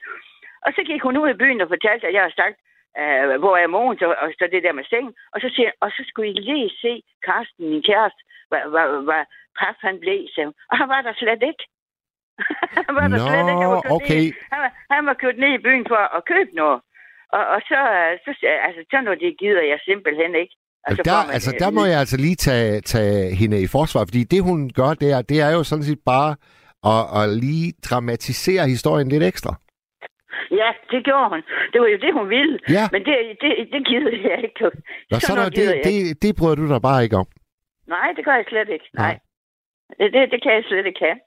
Og 0.65 0.73
så 0.75 0.81
gik 0.89 1.01
hun 1.01 1.17
ud 1.17 1.29
i 1.29 1.39
byen 1.41 1.61
og 1.61 1.67
fortalte, 1.67 2.07
at 2.07 2.13
jeg 2.13 2.23
har 2.27 2.33
sagt, 2.41 2.57
øh, 2.99 3.39
hvor 3.41 3.57
er 3.57 3.67
Mogens, 3.67 4.01
og, 4.01 4.15
og 4.23 4.27
så 4.39 4.47
det 4.51 4.63
der 4.63 4.79
med 4.79 4.85
sengen. 4.89 5.13
Og 5.33 5.41
så 5.41 5.49
siger 5.55 5.67
jeg, 5.67 5.75
og 5.79 5.89
så 5.91 6.01
skulle 6.07 6.29
I 6.29 6.33
lige 6.33 6.69
se 6.81 7.03
Karsten, 7.27 7.69
min 7.69 7.83
kæreste, 7.89 8.21
hvad, 8.49 8.63
hvad, 8.73 8.87
hvad 9.07 9.23
paf 9.59 9.77
han 9.87 9.99
blev, 9.99 10.19
sagde 10.33 10.47
hun. 10.47 10.55
Og 10.69 10.77
han 10.77 10.89
var 10.89 11.01
der 11.01 11.13
slet 11.13 11.43
ikke 11.51 11.63
han 12.87 12.93
var 12.97 13.01
der 13.13 13.17
Nå, 13.21 13.27
slet 13.29 13.45
ikke. 13.51 13.61
Han 13.65 13.71
var, 13.75 13.81
kørt 13.85 13.95
okay. 13.97 14.23
ned, 14.25 14.33
han, 14.53 14.59
var, 14.63 14.71
han 14.95 15.01
var 15.09 15.15
kørt 15.21 15.37
ned 15.43 15.51
i 15.57 15.61
byen 15.67 15.85
for 15.91 16.01
at 16.17 16.21
købe 16.33 16.51
noget. 16.61 16.79
Og, 17.37 17.43
og 17.53 17.59
så, 17.69 17.79
øh, 17.99 18.11
så, 18.25 18.29
altså, 18.67 18.81
sådan 18.91 19.03
noget, 19.07 19.19
det 19.25 19.31
gider 19.41 19.63
jeg 19.71 19.79
simpelthen 19.89 20.31
ikke. 20.43 20.55
Altså, 20.87 21.01
der, 21.09 21.17
man- 21.25 21.33
altså, 21.35 21.51
der 21.63 21.69
må 21.77 21.81
jeg 21.91 21.99
altså 22.03 22.17
lige 22.25 22.35
tage, 22.47 22.81
tage 22.93 23.35
hende 23.39 23.57
i 23.65 23.67
forsvar, 23.77 24.01
fordi 24.09 24.23
det, 24.33 24.41
hun 24.49 24.59
gør 24.79 24.91
der, 25.05 25.21
det 25.31 25.37
er 25.47 25.51
jo 25.57 25.63
sådan 25.63 25.83
set 25.89 26.01
bare 26.13 26.31
at, 26.93 27.01
at 27.19 27.25
lige 27.45 27.73
dramatisere 27.87 28.63
historien 28.75 29.09
lidt 29.09 29.23
ekstra. 29.23 29.53
Ja, 30.51 30.69
det 30.91 30.99
gjorde 31.07 31.29
hun. 31.33 31.41
Det 31.71 31.77
var 31.81 31.87
jo 31.87 31.97
det, 32.05 32.11
hun 32.19 32.29
ville. 32.29 32.59
Ja. 32.77 32.85
Men 32.93 33.01
det, 33.07 33.15
det, 33.41 33.51
det 33.73 33.81
gider 33.89 34.11
jeg 34.29 34.37
ikke. 34.43 34.63
Nå, 34.63 34.69
Sådan 35.11 35.21
så 35.21 35.35
noget 35.35 35.55
det, 35.55 35.67
det, 35.87 36.21
det 36.23 36.35
bryder 36.39 36.55
du 36.55 36.67
dig 36.73 36.81
bare 36.81 37.03
ikke 37.03 37.17
om. 37.23 37.27
Nej, 37.87 38.07
det 38.15 38.25
gør 38.25 38.35
jeg 38.41 38.45
slet 38.49 38.69
ikke. 38.75 38.87
Nej. 38.93 39.05
Nej. 39.07 39.19
Det, 39.99 40.23
det, 40.33 40.39
kan 40.43 40.53
jeg 40.57 40.63
slet 40.67 40.85
ikke 40.85 41.03
have. 41.07 41.19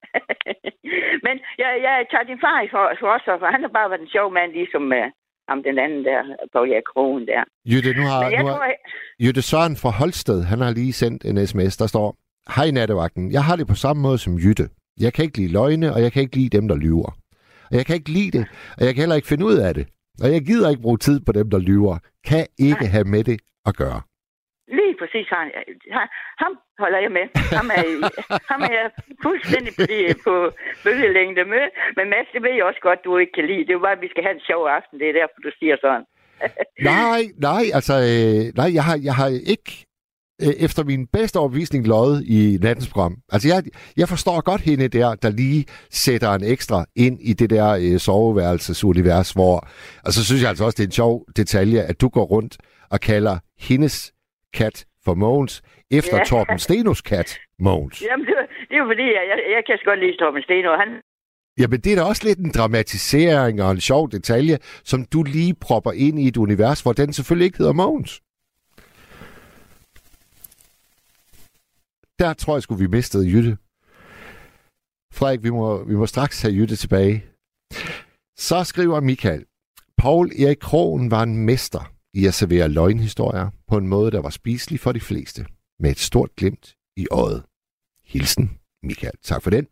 Men 1.27 1.35
jeg, 1.63 1.71
jeg 1.87 1.95
tager 2.11 2.27
din 2.31 2.41
far 2.47 2.59
i 2.67 2.69
for, 2.75 2.85
forsvar, 3.07 3.37
for 3.39 3.49
han 3.55 3.63
har 3.65 3.73
bare 3.79 3.91
været 3.91 4.05
en 4.07 4.15
sjov 4.17 4.29
mand, 4.33 4.51
ligesom 4.53 4.85
uh, 5.01 5.07
ham 5.49 5.63
den 5.69 5.77
anden 5.85 6.05
der, 6.05 6.21
på 6.53 6.59
Erik 6.59 6.89
Krogen 6.93 7.27
der. 7.27 7.43
Jytte, 7.71 7.91
nu 7.99 8.05
har, 8.11 8.21
nu 8.31 8.43
tror, 8.43 8.61
har 8.63 8.71
jeg, 8.75 8.81
Jytte 9.25 9.43
Søren 9.43 9.77
fra 9.83 9.91
Holsted, 10.01 10.41
han 10.51 10.59
har 10.65 10.71
lige 10.81 10.93
sendt 10.93 11.21
en 11.25 11.47
sms, 11.47 11.77
der 11.77 11.87
står, 11.87 12.09
Hej 12.57 12.71
nattevagten, 12.71 13.33
jeg 13.33 13.45
har 13.45 13.57
det 13.57 13.67
på 13.67 13.75
samme 13.75 14.03
måde 14.03 14.19
som 14.19 14.33
Jytte. 14.45 14.69
Jeg 15.01 15.13
kan 15.13 15.25
ikke 15.25 15.39
lide 15.39 15.53
løgne, 15.53 15.95
og 15.95 16.03
jeg 16.03 16.13
kan 16.13 16.23
ikke 16.23 16.37
lide 16.37 16.57
dem, 16.59 16.69
der 16.69 16.77
lyver. 16.77 17.11
Og 17.71 17.77
jeg 17.79 17.87
kan 17.87 17.95
ikke 17.95 18.11
lide 18.11 18.39
det, 18.39 18.47
og 18.79 18.85
jeg 18.87 18.95
kan 18.95 19.03
heller 19.03 19.17
ikke 19.17 19.29
finde 19.29 19.47
ud 19.47 19.57
af 19.57 19.75
det. 19.75 19.87
Og 20.23 20.33
jeg 20.33 20.41
gider 20.41 20.71
ikke 20.71 20.83
bruge 20.83 20.99
tid 20.99 21.21
på 21.21 21.33
dem, 21.33 21.51
der 21.51 21.59
lyver. 21.59 21.99
Kan 22.25 22.47
ikke 22.59 22.87
have 22.87 23.05
med 23.05 23.25
det 23.25 23.41
at 23.67 23.77
gøre. 23.77 24.01
Præcis 25.01 25.27
han. 25.35 25.47
han 25.97 26.07
ham 26.43 26.53
holder 26.83 27.01
jeg 27.07 27.13
med. 27.19 27.27
Ham 27.59 27.69
er, 27.79 27.85
ham 28.53 28.61
er 28.69 28.73
jeg 28.81 28.89
fuldstændig 29.27 29.73
på, 29.79 29.85
på 30.27 30.33
bølgelængde 30.85 31.45
med. 31.55 31.65
Men 31.97 32.05
Mads, 32.13 32.29
det 32.35 32.43
ved 32.43 32.55
jeg 32.57 32.65
også 32.71 32.83
godt, 32.89 33.05
du 33.05 33.11
ikke 33.23 33.35
kan 33.39 33.47
lide. 33.51 33.63
Det 33.65 33.73
er 33.73 33.79
jo 33.81 33.87
bare, 33.87 33.99
at 33.99 34.05
vi 34.07 34.13
skal 34.13 34.25
have 34.27 34.37
en 34.39 34.47
sjov 34.51 34.63
aften. 34.79 34.95
Det 35.01 35.09
er 35.09 35.19
derfor, 35.21 35.39
du 35.47 35.51
siger 35.61 35.77
sådan. 35.85 36.05
nej, 36.95 37.23
nej, 37.49 37.65
altså, 37.79 37.95
øh, 38.11 38.43
nej, 38.61 38.69
jeg 38.79 38.85
har, 38.89 38.97
jeg 39.09 39.15
har 39.21 39.29
ikke 39.55 39.73
øh, 40.43 40.55
efter 40.67 40.85
min 40.85 41.07
bedste 41.07 41.37
overbevisning 41.39 41.87
løjet 41.87 42.25
i 42.27 42.59
nattens 42.63 42.89
program. 42.89 43.17
Altså, 43.33 43.49
jeg, 43.49 43.63
jeg 43.97 44.09
forstår 44.09 44.41
godt 44.41 44.61
hende 44.61 44.89
der, 44.89 45.15
der 45.15 45.31
lige 45.31 45.65
sætter 45.91 46.31
en 46.33 46.45
ekstra 46.45 46.85
ind 46.97 47.19
i 47.21 47.33
det 47.33 47.51
der 47.51 47.69
øh, 47.83 47.99
soveværelsesunivers, 47.99 49.31
hvor... 49.31 49.69
Og 50.05 50.13
så 50.13 50.25
synes 50.25 50.41
jeg 50.43 50.49
altså 50.49 50.65
også, 50.65 50.77
det 50.77 50.85
er 50.85 50.89
en 50.89 51.01
sjov 51.03 51.27
detalje, 51.37 51.81
at 51.81 52.01
du 52.01 52.09
går 52.09 52.25
rundt 52.25 52.59
og 52.91 53.01
kalder 53.01 53.39
hendes 53.59 54.13
kat 54.55 54.87
for 55.05 55.15
Mogens, 55.15 55.63
efter 55.91 56.17
ja. 56.17 56.25
Torben 56.25 56.59
Stenos 56.59 57.01
kat, 57.01 57.39
Mogens. 57.59 58.03
Jamen, 58.11 58.27
det, 58.27 58.35
det 58.69 58.75
er 58.75 58.79
jo 58.79 58.87
fordi, 58.93 59.03
jeg, 59.03 59.25
jeg, 59.31 59.39
jeg 59.57 59.63
kan 59.67 59.79
så 59.79 59.85
godt 59.85 60.01
lide 60.01 60.17
Torben 60.17 60.43
Steno. 60.43 60.77
Han... 60.77 60.89
Jamen, 61.59 61.81
det 61.81 61.93
er 61.93 61.97
da 61.97 62.03
også 62.03 62.25
lidt 62.25 62.39
en 62.39 62.53
dramatisering 62.57 63.63
og 63.63 63.71
en 63.71 63.81
sjov 63.81 64.11
detalje, 64.11 64.59
som 64.85 65.05
du 65.05 65.23
lige 65.23 65.55
propper 65.55 65.93
ind 65.93 66.19
i 66.21 66.29
et 66.29 66.37
univers, 66.37 66.81
hvor 66.83 66.93
den 66.93 67.13
selvfølgelig 67.13 67.45
ikke 67.47 67.59
hedder 67.59 67.73
Mogens. 67.73 68.23
Der 72.19 72.33
tror 72.33 72.55
jeg 72.57 72.63
skulle 72.63 72.83
vi 72.85 72.97
mistede 72.97 73.31
Jytte. 73.33 73.57
Frederik, 75.13 75.43
vi 75.43 75.51
må, 75.51 75.85
vi 75.85 75.95
må 75.95 76.07
straks 76.07 76.43
have 76.43 76.55
Jytte 76.55 76.77
tilbage. 76.77 77.25
Så 78.37 78.65
skriver 78.65 79.01
Michael. 79.01 79.45
Paul 79.99 80.27
Erik 80.43 80.57
Krogen 80.61 81.11
var 81.11 81.23
en 81.23 81.37
mester 81.47 81.93
i 82.15 82.27
at 82.27 82.35
servere 82.35 82.69
løgnhistorier 82.69 83.51
på 83.69 83.77
en 83.77 83.89
måde, 83.89 84.11
der 84.11 84.21
var 84.21 84.31
spiselig 84.31 84.81
for 84.81 84.93
de 84.93 85.01
fleste, 85.01 85.47
med 85.81 85.91
et 85.91 85.99
stort 85.99 86.37
glimt 86.37 86.75
i 86.97 87.07
øjet. 87.11 87.43
Hilsen, 88.05 88.59
Michael. 88.83 89.13
Tak 89.23 89.43
for 89.43 89.51
den. 89.51 89.67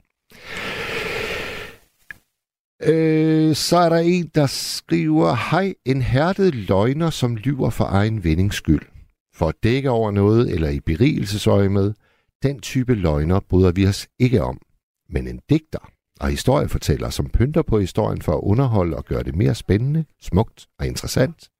Øh, 2.82 3.54
så 3.54 3.76
er 3.76 3.88
der 3.88 3.96
en, 3.96 4.30
der 4.34 4.46
skriver, 4.46 5.50
Hej, 5.50 5.74
en 5.84 6.02
hærdet 6.02 6.54
løgner, 6.54 7.10
som 7.10 7.36
lyver 7.36 7.70
for 7.70 7.84
egen 7.84 8.24
vindings 8.24 8.56
skyld. 8.56 8.86
For 9.34 9.48
at 9.48 9.54
dække 9.62 9.90
over 9.90 10.10
noget 10.10 10.50
eller 10.50 10.68
i 10.68 10.80
berigelsesøje 10.80 11.68
med, 11.68 11.94
den 12.42 12.60
type 12.60 12.94
løgner 12.94 13.40
bryder 13.40 13.72
vi 13.72 13.86
os 13.86 14.08
ikke 14.18 14.42
om. 14.42 14.60
Men 15.08 15.28
en 15.28 15.40
digter 15.50 15.90
og 16.20 16.28
historiefortæller, 16.28 17.10
som 17.10 17.28
pynter 17.28 17.62
på 17.62 17.80
historien 17.80 18.22
for 18.22 18.32
at 18.32 18.40
underholde 18.42 18.96
og 18.96 19.04
gøre 19.04 19.22
det 19.22 19.36
mere 19.36 19.54
spændende, 19.54 20.04
smukt 20.20 20.66
og 20.78 20.86
interessant, 20.86 21.50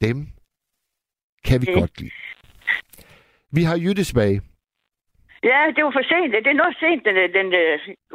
dem 0.00 0.28
kan 1.44 1.60
vi 1.60 1.66
mm. 1.68 1.80
godt 1.80 2.00
lide. 2.00 2.10
Vi 3.50 3.62
har 3.62 3.76
Jytte 3.76 4.04
tilbage. 4.04 4.42
Ja, 5.44 5.60
det 5.76 5.82
var 5.84 5.92
for 5.98 6.04
sent. 6.12 6.32
Det 6.44 6.52
er 6.52 6.62
noget 6.62 6.76
sent, 6.82 7.02
den, 7.06 7.16
den, 7.16 7.30
den 7.38 7.48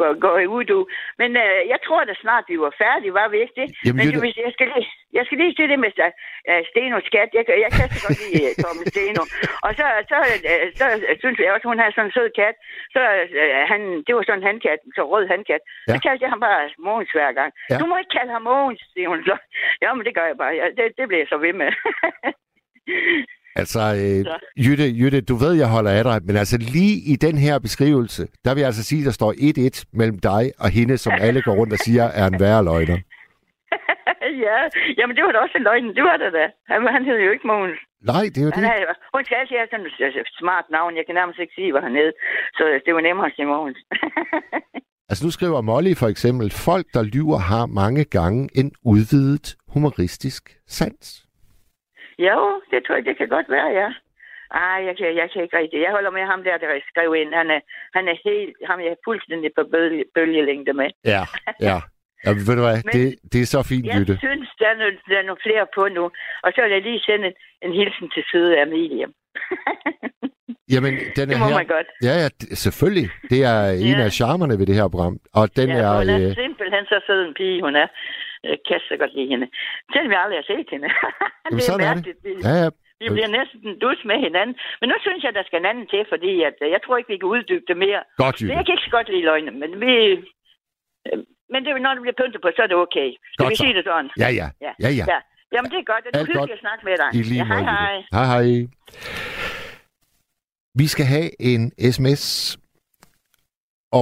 uh, 0.03 0.15
går 0.23 0.35
ud, 0.55 0.63
du. 0.71 0.79
Men 1.21 1.29
uh, 1.43 1.59
jeg 1.73 1.79
tror 1.85 2.03
da 2.03 2.13
snart, 2.23 2.45
vi 2.51 2.57
var 2.65 2.73
færdige, 2.83 3.13
var 3.19 3.27
vi 3.33 3.37
ikke 3.43 3.57
det? 3.61 3.67
Jamen, 3.85 3.97
Men 3.97 4.05
du, 4.15 4.19
jeg, 4.45 4.51
skal 4.55 4.67
lige, 4.73 4.89
jeg 5.17 5.23
skal 5.25 5.37
lige 5.37 5.55
se 5.57 5.63
det 5.71 5.79
med 5.83 5.91
uh, 6.49 6.61
Steno 6.69 6.97
skat. 7.09 7.29
Jeg, 7.37 7.43
jeg 7.65 7.71
kan 7.77 7.87
så 7.93 7.99
godt 8.05 8.19
lide 8.23 8.43
uh, 8.49 8.53
Tom 8.63 8.77
Steno. 8.91 9.23
Og 9.65 9.71
så, 9.79 9.85
så, 10.11 10.17
uh, 10.49 10.67
så, 10.79 10.85
synes 11.21 11.37
jeg 11.39 11.53
også, 11.55 11.67
hun 11.71 11.79
har 11.79 11.89
sådan 11.91 12.05
en 12.09 12.15
sød 12.15 12.29
kat. 12.39 12.55
Så 12.95 13.01
uh, 13.41 13.61
han, 13.71 13.81
det 14.05 14.11
var 14.15 14.23
sådan 14.23 14.39
en 14.39 14.47
handkat, 14.49 14.79
så 14.95 15.01
rød 15.13 15.25
handkat. 15.33 15.61
Ja. 15.65 15.91
Så 15.91 15.95
kaldte 16.05 16.23
jeg 16.23 16.31
ham 16.33 16.41
bare 16.47 16.61
Mogens 16.87 17.11
hver 17.15 17.31
gang. 17.39 17.51
Ja. 17.69 17.77
Du 17.81 17.85
må 17.89 17.95
ikke 17.97 18.15
kalde 18.17 18.31
ham 18.35 18.43
Mogens, 18.49 18.81
siger 18.93 19.09
hun 19.13 19.21
så. 19.29 19.35
Ja, 19.83 19.89
men 19.93 20.05
det 20.05 20.15
gør 20.15 20.25
jeg 20.31 20.37
bare. 20.43 20.53
Ja, 20.61 20.65
det, 20.77 20.85
det 20.97 21.05
bliver 21.07 21.21
jeg 21.23 21.31
så 21.33 21.37
ved 21.45 21.53
med. 21.61 21.71
Altså, 23.55 23.81
øh, 24.03 24.21
Jytte, 24.65 24.87
Jytte, 24.99 25.21
du 25.21 25.35
ved, 25.43 25.53
jeg 25.53 25.69
holder 25.75 25.91
af 25.91 26.03
dig, 26.03 26.17
men 26.27 26.35
altså 26.35 26.57
lige 26.75 26.95
i 27.13 27.15
den 27.15 27.37
her 27.45 27.59
beskrivelse, 27.59 28.23
der 28.45 28.53
vil 28.53 28.61
jeg 28.61 28.69
altså 28.71 28.83
sige, 28.83 29.01
at 29.01 29.05
der 29.05 29.15
står 29.19 29.31
1-1 29.33 29.83
mellem 29.99 30.19
dig 30.19 30.43
og 30.63 30.69
hende, 30.77 30.97
som 30.97 31.13
alle 31.25 31.41
går 31.41 31.55
rundt 31.59 31.73
og 31.73 31.79
siger, 31.79 32.03
er 32.03 32.25
en 32.27 32.39
værre 32.43 32.63
løgner. 32.69 32.97
ja, 34.47 34.59
jamen 34.97 35.15
det 35.15 35.23
var 35.25 35.31
da 35.31 35.39
også 35.45 35.57
en 35.57 35.67
løgn. 35.69 35.95
Det 35.97 36.03
var 36.09 36.17
det 36.17 36.33
da. 36.39 36.45
Han, 36.71 36.79
han 36.95 37.05
hed 37.05 37.17
jo 37.25 37.31
ikke 37.35 37.47
Mogens. 37.47 37.79
Nej, 38.13 38.25
det 38.33 38.39
er 38.41 38.45
jo 38.47 38.51
det. 38.57 38.63
Han 38.63 38.85
hun 39.13 39.25
skal 39.25 39.37
altid 39.41 39.55
have 39.61 39.69
sådan 39.71 39.85
et 40.21 40.29
smart 40.41 40.65
navn. 40.77 40.97
Jeg 40.99 41.05
kan 41.05 41.15
nærmest 41.15 41.39
ikke 41.39 41.53
sige, 41.59 41.71
hvad 41.71 41.81
han 41.87 41.95
hed. 41.99 42.11
Så 42.57 42.63
det 42.85 42.91
var 42.95 43.01
nemmere 43.01 43.27
at 43.29 43.35
sige 43.35 43.45
Mogens. 43.45 43.79
altså 45.09 45.21
nu 45.25 45.31
skriver 45.31 45.61
Molly 45.61 45.93
for 46.01 46.07
eksempel, 46.13 46.47
folk, 46.69 46.85
der 46.95 47.03
lyver, 47.15 47.39
har 47.51 47.65
mange 47.65 48.03
gange 48.17 48.49
en 48.59 48.71
udvidet 48.93 49.47
humoristisk 49.73 50.43
sans. 50.67 51.05
Jo, 52.17 52.61
det 52.71 52.79
tror 52.85 52.95
jeg, 52.95 53.05
det 53.05 53.17
kan 53.17 53.29
godt 53.29 53.49
være, 53.49 53.69
ja. 53.81 53.89
Ej, 54.51 54.79
jeg 54.87 54.97
kan, 54.97 55.15
jeg 55.21 55.27
kan 55.31 55.43
ikke 55.43 55.57
rigtig. 55.57 55.81
Jeg 55.81 55.91
holder 55.91 56.11
med 56.11 56.25
ham 56.31 56.43
der, 56.43 56.57
der 56.57 56.79
skrev 56.91 57.15
ind. 57.21 57.33
Han 57.33 57.49
er, 57.51 57.61
han 57.97 58.07
er 58.07 58.15
helt, 58.25 58.55
ham 58.69 58.79
jeg 58.79 58.91
er 58.95 59.05
fuldstændig 59.07 59.51
på 59.57 59.63
bølge, 59.71 60.03
bølgelængde 60.15 60.73
med. 60.73 60.89
Ja, 61.05 61.23
ja. 61.67 61.77
Ja, 62.25 62.29
ved 62.47 62.55
du 62.59 62.63
hvad, 62.67 62.77
Men 62.87 62.93
det, 62.97 63.05
det 63.31 63.41
er 63.41 63.49
så 63.55 63.61
fint, 63.71 63.85
Jeg 63.85 63.95
Jytte. 63.95 64.15
synes, 64.25 64.49
der 64.59 64.67
er, 64.73 64.77
nogle, 64.81 64.97
der 65.09 65.17
er 65.21 65.25
nogle 65.29 65.43
flere 65.47 65.65
på 65.75 65.83
nu. 65.97 66.03
Og 66.43 66.49
så 66.53 66.61
vil 66.61 66.71
jeg 66.71 66.81
lige 66.81 66.99
sende 66.99 67.27
en, 67.27 67.33
en 67.65 67.73
hilsen 67.79 68.07
til 68.15 68.23
søde 68.31 68.61
Amelie. 68.61 69.07
Jamen, 70.73 70.93
den 71.15 71.23
er 71.29 71.33
det 71.33 71.39
må 71.39 71.47
her... 71.47 71.55
man 71.61 71.67
godt. 71.75 71.87
Ja, 72.07 72.13
ja, 72.23 72.27
selvfølgelig. 72.65 73.07
Det 73.31 73.39
er 73.53 73.61
ja. 73.69 73.87
en 73.87 73.99
af 74.05 74.11
charmerne 74.19 74.59
ved 74.59 74.65
det 74.69 74.75
her 74.75 74.87
program. 74.93 75.17
Og 75.39 75.45
den 75.59 75.69
ja, 75.69 75.75
er... 75.83 75.97
hun 75.99 76.09
er 76.09 76.29
øh... 76.29 76.35
simpelthen 76.35 76.83
så 76.91 76.97
sød 77.07 77.21
en 77.27 77.33
pige, 77.39 77.61
hun 77.61 77.75
er. 77.75 77.87
Jeg 78.51 78.57
kan 78.67 78.79
så 78.89 78.95
godt 79.01 79.13
lide 79.17 79.29
hende. 79.33 79.47
Selvom 79.93 80.11
jeg 80.11 80.21
aldrig 80.23 80.39
har 80.41 80.49
set 80.53 80.69
hende. 80.73 80.87
Jamen, 81.43 81.57
det 81.57 81.63
er 81.63 81.69
sådan 81.71 81.85
mærkeligt. 81.87 82.19
Er 82.19 82.29
det. 82.29 82.43
Ja, 82.47 82.53
ja. 82.63 82.69
Vi 83.01 83.07
bliver 83.15 83.31
næsten 83.39 83.69
dus 83.85 83.99
med 84.09 84.17
hinanden. 84.27 84.55
Men 84.79 84.87
nu 84.91 84.95
synes 85.05 85.21
jeg, 85.23 85.33
der 85.37 85.43
skal 85.45 85.59
en 85.59 85.69
anden 85.71 85.87
til, 85.93 86.01
fordi 86.13 86.33
at, 86.49 86.57
øh, 86.63 86.67
jeg 86.75 86.81
tror 86.81 86.95
ikke, 86.97 87.11
vi 87.13 87.17
kan 87.21 87.31
uddybe 87.35 87.65
det 87.69 87.77
mere. 87.85 88.01
Godt, 88.23 88.35
Jytte. 88.39 88.53
Jeg 88.55 88.63
kan 88.65 88.73
ikke 88.75 88.87
så 88.87 88.93
godt 88.97 89.09
lide 89.13 89.25
løgne, 89.29 89.51
men 89.61 89.71
vi... 89.83 89.91
Øh, 91.07 91.19
men 91.53 91.59
det, 91.65 91.71
når 91.85 91.93
det 91.95 92.01
bliver 92.05 92.19
pyntet 92.21 92.41
på, 92.41 92.49
så 92.55 92.61
er 92.65 92.69
det 92.71 92.77
okay. 92.85 93.09
Skal 93.33 93.43
godt 93.43 93.51
vi 93.51 93.55
så. 93.55 93.63
sige 93.63 93.75
det 93.77 93.83
sådan? 93.89 94.09
Ja, 94.23 94.29
ja. 94.39 94.47
Ja, 94.65 94.71
ja. 94.85 94.89
ja. 94.99 95.05
ja. 95.13 95.19
Jamen, 95.53 95.69
det 95.71 95.79
er 95.79 95.87
godt. 95.93 96.03
Det 96.03 96.09
er 96.21 96.25
hyggeligt 96.31 96.57
at 96.57 96.63
snakke 96.65 96.81
med 96.89 96.95
dig. 97.01 97.09
I 97.17 97.21
lige 97.31 97.41
ja, 97.41 97.45
hej, 97.51 97.61
hej. 97.71 97.95
Hej, 98.15 98.25
hej. 98.33 98.45
Vi 100.81 100.87
skal 100.93 101.05
have 101.13 101.29
en 101.51 101.61
sms, 101.93 102.23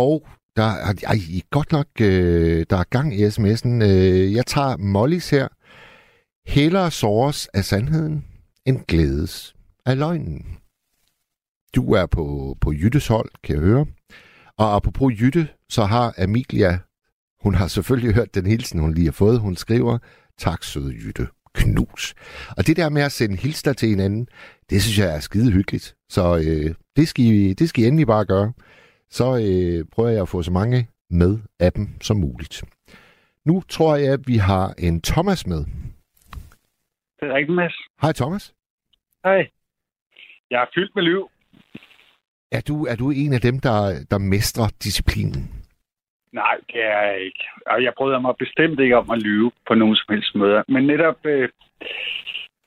og 0.02 0.12
der 0.56 0.64
er 0.64 0.94
ej, 1.08 1.18
godt 1.52 1.72
nok, 1.72 1.88
øh, 2.02 2.66
der 2.70 2.78
er 2.78 2.84
gang 2.84 3.16
i 3.16 3.26
sms'en. 3.26 3.84
Øh, 3.84 4.34
jeg 4.34 4.46
tager 4.46 4.78
Mollys 4.78 5.30
her. 5.30 5.48
Hellere 6.48 6.92
såres 6.92 7.48
af 7.48 7.66
sandheden, 7.66 8.26
end 8.66 8.80
glædes 8.88 9.56
af 9.86 9.98
løgnen. 9.98 10.58
Du 11.76 11.94
er 11.94 12.06
på, 12.06 12.58
på 12.62 12.72
Jyttes 12.72 13.08
hold, 13.08 13.30
kan 13.44 13.56
jeg 13.56 13.64
høre. 13.64 13.86
Og 14.58 14.76
apropos 14.76 15.14
Jytte, 15.22 15.48
så 15.70 15.84
har 15.86 16.14
Amelia, 16.18 16.80
hun 17.44 17.56
har 17.56 17.68
selvfølgelig 17.68 18.16
hørt 18.16 18.36
den 18.36 18.46
hilsen, 18.46 18.80
hun 18.80 18.94
lige 18.94 19.06
har 19.06 19.12
fået. 19.12 19.40
Hun 19.40 19.56
skriver, 19.56 19.98
tak 20.38 20.64
søde 20.64 20.94
Jytte, 20.94 21.28
knus. 21.54 22.14
Og 22.58 22.68
det 22.68 22.78
der 22.78 22.90
med 22.90 23.02
at 23.02 23.12
sende 23.12 23.38
hilsner 23.38 23.74
til 23.74 23.90
hinanden, 23.90 24.28
det 24.70 24.82
synes 24.82 25.00
jeg 25.00 25.16
er 25.16 25.20
skide 25.20 25.52
hyggeligt. 25.52 25.96
Så 26.10 26.38
øh, 26.38 26.76
det, 26.96 27.08
skal 27.08 27.26
I, 27.26 27.54
det 27.54 27.70
skal 27.70 27.84
I 27.84 27.88
endelig 27.88 28.08
bare 28.08 28.26
gøre 28.26 28.54
så 29.12 29.26
øh, 29.26 29.86
prøver 29.94 30.10
jeg 30.10 30.22
at 30.22 30.30
få 30.30 30.42
så 30.42 30.52
mange 30.52 30.88
med 31.10 31.40
af 31.60 31.72
dem 31.72 31.88
som 32.02 32.18
muligt. 32.18 32.64
Nu 33.46 33.62
tror 33.70 33.96
jeg, 33.96 34.14
at 34.14 34.24
vi 34.28 34.38
har 34.38 34.74
en 34.80 35.02
Thomas 35.02 35.48
med. 35.48 35.66
Det 37.20 37.30
er 37.30 37.34
rigtigt, 37.34 37.56
Mads. 37.56 37.74
Hej 38.02 38.14
Thomas. 38.14 38.54
Hej. 39.24 39.50
Jeg 40.52 40.62
er 40.62 40.66
fyldt 40.76 40.96
med 40.96 41.04
liv. 41.04 41.30
Er 42.52 42.62
du, 42.68 42.86
er 42.86 42.96
du 42.96 43.12
en 43.12 43.34
af 43.34 43.42
dem, 43.42 43.60
der, 43.60 44.06
der 44.12 44.18
mestrer 44.18 44.68
disciplinen? 44.84 45.62
Nej, 46.34 46.56
det 46.68 46.82
er 46.84 47.02
jeg 47.02 47.20
ikke. 47.22 47.44
Og 47.66 47.84
jeg 47.84 47.94
bryder 47.98 48.20
mig 48.20 48.36
bestemt 48.40 48.80
ikke 48.80 48.98
om 48.98 49.10
at 49.12 49.22
lyve 49.22 49.52
på 49.68 49.74
nogen 49.74 49.96
som 49.96 50.14
helst 50.14 50.36
måde. 50.36 50.64
Men 50.68 50.84
netop 50.88 51.26
øh, 51.26 51.50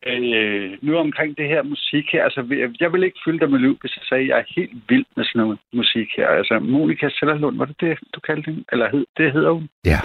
Øh, 0.07 0.79
nu 0.83 0.97
omkring 0.97 1.37
det 1.39 1.49
her 1.49 1.63
musik 1.63 2.07
her, 2.13 2.25
altså 2.25 2.41
jeg 2.81 2.93
vil 2.93 3.03
ikke 3.03 3.21
fylde 3.25 3.41
dig 3.41 3.51
med 3.51 3.59
liv, 3.59 3.77
hvis 3.81 3.97
jeg 3.97 4.05
sagde, 4.09 4.23
at 4.23 4.29
jeg 4.29 4.39
er 4.39 4.55
helt 4.57 4.77
vild 4.89 5.07
med 5.17 5.25
sådan 5.25 5.41
noget 5.43 5.59
musik 5.73 6.09
her. 6.17 6.29
Altså 6.29 6.59
Monika 6.59 7.09
Sellerlund, 7.09 7.57
var 7.57 7.65
det 7.65 7.81
det, 7.81 7.99
du 8.15 8.21
kaldte 8.21 8.47
hende? 8.51 8.65
Eller 8.73 8.91
hed, 8.91 9.07
det 9.17 9.33
hedder 9.33 9.51
hun? 9.51 9.69
Ja. 9.85 10.01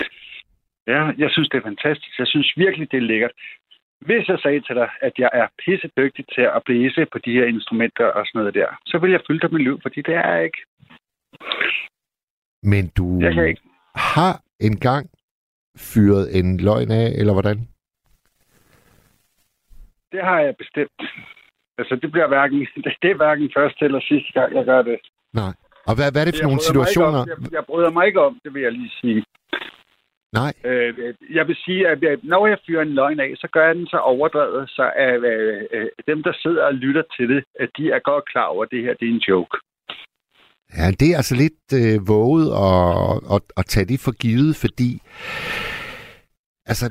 Ja, 0.87 1.03
jeg 1.23 1.29
synes, 1.31 1.49
det 1.49 1.57
er 1.57 1.69
fantastisk. 1.71 2.19
Jeg 2.19 2.27
synes 2.27 2.53
virkelig, 2.57 2.91
det 2.91 2.97
er 2.97 3.09
lækkert. 3.11 3.31
Hvis 4.07 4.27
jeg 4.27 4.39
sagde 4.43 4.61
til 4.61 4.75
dig, 4.75 4.89
at 5.01 5.13
jeg 5.17 5.29
er 5.33 5.47
pisse 5.65 5.89
dygtig 5.97 6.25
til 6.35 6.41
at 6.41 6.61
blæse 6.65 7.05
på 7.11 7.17
de 7.25 7.31
her 7.31 7.45
instrumenter 7.45 8.05
og 8.05 8.25
sådan 8.25 8.39
noget 8.39 8.53
der, 8.53 8.69
så 8.85 8.97
vil 8.97 9.11
jeg 9.11 9.21
fylde 9.27 9.39
dig 9.39 9.51
med 9.51 9.59
liv, 9.59 9.79
fordi 9.81 10.01
det 10.01 10.15
er 10.15 10.27
jeg 10.33 10.43
ikke. 10.43 10.61
Men 12.63 12.83
du 12.97 13.05
jeg 13.21 13.49
ikke. 13.49 13.61
har 13.95 14.41
engang 14.59 15.09
fyret 15.77 16.39
en 16.39 16.57
løgn 16.57 16.91
af, 16.91 17.07
eller 17.19 17.33
hvordan? 17.33 17.57
Det 20.11 20.21
har 20.23 20.39
jeg 20.39 20.55
bestemt. 20.63 21.01
Altså, 21.79 21.93
det 22.01 22.11
bliver 22.11 22.27
hverken, 22.27 22.59
det 23.01 23.09
er 23.11 23.21
hverken 23.21 23.51
første 23.57 23.85
eller 23.85 24.01
sidste 24.11 24.31
gang, 24.33 24.55
jeg 24.55 24.65
gør 24.65 24.81
det. 24.81 24.99
Nej. 25.33 25.53
Og 25.87 25.93
hvad, 25.95 26.11
hvad 26.11 26.21
er 26.21 26.25
det 26.25 26.35
for 26.35 26.43
Jeg 26.43 26.49
nogle 26.49 26.67
situationer? 26.69 27.19
Om, 27.21 27.29
jeg, 27.29 27.53
jeg 27.57 27.63
bryder 27.69 27.91
mig 27.91 28.07
ikke 28.07 28.21
om 28.21 28.39
det, 28.43 28.53
vil 28.53 28.61
jeg 28.61 28.71
lige 28.71 28.93
sige. 29.01 29.23
Nej, 30.33 30.53
Øh, 30.63 31.13
jeg 31.37 31.47
vil 31.47 31.57
sige, 31.65 31.87
at 31.87 32.03
øh, 32.03 32.17
når 32.23 32.47
jeg 32.47 32.57
fyrer 32.67 32.81
en 32.81 32.93
løgn 32.99 33.19
af, 33.19 33.31
så 33.35 33.47
gør 33.53 33.65
jeg 33.65 33.75
den 33.75 33.87
så 33.87 33.97
overdrevet, 33.97 34.69
så 34.69 34.91
at 34.95 35.23
øh, 35.33 35.61
øh, 35.71 35.87
dem, 36.07 36.23
der 36.23 36.33
sidder 36.43 36.63
og 36.63 36.73
lytter 36.73 37.03
til 37.17 37.29
det, 37.29 37.43
at 37.59 37.69
de 37.77 37.91
er 37.91 37.99
godt 37.99 38.25
klar 38.31 38.45
over, 38.45 38.63
at 38.63 38.71
det 38.71 38.83
her 38.83 38.93
det 38.93 39.07
er 39.07 39.13
en 39.13 39.25
joke. 39.29 39.57
ja, 40.77 40.91
det 40.99 41.07
er 41.11 41.17
altså 41.17 41.35
lidt 41.35 41.65
øh, 41.81 42.07
våget 42.07 42.47
at, 42.67 43.35
at, 43.35 43.41
at 43.57 43.65
tage 43.65 43.85
det 43.85 43.99
for 43.99 44.11
givet, 44.25 44.55
fordi 44.55 44.91
altså, 46.65 46.85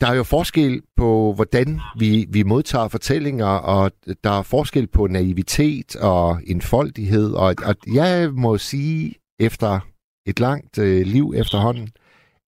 der 0.00 0.06
er 0.12 0.16
jo 0.16 0.24
forskel 0.36 0.82
på, 0.96 1.32
hvordan 1.36 1.68
vi, 1.98 2.10
vi 2.32 2.42
modtager 2.42 2.88
fortællinger, 2.88 3.52
og 3.74 3.90
der 4.24 4.32
er 4.38 4.42
forskel 4.42 4.86
på 4.86 5.06
naivitet 5.06 5.96
og 5.96 6.40
enfoldighed, 6.46 7.32
og, 7.34 7.54
og 7.68 7.74
jeg 7.94 8.30
må 8.32 8.58
sige, 8.58 9.14
efter 9.40 9.80
et 10.26 10.40
langt 10.40 10.78
øh, 10.78 11.02
liv 11.14 11.26
efterhånden, 11.36 11.88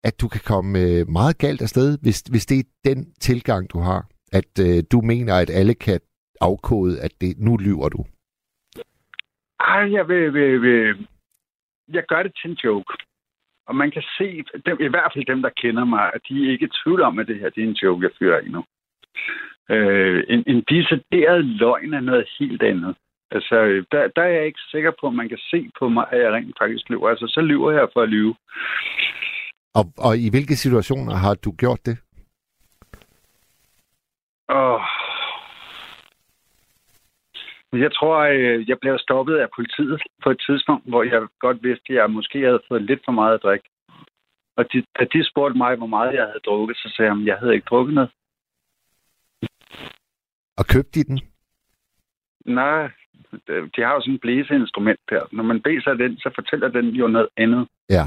at 0.05 0.21
du 0.21 0.29
kan 0.29 0.41
komme 0.53 0.79
øh, 0.79 1.09
meget 1.09 1.39
galt 1.39 1.63
afsted, 1.63 1.99
hvis, 2.03 2.21
hvis 2.21 2.47
det 2.47 2.59
er 2.59 2.65
den 2.85 3.13
tilgang, 3.21 3.73
du 3.73 3.79
har. 3.79 4.07
At 4.33 4.53
øh, 4.67 4.83
du 4.93 5.01
mener, 5.01 5.35
at 5.35 5.51
alle 5.51 5.75
kan 5.75 6.01
afkode, 6.41 7.01
at 7.01 7.13
det, 7.21 7.39
nu 7.39 7.57
lyver 7.57 7.89
du. 7.89 8.05
Ej, 9.61 9.93
jeg 9.97 10.09
vil, 10.09 10.35
vil, 10.35 10.63
vil, 10.63 11.09
jeg 11.89 12.05
gør 12.09 12.23
det 12.23 12.33
til 12.37 12.51
en 12.51 12.57
joke. 12.65 13.08
Og 13.69 13.77
man 13.77 13.91
kan 13.91 14.03
se, 14.19 14.45
dem, 14.67 14.77
i 14.81 14.89
hvert 14.89 15.11
fald 15.15 15.25
dem, 15.33 15.43
der 15.43 15.59
kender 15.63 15.85
mig, 15.85 16.05
at 16.15 16.21
de 16.29 16.35
er 16.47 16.53
ikke 16.53 16.67
i 16.67 16.77
tvivl 16.83 17.03
om, 17.03 17.19
at 17.19 17.27
det 17.27 17.39
her 17.41 17.51
det 17.51 17.65
er 17.65 17.69
en 17.69 17.81
joke, 17.83 18.05
jeg 18.05 18.17
fyrer 18.19 18.37
af 18.37 18.51
nu. 18.51 18.65
Øh, 19.75 20.25
en, 20.29 20.45
en 20.47 20.61
decideret 20.69 21.45
løgn 21.45 21.95
er 21.95 22.01
noget 22.01 22.29
helt 22.39 22.63
andet. 22.63 22.97
Altså, 23.31 23.85
der, 23.93 24.09
der 24.17 24.23
er 24.23 24.33
jeg 24.39 24.47
ikke 24.47 24.61
sikker 24.71 24.93
på, 25.01 25.07
at 25.07 25.15
man 25.15 25.29
kan 25.29 25.39
se 25.51 25.71
på 25.79 25.89
mig, 25.89 26.07
at 26.13 26.21
jeg 26.21 26.33
rent 26.33 26.57
faktisk 26.63 26.89
lyver. 26.91 27.09
Altså, 27.09 27.27
så 27.27 27.41
lyver 27.41 27.71
jeg 27.73 27.89
for 27.93 28.03
at 28.03 28.09
lyve. 28.09 28.35
Og, 29.75 29.85
og 29.99 30.19
i 30.19 30.31
hvilke 30.31 30.57
situationer 30.57 31.15
har 31.15 31.35
du 31.35 31.51
gjort 31.53 31.81
det? 31.87 31.99
Åh. 34.49 34.81
Men 34.81 34.98
Jeg 37.73 37.93
tror, 37.93 38.19
øh, 38.19 38.69
jeg 38.69 38.79
blev 38.81 38.99
stoppet 38.99 39.37
af 39.37 39.49
politiet 39.57 40.03
på 40.23 40.31
et 40.31 40.41
tidspunkt, 40.47 40.89
hvor 40.89 41.03
jeg 41.03 41.27
godt 41.41 41.63
vidste, 41.63 41.93
at 41.93 41.95
jeg 41.95 42.11
måske 42.11 42.39
havde 42.41 42.63
fået 42.69 42.83
lidt 42.83 43.01
for 43.05 43.13
meget 43.13 43.35
at 43.35 43.43
drikke. 43.43 43.69
Og 44.57 44.73
de, 44.73 44.85
da 44.99 45.05
de 45.05 45.31
spurgte 45.31 45.59
mig, 45.59 45.77
hvor 45.77 45.87
meget 45.87 46.15
jeg 46.15 46.25
havde 46.25 46.41
drukket, 46.47 46.77
så 46.77 46.93
sagde 46.97 47.11
jeg, 47.11 47.21
at 47.21 47.27
jeg 47.27 47.39
havde 47.39 47.55
ikke 47.55 47.71
drukket 47.71 47.95
noget. 47.95 48.11
Og 50.57 50.67
købte 50.67 50.91
de 50.95 51.05
den? 51.05 51.21
Nej, 52.45 52.91
de 53.77 53.83
har 53.83 53.95
jo 53.95 54.01
sådan 54.01 54.15
et 54.15 54.21
blæseinstrument 54.21 55.01
der. 55.11 55.27
Når 55.33 55.45
man 55.45 55.63
blæser 55.63 55.95
den, 55.95 56.19
så 56.19 56.31
fortæller 56.35 56.69
den 56.69 56.87
jo 56.89 57.07
noget 57.07 57.29
andet. 57.37 57.69
Ja. 57.91 58.05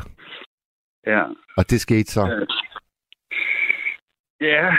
Ja, 1.07 1.23
Og 1.57 1.69
det 1.69 1.81
skete 1.81 2.11
så? 2.11 2.21
Øh, 2.31 2.47
ja 4.41 4.77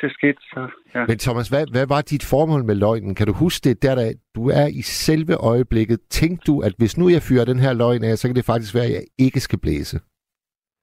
det 0.00 0.12
skete 0.12 0.42
så. 0.52 0.68
Ja. 0.94 1.04
Men 1.08 1.18
Thomas, 1.18 1.48
hvad, 1.48 1.64
hvad 1.74 1.86
var 1.86 2.00
dit 2.00 2.24
formål 2.30 2.64
med 2.64 2.74
løgnen? 2.74 3.14
Kan 3.14 3.26
du 3.26 3.32
huske 3.32 3.68
det, 3.68 3.82
der, 3.82 3.94
da 3.94 4.06
du 4.34 4.42
er 4.48 4.66
i 4.80 4.82
selve 4.82 5.34
øjeblikket? 5.34 5.98
Tænkte 6.10 6.52
du, 6.52 6.60
at 6.60 6.74
hvis 6.78 6.98
nu 6.98 7.08
jeg 7.08 7.22
fyrer 7.28 7.44
den 7.44 7.58
her 7.58 7.72
løgn 7.72 8.04
af, 8.04 8.18
så 8.18 8.28
kan 8.28 8.36
det 8.36 8.44
faktisk 8.44 8.74
være, 8.74 8.84
at 8.84 8.96
jeg 8.98 9.04
ikke 9.18 9.40
skal 9.40 9.58
blæse? 9.58 9.96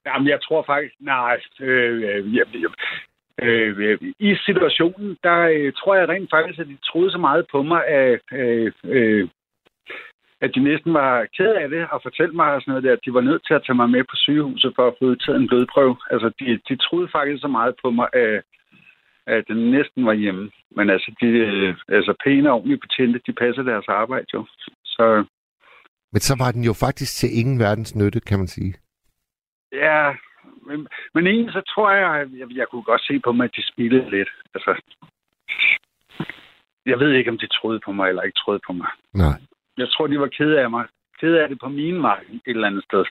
Jamen, 0.05 0.27
jeg 0.27 0.39
tror 0.41 0.63
faktisk, 0.67 0.95
nej, 0.99 1.39
øh, 1.59 1.95
øh, 2.09 2.35
jeg, 2.35 2.45
jeg, 2.63 2.71
øh, 3.41 3.77
øh, 3.77 3.97
i 4.19 4.35
situationen, 4.45 5.17
der 5.23 5.39
øh, 5.55 5.73
tror 5.73 5.95
jeg 5.95 6.09
rent 6.09 6.29
faktisk, 6.29 6.59
at 6.59 6.67
de 6.67 6.77
troede 6.91 7.11
så 7.11 7.17
meget 7.17 7.45
på 7.51 7.61
mig, 7.63 7.85
at, 7.87 8.19
øh, 8.31 8.71
øh, 8.83 9.29
at 10.43 10.51
de 10.55 10.59
næsten 10.69 10.93
var 10.93 11.27
ked 11.37 11.51
af 11.63 11.69
det 11.69 11.83
og 11.93 11.99
fortalte 12.03 12.35
mig 12.35 12.53
og 12.53 12.61
sådan 12.61 12.71
noget 12.71 12.83
der, 12.83 12.93
at 12.93 13.05
de 13.05 13.13
var 13.13 13.21
nødt 13.21 13.43
til 13.47 13.53
at 13.53 13.63
tage 13.65 13.79
mig 13.81 13.89
med 13.89 14.03
på 14.03 14.15
sygehuset 14.15 14.71
for 14.75 14.87
at 14.87 14.95
få 14.99 15.05
udtaget 15.05 15.39
en 15.39 15.47
blodprøve. 15.47 15.95
Altså, 16.11 16.27
de, 16.39 16.45
de 16.69 16.75
troede 16.75 17.09
faktisk 17.11 17.41
så 17.41 17.47
meget 17.47 17.73
på 17.83 17.89
mig, 17.89 18.07
at, 18.13 18.43
at 19.27 19.43
den 19.47 19.71
næsten 19.71 20.05
var 20.05 20.13
hjemme. 20.13 20.51
Men 20.77 20.89
altså, 20.89 21.09
de 21.21 21.27
øh, 21.27 21.75
altså 21.87 22.13
pæne 22.23 22.49
og 22.49 22.55
ordentlige 22.55 22.83
betjente, 22.85 23.21
de 23.27 23.33
passer 23.33 23.63
deres 23.63 23.87
arbejde 23.87 24.27
jo. 24.33 24.45
Så 24.85 25.25
Men 26.13 26.21
så 26.21 26.35
var 26.43 26.51
den 26.51 26.63
jo 26.63 26.73
faktisk 26.73 27.11
til 27.17 27.29
ingen 27.39 27.59
verdens 27.59 27.95
nytte, 27.95 28.19
kan 28.19 28.37
man 28.39 28.47
sige. 28.47 28.73
Ja, 29.71 30.13
men, 30.67 30.87
men 31.13 31.27
egentlig 31.27 31.53
så 31.53 31.61
tror 31.75 31.91
jeg, 31.91 32.27
jeg, 32.39 32.47
jeg 32.55 32.67
kunne 32.71 32.83
godt 32.83 33.01
se 33.01 33.19
på 33.19 33.31
mig, 33.31 33.43
at 33.43 33.55
de 33.55 33.67
spillede 33.71 34.09
lidt. 34.09 34.29
Altså, 34.55 34.81
jeg 36.85 36.99
ved 36.99 37.11
ikke, 37.11 37.31
om 37.31 37.37
de 37.37 37.47
troede 37.47 37.79
på 37.85 37.91
mig 37.91 38.09
eller 38.09 38.21
ikke 38.21 38.39
troede 38.43 38.61
på 38.67 38.73
mig. 38.73 38.87
Nej. 39.13 39.37
Jeg 39.77 39.87
tror, 39.89 40.07
de 40.07 40.19
var 40.19 40.27
kede 40.27 40.59
af 40.59 40.69
mig. 40.69 40.85
Kede 41.19 41.41
af 41.43 41.49
det 41.49 41.59
på 41.59 41.69
min 41.69 42.01
vej 42.01 42.19
et 42.33 42.41
eller 42.45 42.67
andet 42.67 42.83
sted. 42.83 43.03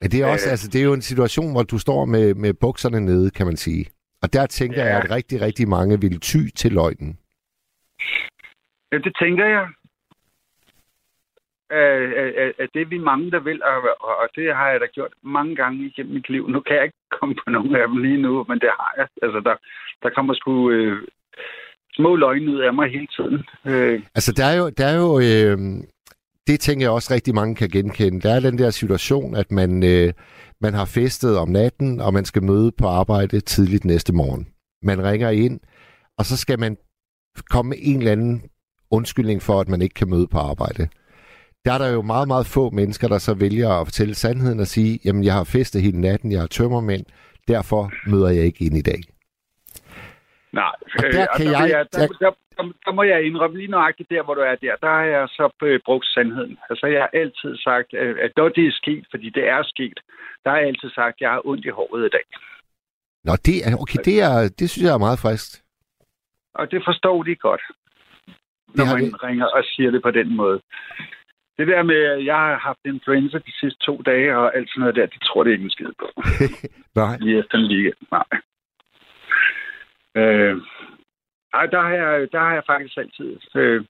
Men 0.00 0.10
det 0.10 0.22
er, 0.22 0.26
også, 0.26 0.48
Øh. 0.48 0.50
altså, 0.50 0.68
det 0.68 0.80
er 0.80 0.84
jo 0.84 0.92
en 0.92 1.02
situation, 1.02 1.52
hvor 1.52 1.62
du 1.62 1.78
står 1.78 2.04
med, 2.04 2.34
med 2.34 2.54
bukserne 2.54 3.00
nede, 3.00 3.30
kan 3.30 3.46
man 3.46 3.56
sige. 3.56 3.86
Og 4.22 4.32
der 4.32 4.46
tænker 4.46 4.82
Ja. 4.82 4.88
jeg, 4.88 5.02
at 5.02 5.10
rigtig, 5.10 5.40
rigtig 5.40 5.68
mange 5.68 6.00
vil 6.00 6.20
ty 6.20 6.36
til 6.56 6.72
løgnen. 6.72 7.18
Ja, 8.92 8.98
det 8.98 9.12
tænker 9.22 9.46
jeg. 9.46 9.68
Øh, 11.72 12.10
øh, 12.20 12.32
øh, 12.36 12.52
at 12.58 12.68
det 12.74 12.82
er 12.82 12.86
vi 12.86 12.98
mange, 12.98 13.30
der 13.30 13.40
vil, 13.40 13.62
og, 13.62 13.76
og, 14.00 14.16
og 14.22 14.28
det 14.36 14.54
har 14.54 14.68
jeg 14.70 14.80
da 14.80 14.86
gjort 14.86 15.12
mange 15.22 15.56
gange 15.56 15.86
igennem 15.86 16.14
mit 16.14 16.28
liv. 16.28 16.48
Nu 16.48 16.60
kan 16.60 16.76
jeg 16.76 16.84
ikke 16.84 16.96
komme 17.20 17.34
på 17.34 17.50
nogen 17.50 17.76
af 17.76 17.88
dem 17.88 17.96
lige 17.96 18.22
nu, 18.22 18.44
men 18.48 18.58
det 18.60 18.70
har 18.80 18.94
jeg. 18.96 19.06
Altså, 19.22 19.40
der, 19.40 19.56
der 20.02 20.10
kommer 20.10 20.34
sgu 20.34 20.70
øh, 20.70 21.08
små 21.94 22.16
løgne 22.16 22.50
ud 22.52 22.60
af 22.60 22.74
mig 22.74 22.90
hele 22.90 23.06
tiden. 23.16 23.38
Øh, 23.66 24.02
Altså, 24.14 24.32
der 24.32 24.44
er 24.44 24.56
jo, 24.56 24.68
der 24.68 24.86
er 24.86 24.96
jo 24.96 25.18
øh, 25.20 25.58
det 26.46 26.60
tænker 26.60 26.84
jeg 26.86 26.90
også 26.90 27.14
rigtig 27.14 27.34
mange 27.34 27.54
kan 27.54 27.68
genkende. 27.68 28.20
Der 28.20 28.34
er 28.34 28.40
den 28.40 28.58
der 28.58 28.70
situation, 28.70 29.36
at 29.36 29.52
man, 29.52 29.82
øh, 29.82 30.12
man 30.60 30.74
har 30.74 30.84
festet 30.84 31.38
om 31.38 31.48
natten, 31.48 32.00
og 32.00 32.14
man 32.14 32.24
skal 32.24 32.42
møde 32.42 32.72
på 32.72 32.86
arbejde 32.86 33.40
tidligt 33.40 33.84
næste 33.84 34.12
morgen. 34.12 34.48
Man 34.82 35.04
ringer 35.04 35.30
ind, 35.30 35.60
og 36.18 36.24
så 36.24 36.36
skal 36.36 36.58
man 36.58 36.76
komme 37.50 37.68
med 37.68 37.78
en 37.80 37.98
eller 37.98 38.12
anden 38.12 38.42
undskyldning 38.90 39.42
for, 39.42 39.60
at 39.60 39.68
man 39.68 39.82
ikke 39.82 39.94
kan 39.94 40.10
møde 40.10 40.26
på 40.26 40.38
arbejde. 40.38 40.88
Der 41.64 41.72
er 41.72 41.78
der 41.78 41.88
jo 41.88 42.02
meget, 42.02 42.28
meget 42.28 42.46
få 42.46 42.70
mennesker, 42.70 43.08
der 43.08 43.18
så 43.18 43.34
vælger 43.34 43.70
at 43.70 43.86
fortælle 43.86 44.14
sandheden 44.14 44.60
og 44.60 44.66
sige, 44.66 44.98
jamen 45.04 45.24
jeg 45.24 45.34
har 45.34 45.44
festet 45.44 45.82
hele 45.82 46.00
natten, 46.00 46.32
jeg 46.32 46.40
har 46.40 46.46
tømmermænd, 46.46 47.04
derfor 47.48 47.92
møder 48.10 48.28
jeg 48.28 48.44
ikke 48.44 48.64
ind 48.64 48.76
i 48.76 48.82
dag. 48.82 49.00
Nej, 50.52 50.72
Og 50.98 51.02
der 51.02 51.22
øh, 51.22 51.36
kan 51.36 51.46
der, 51.46 51.52
jeg- 51.52 51.62
vil 51.62 51.70
jeg, 51.70 51.86
der, 51.92 51.98
der- 52.06 52.16
der, 52.24 52.30
der, 52.56 52.72
der 52.86 52.92
må 52.92 53.02
jeg 53.02 53.22
indrømme 53.24 53.56
lige 53.58 53.70
nøjagtigt 53.70 54.10
der, 54.10 54.22
hvor 54.22 54.34
du 54.34 54.40
er 54.40 54.54
der. 54.54 54.74
Der 54.84 54.88
har 54.88 55.04
jeg 55.04 55.28
så 55.28 55.50
øh, 55.62 55.80
brugt 55.84 56.06
sandheden. 56.06 56.58
Altså, 56.70 56.86
jeg 56.86 57.00
har 57.00 57.10
altid 57.22 57.56
sagt, 57.56 57.88
øh, 57.94 58.16
at 58.24 58.32
når 58.36 58.48
det 58.48 58.66
er 58.66 58.72
sket, 58.72 59.04
fordi 59.10 59.30
det 59.30 59.48
er 59.48 59.62
sket, 59.62 59.98
der 60.44 60.50
har 60.50 60.58
jeg 60.58 60.66
altid 60.66 60.90
sagt, 60.90 61.14
at 61.16 61.20
jeg 61.20 61.30
har 61.30 61.46
ondt 61.46 61.64
i 61.64 61.68
håret 61.68 62.06
i 62.06 62.08
dag. 62.08 62.26
Nå, 63.24 63.32
det, 63.46 63.56
er, 63.66 63.76
okay, 63.82 63.98
det, 64.04 64.16
er, 64.28 64.34
det 64.58 64.70
synes 64.70 64.84
jeg 64.86 64.94
er 64.94 65.04
meget 65.06 65.18
frisk. 65.24 65.48
Og 66.54 66.70
det 66.70 66.82
forstår 66.84 67.22
de 67.22 67.34
godt, 67.36 67.62
når 68.76 68.84
har 68.84 68.94
man 68.96 69.04
vi- 69.04 69.10
ringer 69.28 69.46
og 69.46 69.62
siger 69.64 69.90
det 69.90 70.02
på 70.02 70.10
den 70.10 70.36
måde. 70.36 70.60
Det 71.58 71.66
der 71.68 71.82
med, 71.82 72.00
at 72.14 72.24
jeg 72.24 72.34
har 72.36 72.56
haft 72.58 72.78
influenza 72.84 73.38
de 73.38 73.52
sidste 73.60 73.78
to 73.86 74.02
dage 74.06 74.36
og 74.36 74.56
alt 74.56 74.68
sådan 74.70 74.80
noget 74.80 74.96
der, 74.96 75.06
de 75.06 75.18
tror 75.18 75.44
det 75.44 75.50
ikke 75.52 75.64
en 75.64 75.70
skid 75.70 75.92
på. 75.98 76.08
Nej. 77.02 77.16
Lige 77.20 77.38
efter 77.38 77.58
en 77.58 77.70
weekend. 77.72 77.94
Nej. 78.10 78.24
Øh, 80.16 80.56
ej, 81.58 81.66
der 81.66 81.80
har, 81.80 81.94
jeg, 82.02 82.32
der 82.32 82.38
har 82.38 82.54
jeg 82.54 82.62
faktisk 82.66 82.96
altid 82.96 83.30
øh, 83.54 83.84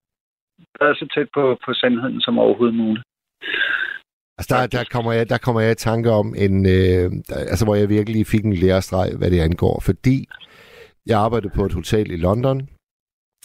været 0.80 0.96
så 0.98 1.06
tæt 1.14 1.28
på, 1.34 1.58
på 1.64 1.72
sandheden 1.72 2.20
som 2.20 2.38
overhovedet 2.38 2.76
muligt. 2.76 3.04
Altså, 4.38 4.54
der, 4.54 4.66
der, 4.66 4.84
kommer 4.90 5.12
jeg, 5.12 5.28
der 5.28 5.38
kommer 5.38 5.60
jeg 5.60 5.72
i 5.72 5.84
tanke 5.88 6.10
om 6.10 6.34
en, 6.36 6.66
øh, 6.66 7.10
der, 7.28 7.36
altså, 7.52 7.64
hvor 7.64 7.74
jeg 7.74 7.88
virkelig 7.88 8.26
fik 8.26 8.44
en 8.44 8.52
lærestreg, 8.52 9.10
hvad 9.18 9.30
det 9.30 9.40
angår, 9.40 9.80
fordi 9.80 10.28
jeg 11.06 11.18
arbejdede 11.18 11.52
på 11.56 11.64
et 11.64 11.72
hotel 11.72 12.10
i 12.10 12.16
London, 12.16 12.68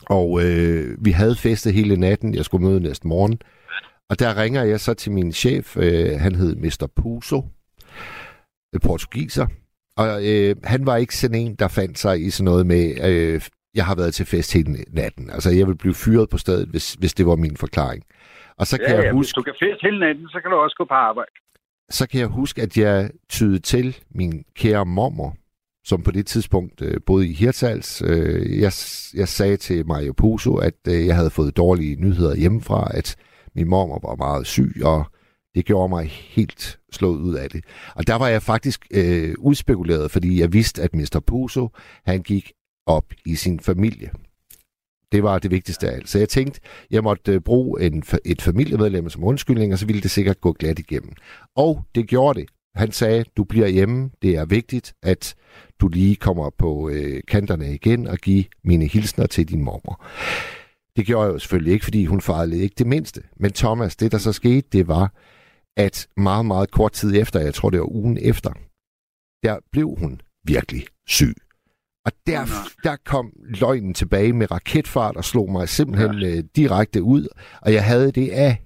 og 0.10 0.28
øh, 0.44 1.06
vi 1.06 1.12
havde 1.12 1.36
festet 1.36 1.74
hele 1.74 1.96
natten, 1.98 2.36
jeg 2.36 2.46
skulle 2.46 2.66
møde 2.68 2.80
næste 2.80 3.08
morgen, 3.08 3.40
og 4.10 4.20
der 4.20 4.42
ringer 4.42 4.64
jeg 4.64 4.80
så 4.80 4.94
til 4.94 5.12
min 5.12 5.32
chef, 5.32 5.78
øh, 5.78 6.20
han 6.20 6.36
hed 6.36 6.56
Mr. 6.56 6.88
Puso, 6.96 7.40
øh, 8.74 8.82
portugiser, 8.82 9.48
og 9.98 10.26
øh, 10.28 10.56
han 10.64 10.86
var 10.86 10.96
ikke 10.98 11.16
sådan 11.16 11.36
en, 11.42 11.56
der 11.56 11.68
fandt 11.68 12.00
sig 12.00 12.22
i 12.26 12.30
sådan 12.30 12.46
noget 12.46 12.68
med, 12.68 12.86
øh, 13.10 13.42
jeg 13.76 13.86
har 13.86 13.96
været 13.96 14.14
til 14.14 14.26
fest 14.26 14.54
hele 14.54 14.86
natten. 14.90 15.30
Altså, 15.30 15.50
jeg 15.50 15.68
ville 15.68 15.78
blive 15.78 15.94
fyret 15.94 16.30
på 16.30 16.38
stedet, 16.38 16.68
hvis, 16.70 16.94
hvis 16.94 17.14
det 17.14 17.26
var 17.26 17.36
min 17.36 17.58
forklaring. 17.58 18.04
Og 18.58 18.68
så 18.68 18.78
kan 18.78 18.88
Ja, 18.88 18.96
jeg 18.96 19.04
ja, 19.06 19.12
huske... 19.12 19.28
hvis 19.28 19.34
du 19.34 19.42
kan 19.42 19.54
feste 19.64 19.82
hele 19.88 20.00
natten, 20.00 20.28
så 20.30 20.40
kan 20.42 20.52
du 20.52 20.58
også 20.58 20.76
gå 20.78 20.86
på 20.86 20.94
arbejde. 20.94 21.32
så 21.90 22.08
kan 22.08 22.20
jeg 22.20 22.28
huske, 22.28 22.62
at 22.62 22.78
jeg 22.78 23.10
tydede 23.30 23.60
til 23.60 23.98
min 24.16 24.44
kære 24.56 24.86
mormor, 24.86 25.36
som 25.86 26.04
på 26.04 26.12
det 26.12 26.26
tidspunkt 26.28 26.82
øh, 26.82 26.98
boede 27.06 27.28
i 27.30 27.34
Hirtshals. 27.34 28.02
Øh, 28.06 28.60
jeg, 28.62 28.72
jeg 29.22 29.28
sagde 29.28 29.58
til 29.58 29.88
Mario 29.88 30.14
Puso, 30.14 30.56
at 30.56 30.74
øh, 30.90 31.06
jeg 31.08 31.16
havde 31.16 31.30
fået 31.30 31.58
dårlige 31.58 31.96
nyheder 31.96 32.36
hjemmefra, 32.36 32.92
at 32.94 33.16
min 33.56 33.68
mormor 33.70 34.00
var 34.10 34.16
meget 34.16 34.48
syg, 34.48 34.74
og 34.86 35.06
det 35.58 35.66
gjorde 35.66 35.90
mig 35.90 36.06
helt 36.12 36.80
slået 36.92 37.20
ud 37.20 37.34
af 37.34 37.50
det. 37.50 37.66
Og 37.96 38.08
der 38.08 38.16
var 38.16 38.28
jeg 38.28 38.42
faktisk 38.42 38.88
øh, 38.92 39.36
udspekuleret, 39.38 40.12
fordi 40.12 40.40
jeg 40.40 40.54
vidste, 40.54 40.82
at 40.82 40.94
Mr. 40.94 41.22
Puso, 41.28 41.70
han 42.06 42.22
gik 42.22 42.52
op 42.86 43.06
i 43.26 43.36
sin 43.36 43.60
familie. 43.60 44.12
Det 45.12 45.24
var 45.24 45.40
det 45.40 45.52
vigtigste 45.52 45.90
af 45.90 45.96
alt. 45.96 46.10
Så 46.10 46.20
jeg 46.20 46.30
tænkte, 46.30 46.60
jeg 46.92 47.04
måtte 47.04 47.32
øh, 47.32 47.42
bruge 47.42 47.82
en, 47.82 48.04
et 48.26 48.42
familiemedlem 48.42 49.10
som 49.10 49.24
undskyldning, 49.24 49.74
og 49.74 49.80
så 49.80 49.86
ville 49.86 50.02
det 50.02 50.12
sikkert 50.12 50.42
gå 50.42 50.54
glat 50.54 50.80
igennem. 50.80 51.14
Og 51.56 51.84
det 51.96 52.08
gjorde 52.08 52.40
det. 52.40 52.50
Han 52.76 52.92
sagde, 52.92 53.26
du 53.38 53.44
bliver 53.44 53.68
hjemme. 53.68 54.10
Det 54.22 54.36
er 54.36 54.46
vigtigt, 54.46 54.94
at 55.04 55.36
du 55.82 55.88
lige 55.88 56.16
kommer 56.16 56.50
på 56.58 56.90
øh, 56.90 57.22
kanterne 57.28 57.74
igen 57.74 58.08
og 58.08 58.18
give 58.18 58.46
mine 58.64 58.86
hilsner 58.86 59.26
til 59.26 59.50
din 59.50 59.64
mormor. 59.64 60.06
Det 60.96 61.06
gjorde 61.06 61.26
jeg 61.26 61.34
jo 61.34 61.40
selvfølgelig 61.40 61.74
ikke, 61.74 61.86
fordi 61.86 62.06
hun 62.06 62.22
fejlede 62.22 62.62
ikke 62.62 62.76
det 62.78 62.88
mindste. 62.88 63.22
Men 63.40 63.52
Thomas, 63.52 63.96
det 63.96 64.12
der 64.12 64.18
så 64.18 64.34
skete, 64.34 64.68
det 64.72 64.88
var, 64.88 65.14
at 65.78 66.08
meget, 66.18 66.46
meget 66.46 66.72
kort 66.72 66.92
tid 66.92 67.16
efter, 67.16 67.40
jeg 67.40 67.54
tror 67.54 67.70
det 67.70 67.80
var 67.80 67.92
ugen 67.92 68.18
efter, 68.22 68.52
der 69.44 69.58
blev 69.72 69.96
hun 70.00 70.22
virkelig 70.46 70.86
syg. 71.08 71.36
Og 72.06 72.12
der, 72.28 72.46
der 72.84 72.96
kom 73.06 73.32
løgnen 73.38 73.94
tilbage 73.94 74.34
med 74.34 74.52
raketfart 74.52 75.16
og 75.16 75.26
slog 75.26 75.52
mig 75.52 75.70
simpelthen 75.70 76.20
ja. 76.20 76.38
øh, 76.38 76.44
direkte 76.56 77.04
ud. 77.04 77.28
Og 77.62 77.74
jeg 77.74 77.86
havde 77.86 78.12
det 78.12 78.30
af 78.30 78.62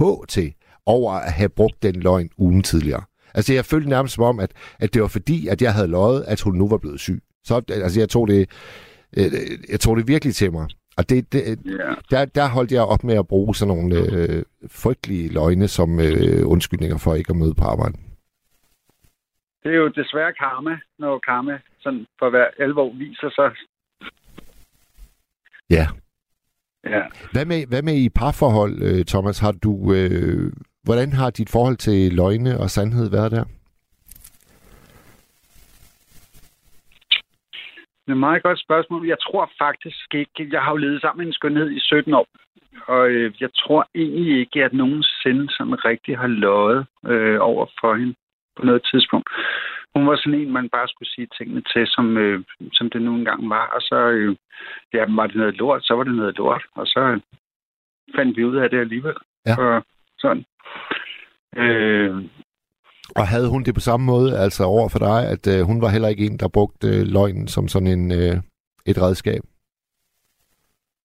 H 0.00 0.02
til 0.28 0.54
over 0.86 1.12
at 1.12 1.32
have 1.32 1.48
brugt 1.48 1.82
den 1.82 1.94
løgn 1.94 2.30
ugen 2.38 2.62
tidligere. 2.62 3.02
Altså 3.34 3.54
jeg 3.54 3.64
følte 3.64 3.88
nærmest 3.88 4.14
som 4.14 4.24
om, 4.24 4.40
at, 4.40 4.52
at 4.78 4.94
det 4.94 5.02
var 5.02 5.08
fordi, 5.08 5.48
at 5.48 5.62
jeg 5.62 5.74
havde 5.74 5.88
løjet, 5.88 6.24
at 6.24 6.40
hun 6.40 6.54
nu 6.54 6.68
var 6.68 6.78
blevet 6.78 7.00
syg. 7.00 7.22
Så 7.44 7.62
altså, 7.68 8.00
jeg 8.00 8.08
tog 8.08 8.28
det, 8.28 8.50
øh, 9.16 9.32
jeg 9.68 9.80
tog 9.80 9.96
det 9.96 10.08
virkelig 10.08 10.34
til 10.34 10.52
mig. 10.52 10.68
Og 11.00 11.10
det, 11.10 11.32
det, 11.32 11.42
yeah. 11.66 11.96
der, 12.10 12.24
der 12.24 12.48
holdt 12.48 12.72
jeg 12.72 12.82
op 12.82 13.04
med 13.04 13.16
at 13.18 13.28
bruge 13.28 13.54
sådan 13.54 13.74
nogle 13.74 13.96
øh, 13.96 14.42
frygtelige 14.82 15.32
løgne 15.32 15.68
som 15.68 16.00
øh, 16.00 16.42
undskyldninger 16.54 16.98
for 16.98 17.14
ikke 17.14 17.30
at 17.30 17.36
møde 17.36 17.54
på 17.54 17.64
arbejde. 17.64 17.96
Det 19.62 19.70
er 19.72 19.76
jo 19.76 19.88
desværre 19.88 20.32
karma, 20.32 20.78
når 20.98 21.18
karma 21.18 21.58
sådan 21.80 22.06
for 22.18 22.30
hver 22.30 22.46
alvor 22.58 22.92
viser 22.92 23.30
sig. 23.30 23.50
Ja. 25.70 25.86
Ja. 26.84 27.02
Hvad 27.32 27.44
med, 27.44 27.66
hvad 27.66 27.82
med 27.82 27.94
i 27.94 28.08
parforhold, 28.08 28.82
øh, 28.82 29.04
Thomas? 29.04 29.38
Har 29.38 29.52
du, 29.52 29.92
øh, 29.94 30.52
hvordan 30.82 31.12
har 31.12 31.30
dit 31.30 31.50
forhold 31.50 31.76
til 31.76 32.12
løgne 32.12 32.60
og 32.60 32.70
sandhed 32.70 33.10
været 33.10 33.30
der? 33.30 33.44
Det 38.10 38.14
er 38.14 38.24
et 38.24 38.28
meget 38.28 38.42
godt 38.42 38.60
spørgsmål. 38.60 39.06
Jeg 39.06 39.18
tror 39.20 39.50
faktisk 39.58 40.14
ikke, 40.14 40.48
jeg 40.52 40.62
har 40.62 40.70
jo 40.70 40.76
levet 40.76 41.00
sammen 41.00 41.18
med 41.18 41.26
en 41.26 41.32
skønhed 41.32 41.70
i 41.70 41.80
17 41.80 42.14
år. 42.14 42.26
Og 42.86 43.10
øh, 43.10 43.34
jeg 43.40 43.50
tror 43.54 43.88
egentlig 43.94 44.40
ikke, 44.40 44.64
at 44.64 44.72
nogensinde 44.72 45.52
sådan 45.56 45.84
rigtig 45.84 46.18
har 46.18 46.26
løjet 46.26 46.86
øh, 47.06 47.38
over 47.40 47.66
for 47.80 47.94
hende 47.94 48.14
på 48.56 48.66
noget 48.66 48.82
tidspunkt. 48.90 49.28
Hun 49.94 50.06
var 50.06 50.16
sådan 50.16 50.40
en, 50.40 50.52
man 50.52 50.68
bare 50.68 50.88
skulle 50.88 51.10
sige 51.14 51.28
tingene 51.38 51.62
til, 51.72 51.86
som, 51.86 52.16
øh, 52.16 52.44
som 52.72 52.90
det 52.90 53.02
nu 53.02 53.14
engang 53.14 53.50
var. 53.50 53.66
Og 53.66 53.80
så 53.80 53.96
øh, 53.96 54.36
ja, 54.94 55.04
var 55.08 55.26
det 55.26 55.36
noget 55.36 55.56
lort, 55.56 55.84
så 55.84 55.94
var 55.94 56.04
det 56.04 56.14
noget 56.14 56.36
lort. 56.36 56.64
Og 56.74 56.86
så 56.86 57.00
øh, 57.00 57.20
fandt 58.16 58.36
vi 58.36 58.44
ud 58.44 58.56
af 58.56 58.70
det 58.70 58.80
alligevel. 58.80 59.16
Ja. 59.46 59.54
Og 59.58 59.84
sådan. 60.18 60.44
Øh, 61.56 62.24
og 63.16 63.26
havde 63.26 63.48
hun 63.50 63.62
det 63.62 63.74
på 63.74 63.80
samme 63.80 64.06
måde, 64.06 64.38
altså 64.38 64.64
over 64.64 64.88
for 64.88 64.98
dig, 64.98 65.20
at 65.34 65.44
øh, 65.52 65.66
hun 65.66 65.82
var 65.82 65.88
heller 65.88 66.08
ikke 66.08 66.26
en, 66.26 66.38
der 66.38 66.48
brugte 66.48 66.86
øh, 66.86 67.06
løgnen 67.16 67.48
som 67.48 67.68
sådan 67.68 67.88
en, 67.88 68.12
øh, 68.12 68.36
et 68.86 69.02
redskab? 69.02 69.42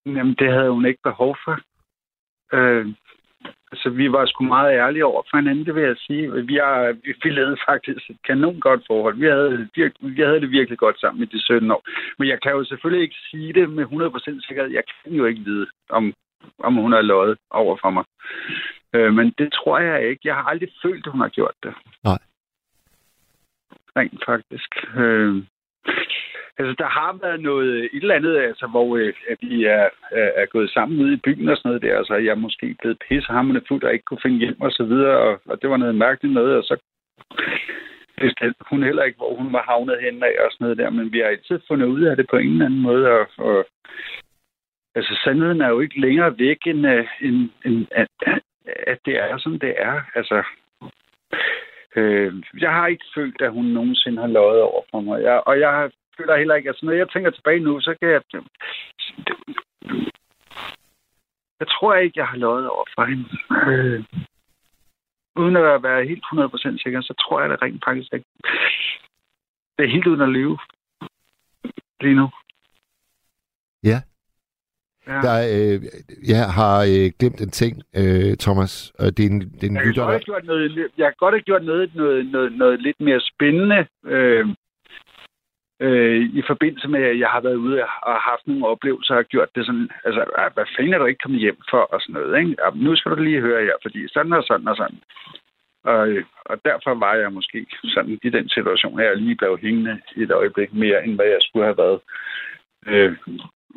Jamen, 0.05 0.35
det 0.39 0.51
havde 0.53 0.71
hun 0.71 0.85
ikke 0.85 1.01
behov 1.03 1.37
for. 1.45 1.55
Øh, 2.53 2.85
altså, 3.71 3.89
vi 3.89 4.11
var 4.11 4.25
sgu 4.25 4.43
meget 4.43 4.71
ærlige 4.83 5.05
over 5.05 5.21
for 5.29 5.37
hinanden, 5.37 5.65
det 5.65 5.75
vil 5.75 5.83
jeg 5.83 5.97
sige. 5.97 6.45
Vi, 6.51 6.55
har, 6.55 6.77
vi, 7.03 7.09
vi 7.23 7.29
lavede 7.29 7.57
faktisk 7.69 8.09
et 8.09 8.21
kanon 8.27 8.59
godt 8.59 8.83
forhold. 8.87 9.15
Vi 9.23 9.27
havde, 9.35 9.69
vi 10.15 10.21
havde 10.21 10.41
det 10.41 10.51
virkelig 10.51 10.77
godt 10.77 10.99
sammen 10.99 11.23
i 11.23 11.31
de 11.33 11.41
17 11.41 11.71
år. 11.71 11.83
Men 12.19 12.27
jeg 12.27 12.39
kan 12.41 12.51
jo 12.51 12.63
selvfølgelig 12.63 13.03
ikke 13.03 13.19
sige 13.31 13.53
det 13.53 13.69
med 13.69 13.85
100% 13.85 14.47
sikkerhed. 14.47 14.71
Jeg 14.71 14.83
kan 14.87 15.13
jo 15.13 15.25
ikke 15.25 15.41
vide, 15.41 15.67
om, 15.89 16.13
om 16.59 16.73
hun 16.73 16.91
har 16.91 17.01
løjet 17.01 17.37
over 17.51 17.77
for 17.81 17.89
mig. 17.89 18.03
Øh, 18.93 19.13
men 19.13 19.33
det 19.37 19.53
tror 19.53 19.79
jeg 19.79 20.09
ikke. 20.09 20.21
Jeg 20.23 20.35
har 20.35 20.43
aldrig 20.43 20.69
følt, 20.83 21.07
at 21.07 21.11
hun 21.11 21.21
har 21.21 21.29
gjort 21.29 21.55
det. 21.63 21.73
Nej. 22.03 22.19
Rent 23.97 24.23
faktisk. 24.25 24.69
Øh, 24.97 25.35
altså, 26.57 26.75
der 26.77 26.87
har 26.97 27.19
været 27.21 27.41
noget, 27.41 27.83
et 27.93 28.01
eller 28.01 28.15
andet, 28.15 28.37
altså, 28.37 28.67
hvor 28.67 28.97
øh, 28.97 29.13
at 29.29 29.37
vi 29.41 29.63
er, 29.63 29.89
er, 30.11 30.29
er 30.41 30.45
gået 30.45 30.69
sammen 30.69 31.01
ude 31.01 31.13
i 31.13 31.23
byen 31.25 31.49
og 31.49 31.57
sådan 31.57 31.69
noget 31.69 31.81
der. 31.81 31.97
Altså, 31.97 32.15
jeg 32.15 32.31
er 32.31 32.45
måske 32.45 32.75
blevet 32.81 33.03
pissehammerende 33.09 33.65
fuld 33.67 33.83
og 33.83 33.93
ikke 33.93 34.05
kunne 34.05 34.25
finde 34.25 34.39
hjem 34.39 34.61
og 34.61 34.71
så 34.71 34.83
videre. 34.83 35.17
Og, 35.17 35.41
og 35.45 35.61
det 35.61 35.69
var 35.69 35.77
noget 35.77 35.95
mærkeligt 35.95 36.33
noget, 36.33 36.57
og 36.57 36.63
så 36.63 36.75
vidste 38.21 38.53
hun 38.69 38.83
heller 38.83 39.03
ikke, 39.03 39.17
hvor 39.17 39.35
hun 39.35 39.53
var 39.53 39.63
havnet 39.69 40.01
henne 40.01 40.25
af 40.25 40.35
og 40.45 40.51
sådan 40.51 40.65
noget 40.65 40.77
der. 40.77 40.89
Men 40.89 41.11
vi 41.11 41.19
har 41.19 41.25
altid 41.27 41.59
fundet 41.67 41.87
ud 41.87 42.01
af 42.01 42.15
det 42.17 42.27
på 42.29 42.37
en 42.37 42.51
eller 42.51 42.65
anden 42.65 42.81
måde. 42.81 43.09
Og, 43.09 43.27
og 43.37 43.65
altså, 44.95 45.21
sandheden 45.23 45.61
er 45.61 45.69
jo 45.69 45.79
ikke 45.79 46.01
længere 46.01 46.39
væk, 46.39 46.57
end, 46.65 46.87
øh, 46.87 47.07
end, 47.21 47.49
end 47.65 47.87
at, 47.91 48.07
at 48.65 48.99
det 49.05 49.15
er, 49.17 49.37
som 49.37 49.59
det 49.59 49.73
er. 49.77 50.01
Altså, 50.15 50.43
øh, 51.95 52.43
jeg 52.59 52.71
har 52.71 52.87
ikke 52.87 53.05
følt, 53.15 53.41
at 53.41 53.51
hun 53.51 53.65
nogensinde 53.65 54.21
har 54.21 54.27
løjet 54.27 54.61
over 54.61 54.81
for 54.91 55.01
mig. 55.01 55.23
Jeg, 55.23 55.43
og 55.45 55.59
jeg 55.59 55.91
føler 56.17 56.37
heller 56.37 56.55
ikke, 56.55 56.69
altså 56.69 56.85
når 56.85 56.93
jeg 56.93 57.09
tænker 57.09 57.31
tilbage 57.31 57.59
nu, 57.59 57.79
så 57.79 57.95
kan 58.01 58.09
jeg... 58.09 58.21
Jeg 61.59 61.67
tror 61.67 61.95
ikke, 61.95 62.19
jeg 62.19 62.27
har 62.27 62.37
løjet 62.37 62.69
over 62.69 62.85
for 62.95 63.05
hende. 63.05 63.25
Øh, 63.71 64.03
uden 65.35 65.55
at 65.55 65.83
være 65.83 66.07
helt 66.07 66.25
100% 66.33 66.83
sikker, 66.83 67.01
så 67.01 67.13
tror 67.13 67.41
jeg 67.41 67.49
det 67.49 67.61
rent 67.61 67.83
faktisk 67.85 68.13
ikke. 68.13 68.25
Det 69.77 69.85
er 69.85 69.89
helt 69.95 70.07
uden 70.07 70.21
at 70.21 70.31
leve 70.31 70.57
lige 72.01 72.15
nu. 72.15 72.29
Ja, 73.83 74.01
Ja. 75.07 75.19
Der, 75.25 75.37
øh, 75.55 75.77
jeg 76.33 76.43
har 76.59 76.77
øh, 76.93 77.07
glemt 77.19 77.41
en 77.41 77.51
ting, 77.61 77.73
øh, 77.99 78.37
Thomas. 78.45 78.91
Og 78.99 79.17
det 79.17 79.25
er 79.25 79.29
en, 79.29 79.39
det 79.39 79.63
er 79.63 79.69
en 79.69 79.75
jeg, 79.75 79.85
lytter, 79.85 80.11
kan 80.11 80.19
gjort 80.19 80.45
noget, 80.45 80.89
jeg 80.97 81.07
kan 81.07 81.19
godt 81.23 81.35
have 81.35 81.47
gjort 81.49 81.63
noget, 81.63 81.95
noget, 81.95 82.25
noget, 82.25 82.51
noget 82.51 82.81
lidt 82.81 82.99
mere 83.01 83.21
spændende 83.31 83.87
øh, 84.05 84.45
øh, 85.81 86.21
i 86.39 86.41
forbindelse 86.47 86.87
med, 86.87 87.03
at 87.03 87.19
jeg 87.19 87.29
har 87.29 87.41
været 87.41 87.55
ude 87.55 87.81
og 88.01 88.15
haft 88.29 88.47
nogle 88.47 88.67
oplevelser 88.67 89.15
og 89.15 89.25
gjort 89.25 89.55
det 89.55 89.65
sådan, 89.65 89.89
altså, 90.05 90.21
hvad 90.53 90.65
fanden 90.75 90.93
er 90.93 90.97
du 90.97 91.05
ikke 91.05 91.23
kommet 91.23 91.41
hjem 91.41 91.57
for 91.69 91.81
og 91.93 92.01
sådan 92.01 92.13
noget, 92.13 92.39
ikke? 92.39 92.55
Ja, 92.61 92.69
nu 92.75 92.95
skal 92.95 93.11
du 93.11 93.15
lige 93.15 93.41
høre 93.47 93.63
her, 93.63 93.77
fordi 93.81 94.07
sådan 94.07 94.33
og 94.33 94.43
sådan 94.43 94.67
og 94.67 94.75
sådan. 94.75 94.99
Og, 95.83 96.07
øh, 96.09 96.25
og 96.45 96.55
derfor 96.65 96.93
var 96.93 97.13
jeg 97.13 97.33
måske 97.33 97.65
sådan 97.83 98.19
i 98.23 98.29
den 98.29 98.49
situation, 98.49 98.99
at 98.99 99.05
jeg 99.05 99.17
lige 99.17 99.35
blev 99.35 99.57
hængende 99.61 100.01
et 100.17 100.31
øjeblik 100.31 100.73
mere, 100.73 101.05
end 101.05 101.15
hvad 101.15 101.25
jeg 101.25 101.41
skulle 101.41 101.65
have 101.65 101.77
været. 101.77 101.99
Øh, 102.87 103.17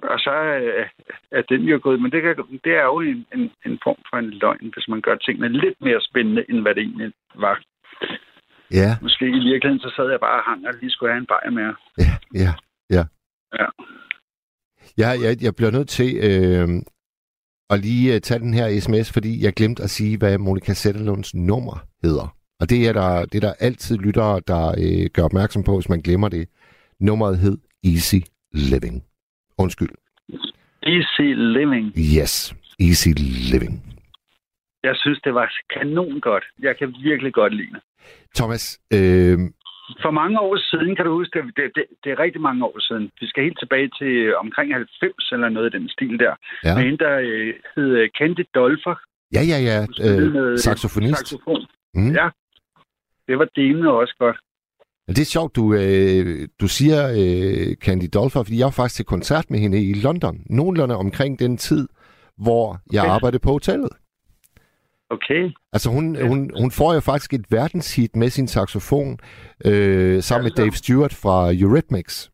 og 0.02 0.18
så 0.18 0.30
er, 0.30 0.84
er 1.30 1.42
den 1.42 1.62
jo 1.62 1.80
gået. 1.82 2.02
Men 2.02 2.12
det, 2.12 2.22
kan, 2.22 2.36
det 2.64 2.72
er 2.80 2.84
jo 2.84 3.00
en, 3.00 3.26
en, 3.34 3.50
en 3.66 3.78
form 3.84 4.00
for 4.10 4.16
en 4.16 4.30
løgn, 4.30 4.70
hvis 4.74 4.88
man 4.88 5.00
gør 5.00 5.16
tingene 5.16 5.48
lidt 5.48 5.78
mere 5.80 6.00
spændende, 6.00 6.44
end 6.48 6.60
hvad 6.60 6.74
det 6.74 6.82
egentlig 6.82 7.12
var. 7.34 7.62
Ja. 8.70 8.90
Måske 9.02 9.26
i 9.26 9.44
virkeligheden, 9.50 9.80
så 9.80 9.92
sad 9.96 10.10
jeg 10.10 10.20
bare 10.20 10.38
og 10.40 10.44
hang, 10.44 10.66
og 10.66 10.74
lige 10.80 10.90
skulle 10.90 11.12
have 11.12 11.20
en 11.20 11.26
bajer 11.26 11.50
mere. 11.50 11.74
Ja, 11.98 12.12
ja, 12.44 12.52
ja. 12.96 13.04
Ja. 13.58 13.66
Ja, 14.98 15.08
jeg, 15.24 15.42
jeg 15.42 15.54
bliver 15.56 15.70
nødt 15.70 15.88
til 15.88 16.10
øh, 16.28 16.68
at 17.70 17.80
lige 17.80 18.14
uh, 18.14 18.20
tage 18.20 18.40
den 18.40 18.54
her 18.54 18.80
sms, 18.80 19.12
fordi 19.12 19.44
jeg 19.44 19.52
glemte 19.52 19.82
at 19.82 19.90
sige, 19.90 20.18
hvad 20.18 20.38
Monika 20.38 20.72
Sætterlunds 20.72 21.34
nummer 21.34 21.76
hedder. 22.02 22.36
Og 22.60 22.70
det 22.70 22.88
er 22.88 22.92
der, 22.92 23.24
det 23.24 23.34
er 23.34 23.46
der 23.48 23.54
altid 23.60 23.96
lyttere, 23.96 24.40
der 24.46 24.68
øh, 24.68 25.10
gør 25.14 25.22
opmærksom 25.22 25.62
på, 25.62 25.74
hvis 25.74 25.88
man 25.88 26.00
glemmer 26.00 26.28
det. 26.28 26.48
Nummeret 27.00 27.38
hed 27.38 27.58
Easy 27.84 28.20
Living. 28.52 29.04
Undskyld. 29.58 29.94
Easy 30.82 31.28
Living. 31.56 31.86
Yes, 32.18 32.54
Easy 32.80 33.08
Living. 33.52 33.74
Jeg 34.82 34.94
synes, 34.96 35.20
det 35.24 35.34
var 35.34 35.52
kanon 35.74 36.20
godt. 36.20 36.44
Jeg 36.58 36.76
kan 36.78 36.94
virkelig 37.02 37.32
godt 37.32 37.54
lide 37.54 37.72
det. 37.72 37.82
Thomas, 38.34 38.80
øh... 38.92 39.38
For 40.02 40.10
mange 40.10 40.40
år 40.40 40.56
siden, 40.70 40.96
kan 40.96 41.04
du 41.04 41.12
huske, 41.12 41.42
det, 41.56 41.70
det, 41.74 41.84
det 42.04 42.12
er 42.12 42.18
rigtig 42.18 42.40
mange 42.40 42.64
år 42.64 42.78
siden. 42.88 43.10
Vi 43.20 43.26
skal 43.28 43.42
helt 43.44 43.58
tilbage 43.58 43.90
til 43.98 44.36
omkring 44.36 44.74
90 44.74 45.32
eller 45.32 45.48
noget 45.48 45.66
af 45.66 45.80
den 45.80 45.88
stil 45.88 46.18
der. 46.18 46.34
Ja. 46.64 46.74
Med 46.76 46.84
en, 46.84 46.98
der 46.98 47.14
øh, 47.18 47.54
hed 47.74 48.08
Candy 48.18 48.44
Dolfer. 48.54 48.96
Ja, 49.36 49.42
ja, 49.52 49.58
ja. 49.68 49.78
Øh, 50.06 50.58
saxofonist. 50.58 51.18
Saxofon. 51.18 51.66
Mm. 51.94 52.12
Ja. 52.20 52.28
Det 53.28 53.38
var 53.38 53.48
delene 53.56 53.90
også 53.92 54.14
godt. 54.18 54.38
Det 55.08 55.18
er 55.18 55.24
sjovt, 55.24 55.56
du, 55.56 55.74
øh, 55.74 56.48
du 56.60 56.68
siger 56.68 57.08
øh, 57.08 57.74
Candy 57.74 58.08
Dolfer, 58.14 58.42
fordi 58.42 58.58
jeg 58.58 58.64
var 58.64 58.70
faktisk 58.70 58.96
til 58.96 59.04
koncert 59.04 59.50
med 59.50 59.58
hende 59.58 59.82
i 59.84 59.92
London. 59.92 60.40
Nogenlunde 60.50 60.96
omkring 60.96 61.38
den 61.38 61.56
tid, 61.56 61.88
hvor 62.36 62.80
jeg 62.92 63.02
okay. 63.02 63.10
arbejdede 63.10 63.38
på 63.38 63.50
hotellet. 63.50 63.90
Okay. 65.10 65.50
Altså 65.72 65.90
hun, 65.90 66.16
ja. 66.16 66.28
hun, 66.28 66.50
hun 66.60 66.70
får 66.70 66.94
jo 66.94 67.00
faktisk 67.00 67.34
et 67.34 67.46
verdenshit 67.50 68.16
med 68.16 68.28
sin 68.28 68.48
saxofon, 68.48 69.18
øh, 69.64 70.22
sammen 70.22 70.46
ja, 70.46 70.50
med 70.50 70.50
Dave 70.50 70.72
Stewart 70.72 71.14
fra 71.14 71.52
Eurythmics. 71.52 72.30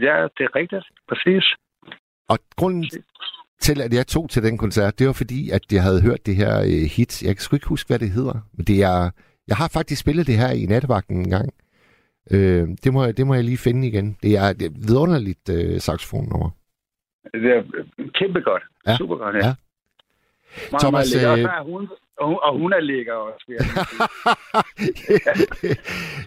Ja, 0.00 0.16
det 0.36 0.44
er 0.48 0.56
rigtigt. 0.56 0.84
Præcis. 1.08 1.44
Og 2.28 2.38
grunden 2.56 2.84
til, 3.60 3.80
at 3.80 3.92
jeg 3.94 4.06
tog 4.06 4.30
til 4.30 4.42
den 4.42 4.58
koncert, 4.58 4.98
det 4.98 5.06
var 5.06 5.12
fordi, 5.12 5.50
at 5.50 5.72
jeg 5.72 5.82
havde 5.82 6.02
hørt 6.02 6.26
det 6.26 6.36
her 6.36 6.60
øh, 6.60 6.90
hit. 6.96 7.22
Jeg 7.22 7.36
kan 7.36 7.42
sgu 7.42 7.56
ikke 7.56 7.68
huske, 7.68 7.88
hvad 7.88 7.98
det 7.98 8.10
hedder. 8.10 8.38
Men 8.52 8.66
det 8.66 8.82
er, 8.82 9.10
jeg 9.48 9.56
har 9.56 9.68
faktisk 9.68 10.00
spillet 10.00 10.26
det 10.26 10.36
her 10.36 10.50
i 10.50 10.66
nattevagten 10.66 11.16
en 11.16 11.30
gang. 11.30 11.54
Øh, 12.30 12.68
det, 12.84 12.92
må 12.92 13.04
jeg, 13.04 13.16
det 13.16 13.26
må 13.26 13.34
jeg 13.34 13.44
lige 13.44 13.58
finde 13.58 13.88
igen. 13.88 14.16
Det 14.22 14.36
er 14.36 14.42
et 14.42 14.88
vidunderligt 14.88 15.48
øh, 15.48 15.80
saxofonnummer. 15.80 16.50
Det 17.32 17.50
er 17.56 17.62
kæmpe 18.14 18.40
godt. 18.40 18.62
Ja. 18.86 18.96
Super 18.96 19.16
godt, 19.16 19.36
ja. 19.36 19.46
Ja. 19.46 19.54
Meget, 20.70 20.80
Thomas, 20.80 21.14
meget 21.14 21.38
øh, 21.38 21.48
og, 21.58 21.64
hun, 21.64 21.88
og 22.42 22.58
hun 22.58 22.72
er 22.72 22.80
lækker 22.80 23.12
også, 23.12 23.44
sige. 23.46 23.58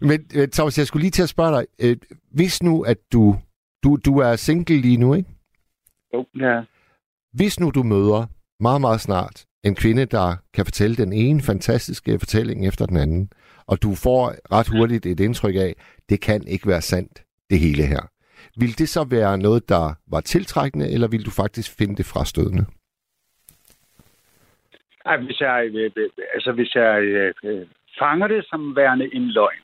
Men 0.09 0.25
øh, 0.35 0.47
Thomas, 0.47 0.77
jeg 0.77 0.87
skulle 0.87 1.03
lige 1.03 1.11
til 1.11 1.23
at 1.23 1.29
spørge 1.29 1.57
dig. 1.57 1.65
Øh, 1.79 1.97
hvis 2.31 2.63
nu, 2.63 2.81
at 2.81 2.97
du, 3.13 3.35
du, 3.83 3.97
du 4.05 4.17
er 4.17 4.35
single 4.35 4.81
lige 4.81 4.97
nu, 4.97 5.13
ikke? 5.13 5.29
Jo, 6.13 6.25
ja. 6.39 6.61
Hvis 7.33 7.59
nu 7.59 7.69
du 7.69 7.83
møder 7.83 8.25
meget, 8.59 8.81
meget 8.81 9.01
snart 9.01 9.45
en 9.63 9.75
kvinde, 9.75 10.05
der 10.05 10.35
kan 10.53 10.65
fortælle 10.65 10.95
den 10.95 11.13
ene 11.13 11.41
fantastiske 11.41 12.19
fortælling 12.19 12.67
efter 12.67 12.85
den 12.85 12.97
anden, 12.97 13.31
og 13.67 13.83
du 13.83 13.91
får 14.05 14.23
ret 14.55 14.67
hurtigt 14.67 15.05
et 15.05 15.19
indtryk 15.19 15.55
af, 15.55 15.73
det 16.09 16.21
kan 16.21 16.47
ikke 16.47 16.67
være 16.67 16.81
sandt, 16.81 17.23
det 17.49 17.59
hele 17.59 17.83
her. 17.83 18.03
Vil 18.59 18.77
det 18.79 18.89
så 18.89 19.07
være 19.09 19.37
noget, 19.37 19.69
der 19.69 19.85
var 20.07 20.21
tiltrækkende, 20.21 20.91
eller 20.93 21.07
vil 21.07 21.25
du 21.25 21.31
faktisk 21.31 21.77
finde 21.77 21.95
det 21.95 22.05
frastødende? 22.05 22.65
Ej, 25.05 25.17
hvis 25.17 25.41
jeg, 25.41 25.69
øh, 25.73 25.91
øh, 25.95 26.09
altså, 26.33 26.51
hvis 26.51 26.75
jeg 26.75 27.01
øh, 27.01 27.33
øh, 27.43 27.67
fanger 27.99 28.27
det 28.27 28.45
som 28.49 28.75
værende 28.75 29.15
en 29.15 29.27
løgn, 29.27 29.63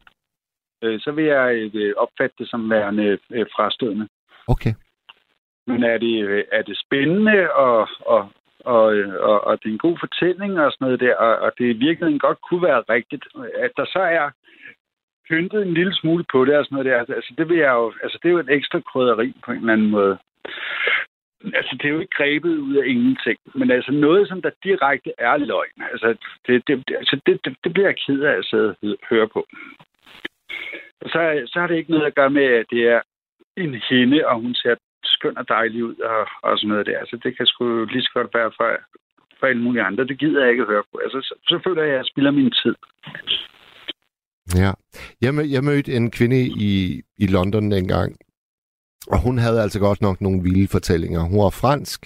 øh, 0.83 0.99
så 0.99 1.11
vil 1.11 1.25
jeg 1.25 1.71
øh, 1.73 1.93
opfatte 1.97 2.35
det 2.39 2.49
som 2.49 2.69
værende 2.69 3.17
øh, 3.29 3.45
frastødende. 3.55 4.07
Okay. 4.47 4.73
Men 5.67 5.83
er 5.83 5.97
det, 5.97 6.23
øh, 6.23 6.43
er 6.51 6.61
det 6.61 6.77
spændende, 6.85 7.53
og, 7.53 7.87
og, 8.05 8.29
og, 8.63 8.95
øh, 8.95 9.13
og, 9.29 9.43
og 9.47 9.63
det 9.63 9.69
er 9.69 9.73
en 9.73 9.85
god 9.87 9.97
fortælling 9.99 10.59
og 10.59 10.71
sådan 10.71 10.85
noget 10.85 10.99
der, 10.99 11.15
og, 11.15 11.35
og 11.37 11.51
det 11.57 11.65
i 11.65 11.77
virkeligheden 11.85 12.19
godt 12.19 12.41
kunne 12.41 12.63
være 12.63 12.83
rigtigt, 12.89 13.25
at 13.65 13.71
der 13.77 13.85
så 13.85 13.99
er 13.99 14.29
pyntet 15.29 15.61
en 15.61 15.73
lille 15.73 15.95
smule 15.95 16.25
på 16.31 16.45
det 16.45 16.57
og 16.57 16.65
sådan 16.65 16.75
noget 16.75 17.07
der, 17.07 17.15
altså 17.15 17.33
det, 17.37 17.49
vil 17.49 17.57
jeg 17.57 17.71
jo, 17.71 17.93
altså 18.03 18.19
det 18.23 18.29
er 18.29 18.33
jo 18.33 18.39
et 18.39 18.55
ekstra 18.57 18.79
krydderi 18.79 19.33
på 19.45 19.51
en 19.51 19.57
eller 19.57 19.73
anden 19.73 19.89
måde. 19.89 20.17
Altså, 21.53 21.77
det 21.77 21.85
er 21.85 21.93
jo 21.93 21.99
ikke 21.99 22.17
grebet 22.17 22.57
ud 22.57 22.75
af 22.75 22.87
ingenting. 22.87 23.39
Men 23.55 23.71
altså 23.71 23.91
noget, 23.91 24.27
som 24.27 24.41
der 24.41 24.51
direkte 24.63 25.11
er 25.17 25.37
løgn, 25.37 25.81
altså, 25.91 26.15
det, 26.47 26.67
det, 26.67 26.83
altså, 26.97 27.19
det, 27.25 27.45
det, 27.45 27.55
det 27.63 27.73
bliver 27.73 27.87
jeg 27.87 27.97
ked 28.05 28.21
af 28.21 28.37
at 28.37 28.45
sidde 28.45 28.75
og 28.83 28.97
høre 29.09 29.27
på. 29.27 29.45
Og 31.01 31.09
så, 31.09 31.43
så 31.45 31.59
har 31.59 31.67
det 31.67 31.75
ikke 31.75 31.91
noget 31.91 32.05
at 32.05 32.15
gøre 32.15 32.29
med, 32.29 32.43
at 32.43 32.65
det 32.69 32.83
er 32.87 33.01
en 33.57 33.75
hende, 33.89 34.27
og 34.27 34.35
hun 34.41 34.55
ser 34.55 34.75
skøn 35.23 35.37
og 35.37 35.47
dejlig 35.47 35.83
ud, 35.85 35.95
og, 35.95 36.21
og 36.43 36.57
sådan 36.57 36.69
noget 36.69 36.85
der. 36.85 36.99
Så 37.05 37.15
det 37.23 37.37
kan 37.37 37.45
sgu 37.45 37.85
lige 37.85 38.01
så 38.07 38.11
godt 38.13 38.33
være 38.33 38.51
for, 38.57 38.67
for 39.39 39.45
alle 39.47 39.63
mulige 39.63 39.83
andre. 39.83 40.07
Det 40.07 40.19
gider 40.19 40.41
jeg 40.41 40.51
ikke 40.51 40.63
at 40.63 40.71
høre 40.73 40.83
på. 40.91 40.97
Altså, 41.03 41.19
så, 41.27 41.33
så 41.49 41.55
føler 41.65 41.83
jeg, 41.83 41.91
at 41.91 41.97
jeg 41.97 42.05
spilder 42.11 42.31
min 42.31 42.51
tid. 42.61 42.75
Ja. 44.61 44.71
Jeg, 45.21 45.33
mød, 45.35 45.45
jeg 45.55 45.63
mødte 45.63 45.93
en 45.93 46.11
kvinde 46.11 46.41
i, 46.69 47.01
i 47.17 47.27
London 47.27 47.73
engang, 47.73 48.17
og 49.07 49.21
hun 49.25 49.37
havde 49.37 49.61
altså 49.61 49.79
godt 49.79 50.01
nok 50.01 50.21
nogle 50.21 50.43
vilde 50.43 50.67
fortællinger. 50.67 51.21
Hun 51.21 51.39
var 51.39 51.49
fransk, 51.49 52.01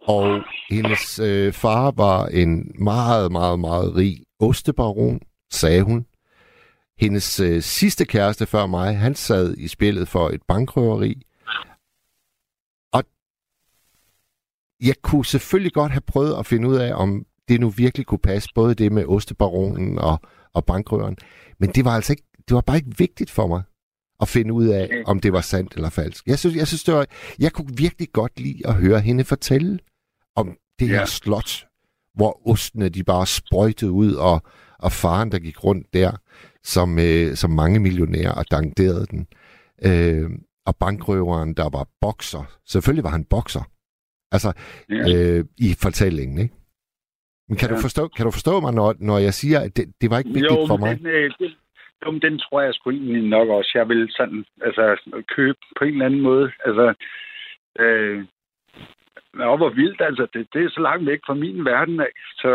og 0.00 0.42
hendes 0.70 1.18
øh, 1.18 1.52
far 1.52 1.92
var 1.96 2.26
en 2.26 2.74
meget, 2.78 3.32
meget, 3.32 3.60
meget 3.60 3.96
rig 3.96 4.16
ostebaron, 4.40 5.20
sagde 5.50 5.82
hun. 5.82 6.06
Hendes 7.00 7.40
øh, 7.40 7.60
sidste 7.62 8.04
kæreste 8.04 8.46
før 8.46 8.66
mig, 8.66 8.98
han 8.98 9.14
sad 9.14 9.54
i 9.58 9.68
spillet 9.68 10.08
for 10.08 10.28
et 10.28 10.42
bankrøveri. 10.48 11.22
Jeg 14.84 14.94
kunne 15.02 15.24
selvfølgelig 15.26 15.72
godt 15.72 15.92
have 15.92 16.00
prøvet 16.00 16.38
at 16.38 16.46
finde 16.46 16.68
ud 16.68 16.76
af, 16.76 16.94
om 16.94 17.24
det 17.48 17.60
nu 17.60 17.68
virkelig 17.68 18.06
kunne 18.06 18.18
passe, 18.18 18.48
både 18.54 18.74
det 18.74 18.92
med 18.92 19.04
ostebaronen 19.04 19.98
og, 19.98 20.20
og 20.54 20.64
bankrøveren. 20.64 21.16
Men 21.60 21.70
det 21.70 21.84
var 21.84 21.90
altså 21.90 22.12
ikke, 22.12 22.22
det 22.48 22.54
var 22.54 22.60
bare 22.60 22.76
ikke 22.76 22.98
vigtigt 22.98 23.30
for 23.30 23.46
mig 23.46 23.62
at 24.20 24.28
finde 24.28 24.52
ud 24.52 24.66
af, 24.66 24.90
om 25.06 25.20
det 25.20 25.32
var 25.32 25.40
sandt 25.40 25.74
eller 25.74 25.90
falsk. 25.90 26.26
Jeg 26.26 26.38
synes, 26.38 26.56
jeg 26.56 26.66
synes 26.66 26.84
det 26.84 26.94
var, 26.94 27.06
jeg 27.38 27.52
kunne 27.52 27.76
virkelig 27.76 28.08
godt 28.12 28.40
lide 28.40 28.66
at 28.66 28.74
høre 28.74 29.00
hende 29.00 29.24
fortælle 29.24 29.78
om 30.36 30.56
det 30.78 30.88
her 30.88 30.94
Ja. 30.98 31.06
slot, 31.06 31.66
hvor 32.14 32.48
ostene 32.48 32.88
de 32.88 33.04
bare 33.04 33.26
sprøjtede 33.26 33.90
ud, 33.90 34.12
og, 34.12 34.42
og 34.78 34.92
faren, 34.92 35.32
der 35.32 35.38
gik 35.38 35.64
rundt 35.64 35.86
der, 35.92 36.12
som, 36.64 36.98
øh, 36.98 37.36
som 37.36 37.50
mange 37.50 37.78
millionærer 37.80 38.32
og 38.32 38.50
danderede 38.50 39.06
den. 39.10 39.26
Øh, 39.82 40.30
og 40.66 40.76
bankrøveren, 40.76 41.54
der 41.54 41.68
var 41.68 41.86
bokser. 42.00 42.44
Selvfølgelig 42.66 43.04
var 43.04 43.10
han 43.10 43.24
bokser. 43.24 43.62
Altså, 44.36 44.50
Ja. 44.90 45.04
øh, 45.10 45.44
i 45.66 45.68
fortællingen, 45.84 46.38
ikke? 46.44 46.54
Men 47.48 47.56
kan, 47.58 47.68
ja. 47.68 47.74
Du 47.74 47.80
forstå, 47.80 48.02
kan 48.16 48.24
du 48.28 48.30
forstå 48.38 48.54
mig, 48.60 48.72
når, 48.80 48.94
når 48.98 49.18
jeg 49.18 49.34
siger, 49.34 49.58
at 49.60 49.76
det, 49.76 49.84
det 50.00 50.10
var 50.10 50.18
ikke 50.18 50.34
vigtigt 50.38 50.60
jo, 50.60 50.66
for 50.66 50.76
mig? 50.76 50.98
Den, 50.98 51.06
øh, 51.06 51.30
det, 51.38 51.48
jo, 52.04 52.10
men 52.10 52.22
den 52.22 52.38
tror 52.38 52.60
jeg 52.62 52.74
sgu 52.74 52.90
egentlig 52.90 53.28
nok 53.36 53.48
også. 53.48 53.70
Jeg 53.74 53.88
vil 53.88 54.02
sådan, 54.10 54.44
altså, 54.66 54.84
købe 55.36 55.58
på 55.78 55.84
en 55.84 55.92
eller 55.92 56.06
anden 56.06 56.20
måde. 56.20 56.46
Altså, 56.66 56.94
øh, 57.78 58.24
Nå, 59.40 59.56
hvor 59.56 59.70
vildt, 59.70 60.00
altså. 60.00 60.26
Det, 60.34 60.46
det 60.52 60.64
er 60.64 60.70
så 60.70 60.80
langt 60.80 61.06
væk 61.10 61.20
fra 61.26 61.34
min 61.34 61.64
verden 61.64 62.00
af. 62.00 62.12
Så 62.42 62.50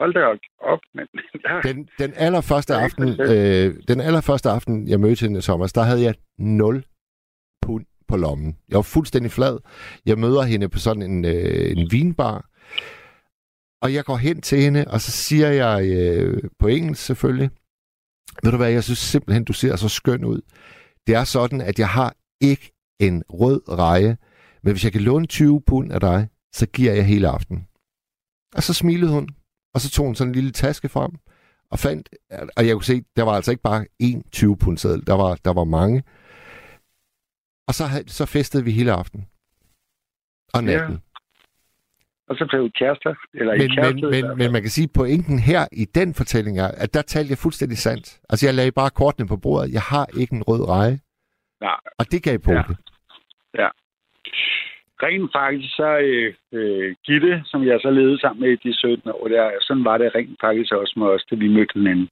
hold 0.00 0.14
da 0.14 0.20
op, 0.72 0.80
men... 0.94 1.06
Ja. 1.48 1.60
Den, 1.68 1.88
den 1.98 2.12
allerførste 2.16 2.72
er 2.74 2.78
aften, 2.86 3.08
øh, 3.08 3.74
den 3.88 4.00
allerførste 4.00 4.48
aften, 4.50 4.88
jeg 4.88 5.00
mødte 5.00 5.22
hende, 5.26 5.40
Thomas, 5.40 5.72
der 5.72 5.82
havde 5.82 6.02
jeg 6.02 6.14
0 6.38 6.74
pund 6.74 6.84
på 8.12 8.16
lommen. 8.16 8.56
Jeg 8.68 8.76
var 8.76 8.82
fuldstændig 8.82 9.32
flad. 9.32 9.58
Jeg 10.06 10.18
møder 10.18 10.42
hende 10.42 10.68
på 10.68 10.78
sådan 10.78 11.02
en, 11.02 11.24
øh, 11.24 11.76
en 11.76 11.92
vinbar, 11.92 12.48
og 13.82 13.94
jeg 13.94 14.04
går 14.04 14.16
hen 14.16 14.40
til 14.40 14.62
hende, 14.62 14.84
og 14.88 15.00
så 15.00 15.10
siger 15.10 15.48
jeg 15.48 15.86
øh, 15.86 16.42
på 16.58 16.66
engelsk 16.66 17.02
selvfølgelig, 17.02 17.50
ved 18.42 18.50
du 18.50 18.56
hvad, 18.56 18.70
jeg 18.70 18.84
synes 18.84 18.98
simpelthen, 18.98 19.44
du 19.44 19.52
ser 19.52 19.76
så 19.76 19.88
skøn 19.88 20.24
ud. 20.24 20.40
Det 21.06 21.14
er 21.14 21.24
sådan, 21.24 21.60
at 21.60 21.78
jeg 21.78 21.88
har 21.88 22.14
ikke 22.40 22.72
en 23.00 23.22
rød 23.30 23.60
reje, 23.68 24.16
men 24.62 24.72
hvis 24.72 24.84
jeg 24.84 24.92
kan 24.92 25.00
låne 25.00 25.26
20 25.26 25.60
pund 25.66 25.92
af 25.92 26.00
dig, 26.00 26.28
så 26.54 26.66
giver 26.66 26.92
jeg 26.92 27.06
hele 27.06 27.28
aften. 27.28 27.66
Og 28.54 28.62
så 28.62 28.74
smilede 28.74 29.12
hun, 29.12 29.28
og 29.74 29.80
så 29.80 29.90
tog 29.90 30.06
hun 30.06 30.14
sådan 30.14 30.28
en 30.30 30.34
lille 30.34 30.52
taske 30.52 30.88
frem, 30.88 31.10
og 31.70 31.78
fandt, 31.78 32.08
og 32.56 32.66
jeg 32.66 32.74
kunne 32.74 32.84
se, 32.84 33.02
der 33.16 33.22
var 33.22 33.32
altså 33.32 33.50
ikke 33.50 33.62
bare 33.62 33.86
én 34.02 34.30
20 34.30 34.56
pund 34.56 34.78
seddel, 34.78 35.06
der 35.06 35.14
var, 35.14 35.38
der 35.44 35.52
var 35.52 35.64
mange. 35.64 36.02
Og 37.72 37.76
så, 37.78 37.84
så 38.06 38.24
festede 38.26 38.64
vi 38.64 38.70
hele 38.70 38.92
aften. 38.92 39.20
Og 40.54 40.64
natten. 40.64 40.96
Og 42.28 42.36
så 42.38 42.46
blev 42.50 42.64
vi 42.64 42.68
kærester. 42.80 43.14
Eller 43.34 43.52
Men, 43.56 43.70
kæreste. 43.76 43.94
men, 43.94 44.10
men, 44.28 44.38
men 44.38 44.52
man 44.52 44.62
kan 44.62 44.70
sige, 44.70 44.84
at 44.84 44.96
pointen 45.00 45.38
her 45.38 45.62
i 45.72 45.84
den 45.84 46.14
fortælling 46.14 46.58
er, 46.58 46.68
at 46.84 46.94
der 46.94 47.02
talte 47.02 47.30
jeg 47.30 47.38
fuldstændig 47.38 47.78
sandt. 47.78 48.20
Altså, 48.30 48.46
jeg 48.46 48.54
lagde 48.54 48.72
bare 48.72 48.90
kortene 48.90 49.28
på 49.28 49.36
bordet. 49.36 49.72
Jeg 49.72 49.82
har 49.92 50.06
ikke 50.20 50.34
en 50.34 50.42
rød 50.42 50.68
reje. 50.68 50.98
Nej. 51.60 51.80
Og 51.98 52.04
det 52.12 52.22
gav 52.22 52.38
på 52.38 52.52
Ja. 52.52 52.62
det. 52.68 52.76
Rent 55.04 55.30
faktisk, 55.40 55.70
så 55.76 55.88
øh, 56.08 56.34
øh, 56.52 56.94
Gitte, 57.06 57.42
som 57.44 57.60
jeg 57.66 57.78
så 57.82 57.90
levede 57.90 58.20
sammen 58.20 58.40
med 58.42 58.50
i 58.52 58.68
de 58.68 58.74
17 58.78 59.10
år, 59.10 59.28
der, 59.28 59.50
sådan 59.60 59.84
var 59.84 59.98
det 59.98 60.14
rent 60.14 60.38
faktisk 60.40 60.72
også 60.72 60.94
med 60.96 61.06
os, 61.06 61.24
da 61.30 61.34
vi 61.36 61.48
mødte 61.48 61.74
hinanden. 61.74 62.08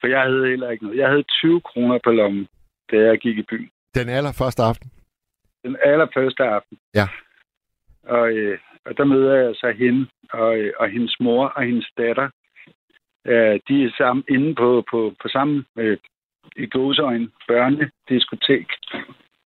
For 0.00 0.06
jeg 0.06 0.22
havde 0.22 0.48
heller 0.52 0.70
ikke 0.70 0.84
noget. 0.84 0.98
Jeg 0.98 1.08
havde 1.08 1.22
20 1.22 1.60
kroner 1.60 1.98
på 2.04 2.10
lommen, 2.10 2.48
da 2.90 2.96
jeg 2.96 3.18
gik 3.18 3.38
i 3.38 3.42
byen. 3.50 3.70
Den 3.94 4.08
allerførste 4.08 4.62
aften. 4.62 4.90
Den 5.64 5.76
allerførste 5.82 6.42
aften. 6.44 6.78
Ja. 6.94 7.08
Og, 8.02 8.32
øh, 8.32 8.58
og 8.84 8.96
der 8.96 9.04
møder 9.04 9.34
jeg 9.34 9.54
så 9.54 9.70
hende 9.78 10.06
og, 10.32 10.58
øh, 10.58 10.72
og 10.78 10.88
hendes 10.88 11.16
mor 11.20 11.46
og 11.46 11.62
hendes 11.62 11.90
datter. 11.98 12.28
Øh, 13.26 13.60
de 13.68 13.84
er 13.84 13.90
sammen 13.98 14.24
inde 14.28 14.54
på, 14.54 14.84
på, 14.90 15.14
på 15.22 15.28
samme 15.28 15.64
øh, 15.78 15.98
i 16.56 16.66
gåseøjne 16.66 17.30
børnediskotek 17.48 18.66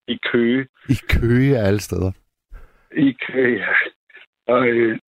i 0.08 0.18
Køge. 0.32 0.66
I 0.88 0.94
Køge 1.08 1.58
af 1.58 1.66
alle 1.66 1.80
steder. 1.80 2.12
I 2.96 3.16
Køge, 3.26 3.58
ja. 3.58 3.72
Og, 4.46 4.66
øh, 4.68 4.98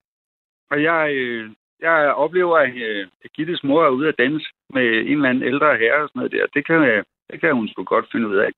og 0.72 0.82
jeg, 0.82 1.12
øh, 1.14 1.50
jeg 1.80 2.12
oplever, 2.14 2.58
at 2.58 2.74
øh, 2.76 3.06
Gittes 3.36 3.64
mor 3.64 3.84
er 3.84 3.88
ude 3.88 4.08
at 4.08 4.14
danse 4.18 4.46
med 4.74 4.82
en 4.82 5.12
eller 5.16 5.28
anden 5.28 5.44
ældre 5.44 5.76
herre 5.78 6.02
og 6.02 6.08
sådan 6.08 6.18
noget 6.20 6.32
der. 6.32 6.46
Det 6.54 6.66
kan, 6.66 6.82
jeg- 6.82 7.04
det 7.32 7.40
kan 7.40 7.54
hun 7.54 7.68
sgu 7.68 7.84
godt 7.84 8.06
finde 8.12 8.28
ud 8.28 8.36
af. 8.36 8.50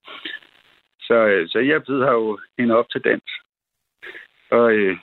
Så, 1.01 1.15
øh, 1.15 1.49
så 1.49 1.59
jeg 1.59 1.83
byder 1.85 2.13
jo 2.13 2.39
hende 2.59 2.75
op 2.75 2.89
til 2.91 3.01
dans. 3.01 3.31
Og 4.51 4.73
øh, 4.73 4.97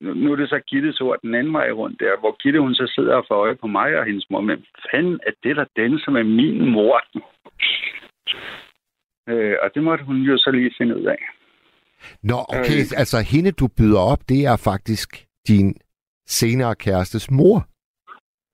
nu 0.00 0.14
nu 0.14 0.32
er 0.32 0.36
det 0.36 0.48
så 0.48 0.60
Gittes 0.70 1.00
ord 1.00 1.18
den 1.22 1.34
anden 1.34 1.52
vej 1.52 1.70
rundt 1.70 2.00
der, 2.00 2.18
hvor 2.20 2.36
Gitte 2.42 2.60
hun 2.60 2.74
så 2.74 2.92
sidder 2.94 3.14
og 3.14 3.24
får 3.28 3.34
øje 3.34 3.56
på 3.56 3.66
mig 3.66 3.98
og 3.98 4.04
hendes 4.04 4.26
mor. 4.30 4.40
Men 4.40 4.64
fanden 4.92 5.20
er 5.26 5.32
det, 5.42 5.56
der 5.56 5.64
danser 5.76 6.10
med 6.10 6.24
min 6.24 6.70
mor? 6.70 7.02
øh, 9.28 9.56
og 9.62 9.70
det 9.74 9.82
måtte 9.82 10.04
hun 10.04 10.16
jo 10.16 10.36
så 10.38 10.50
lige 10.50 10.74
finde 10.78 10.96
ud 11.00 11.04
af. 11.04 11.22
Nå, 12.22 12.38
okay. 12.48 12.76
Øh. 12.80 13.00
Altså, 13.02 13.18
hende 13.32 13.52
du 13.52 13.68
byder 13.78 14.00
op, 14.12 14.18
det 14.28 14.46
er 14.46 14.56
faktisk 14.56 15.08
din 15.48 15.76
senere 16.26 16.74
kærestes 16.74 17.30
mor. 17.30 17.66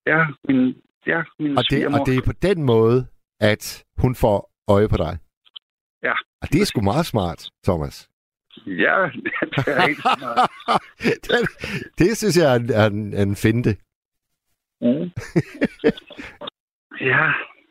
Ja, 0.06 0.26
min, 0.48 0.74
ja, 1.06 1.22
min 1.38 1.58
Og 1.58 1.62
det, 1.62 1.70
svigermor. 1.70 1.98
og 1.98 2.06
det 2.06 2.16
er 2.16 2.22
på 2.26 2.32
den 2.42 2.62
måde, 2.62 3.06
at 3.40 3.84
hun 3.98 4.14
får 4.14 4.50
øje 4.68 4.88
på 4.88 4.96
dig. 4.96 5.18
Ja. 6.02 6.14
Og 6.42 6.48
det 6.52 6.60
er 6.60 6.66
sgu 6.66 6.80
meget 6.80 7.06
smart, 7.06 7.50
Thomas. 7.64 8.08
Ja, 8.66 8.96
det 9.56 9.66
er 9.66 9.86
helt 9.86 10.00
smart. 10.00 10.50
det, 11.24 11.40
det 11.98 12.16
synes 12.16 12.36
jeg 12.38 12.52
er 12.52 12.56
en, 12.60 12.70
er 12.70 12.86
en, 12.86 13.14
en 13.14 13.36
finte. 13.36 13.76
Mm. 14.80 15.10
ja, 17.00 17.24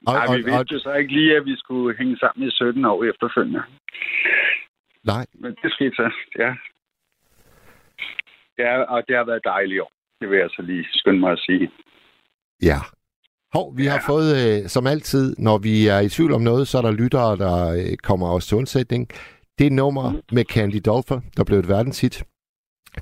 Og, 0.07 0.13
Ej, 0.15 0.25
og, 0.27 0.37
vi 0.37 0.43
og, 0.43 0.59
vidste 0.59 0.73
jo 0.73 0.79
så 0.79 0.93
ikke 0.93 1.13
lige, 1.13 1.37
at 1.37 1.45
vi 1.45 1.55
skulle 1.57 1.97
hænge 1.97 2.17
sammen 2.17 2.47
i 2.47 2.51
17 2.51 2.85
år 2.85 3.03
efterfølgende. 3.03 3.63
Nej. 5.03 5.25
Men 5.33 5.55
det 5.61 5.71
skete 5.73 5.95
så, 5.95 6.11
ja. 6.39 6.55
Ja, 8.57 8.81
og 8.83 9.03
det 9.07 9.15
har 9.15 9.23
været 9.23 9.41
dejligt 9.43 9.81
år. 9.81 9.91
Det 10.21 10.29
vil 10.29 10.39
jeg 10.39 10.49
så 10.49 10.61
lige 10.61 10.85
skynde 10.91 11.19
mig 11.19 11.31
at 11.31 11.39
sige. 11.39 11.71
Ja. 12.61 12.79
Hov, 13.55 13.77
vi 13.77 13.83
ja. 13.83 13.89
har 13.91 14.01
fået, 14.11 14.29
øh, 14.41 14.69
som 14.69 14.87
altid, 14.87 15.35
når 15.47 15.57
vi 15.57 15.87
er 15.87 15.99
i 15.99 16.09
tvivl 16.09 16.33
om 16.33 16.41
noget, 16.41 16.67
så 16.67 16.77
er 16.77 16.81
der 16.81 16.91
lyttere, 16.91 17.37
der 17.37 17.57
øh, 17.77 17.97
kommer 17.97 18.27
os 18.35 18.47
til 18.47 18.57
undsætning. 18.57 19.07
Det 19.59 19.71
nummer 19.71 20.11
mm. 20.11 20.21
med 20.31 20.45
Candy 20.45 20.81
Dolfer, 20.85 21.19
der 21.37 21.43
blev 21.43 21.59
et 21.59 21.67
verdenshit, 21.67 22.23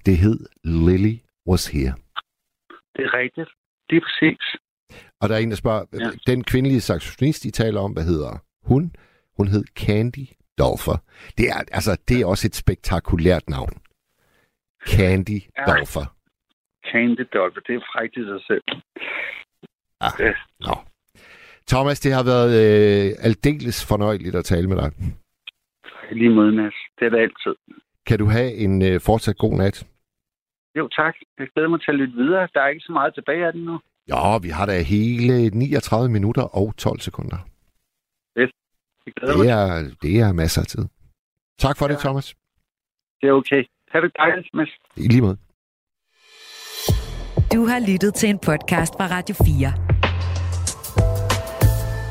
det 0.06 0.18
hed 0.18 0.40
Lily 0.64 1.16
Was 1.50 1.68
Here. 1.68 1.94
Det 2.96 3.02
er 3.08 3.14
rigtigt. 3.14 3.50
Det 3.90 3.96
er 3.98 4.02
præcis. 4.02 4.44
Og 5.22 5.30
der 5.30 5.36
er 5.36 5.40
en, 5.40 5.50
der 5.50 5.56
spørger, 5.56 5.84
Ja. 5.94 6.10
den 6.32 6.44
kvindelige 6.44 6.82
saxofonist, 6.82 7.46
I 7.46 7.52
taler 7.52 7.82
om, 7.82 7.92
hvad 7.92 8.04
hedder 8.04 8.44
hun? 8.64 8.96
Hun 9.38 9.48
hed 9.48 9.64
Candy 9.76 10.28
Dolfer. 10.58 10.98
Det 11.38 11.46
er, 11.50 11.60
altså, 11.72 11.98
det 12.08 12.22
er 12.22 12.26
også 12.26 12.48
et 12.48 12.56
spektakulært 12.56 13.50
navn. 13.50 13.74
Candy 14.88 15.40
Ja. 15.58 15.64
Dolfer. 15.72 16.06
Candy 16.92 17.26
Dolphin, 17.34 17.64
det 17.68 17.76
er 17.76 17.84
frækt 17.94 18.16
i 18.18 18.24
sig 18.32 18.42
selv. 18.50 18.64
Ah, 20.06 20.12
Ja. 20.20 20.34
Nå. 20.60 20.76
Thomas, 21.68 22.00
det 22.00 22.14
har 22.14 22.24
været 22.24 22.52
øh, 22.64 23.12
aldeles 23.28 23.86
fornøjeligt 23.92 24.36
at 24.36 24.46
tale 24.46 24.68
med 24.68 24.78
dig. 24.78 24.92
Lige 26.12 26.30
måde, 26.30 26.52
Mads. 26.52 26.74
Det 27.00 27.06
er 27.06 27.10
det 27.10 27.18
altid. 27.20 27.56
Kan 28.06 28.20
du 28.20 28.26
have 28.26 28.54
en 28.54 28.82
øh, 28.82 29.02
fortsat 29.02 29.38
god 29.38 29.54
nat? 29.58 29.88
Jo, 30.78 30.88
tak. 30.88 31.16
Jeg 31.40 31.48
glæder 31.54 31.70
mig 31.70 31.82
til 31.82 31.92
at 31.92 31.96
lytte 31.96 32.14
videre. 32.14 32.48
Der 32.54 32.62
er 32.62 32.68
ikke 32.68 32.86
så 32.90 32.92
meget 32.92 33.14
tilbage 33.14 33.46
af 33.48 33.54
den 33.54 33.64
nu. 33.64 33.80
Ja, 34.08 34.38
vi 34.42 34.50
har 34.50 34.66
da 34.66 34.82
hele 34.82 35.50
39 35.50 36.10
minutter 36.10 36.44
og 36.58 36.74
12 36.78 37.00
sekunder. 37.00 37.38
Glæder 39.16 39.38
mig. 39.38 39.46
Det 39.46 39.52
er, 39.52 39.96
det 40.02 40.20
er 40.20 40.34
masser 40.34 40.62
af 40.62 40.68
tid. 40.68 40.86
Tak 41.60 41.78
for 41.78 41.86
ja. 41.86 41.92
det, 41.92 42.00
Thomas. 42.00 42.36
Det 43.22 43.30
er 43.30 43.34
okay. 43.34 43.64
Ha' 43.92 44.02
det 44.02 44.12
dejligt, 44.18 44.54
Mads. 44.54 44.70
I 44.98 45.08
lige 45.08 45.22
måde. 45.22 45.38
Du 47.54 47.66
har 47.66 47.92
lyttet 47.92 48.14
til 48.14 48.30
en 48.30 48.40
podcast 48.40 48.94
fra 48.98 49.08
Radio 49.08 49.36
4. 49.36 49.93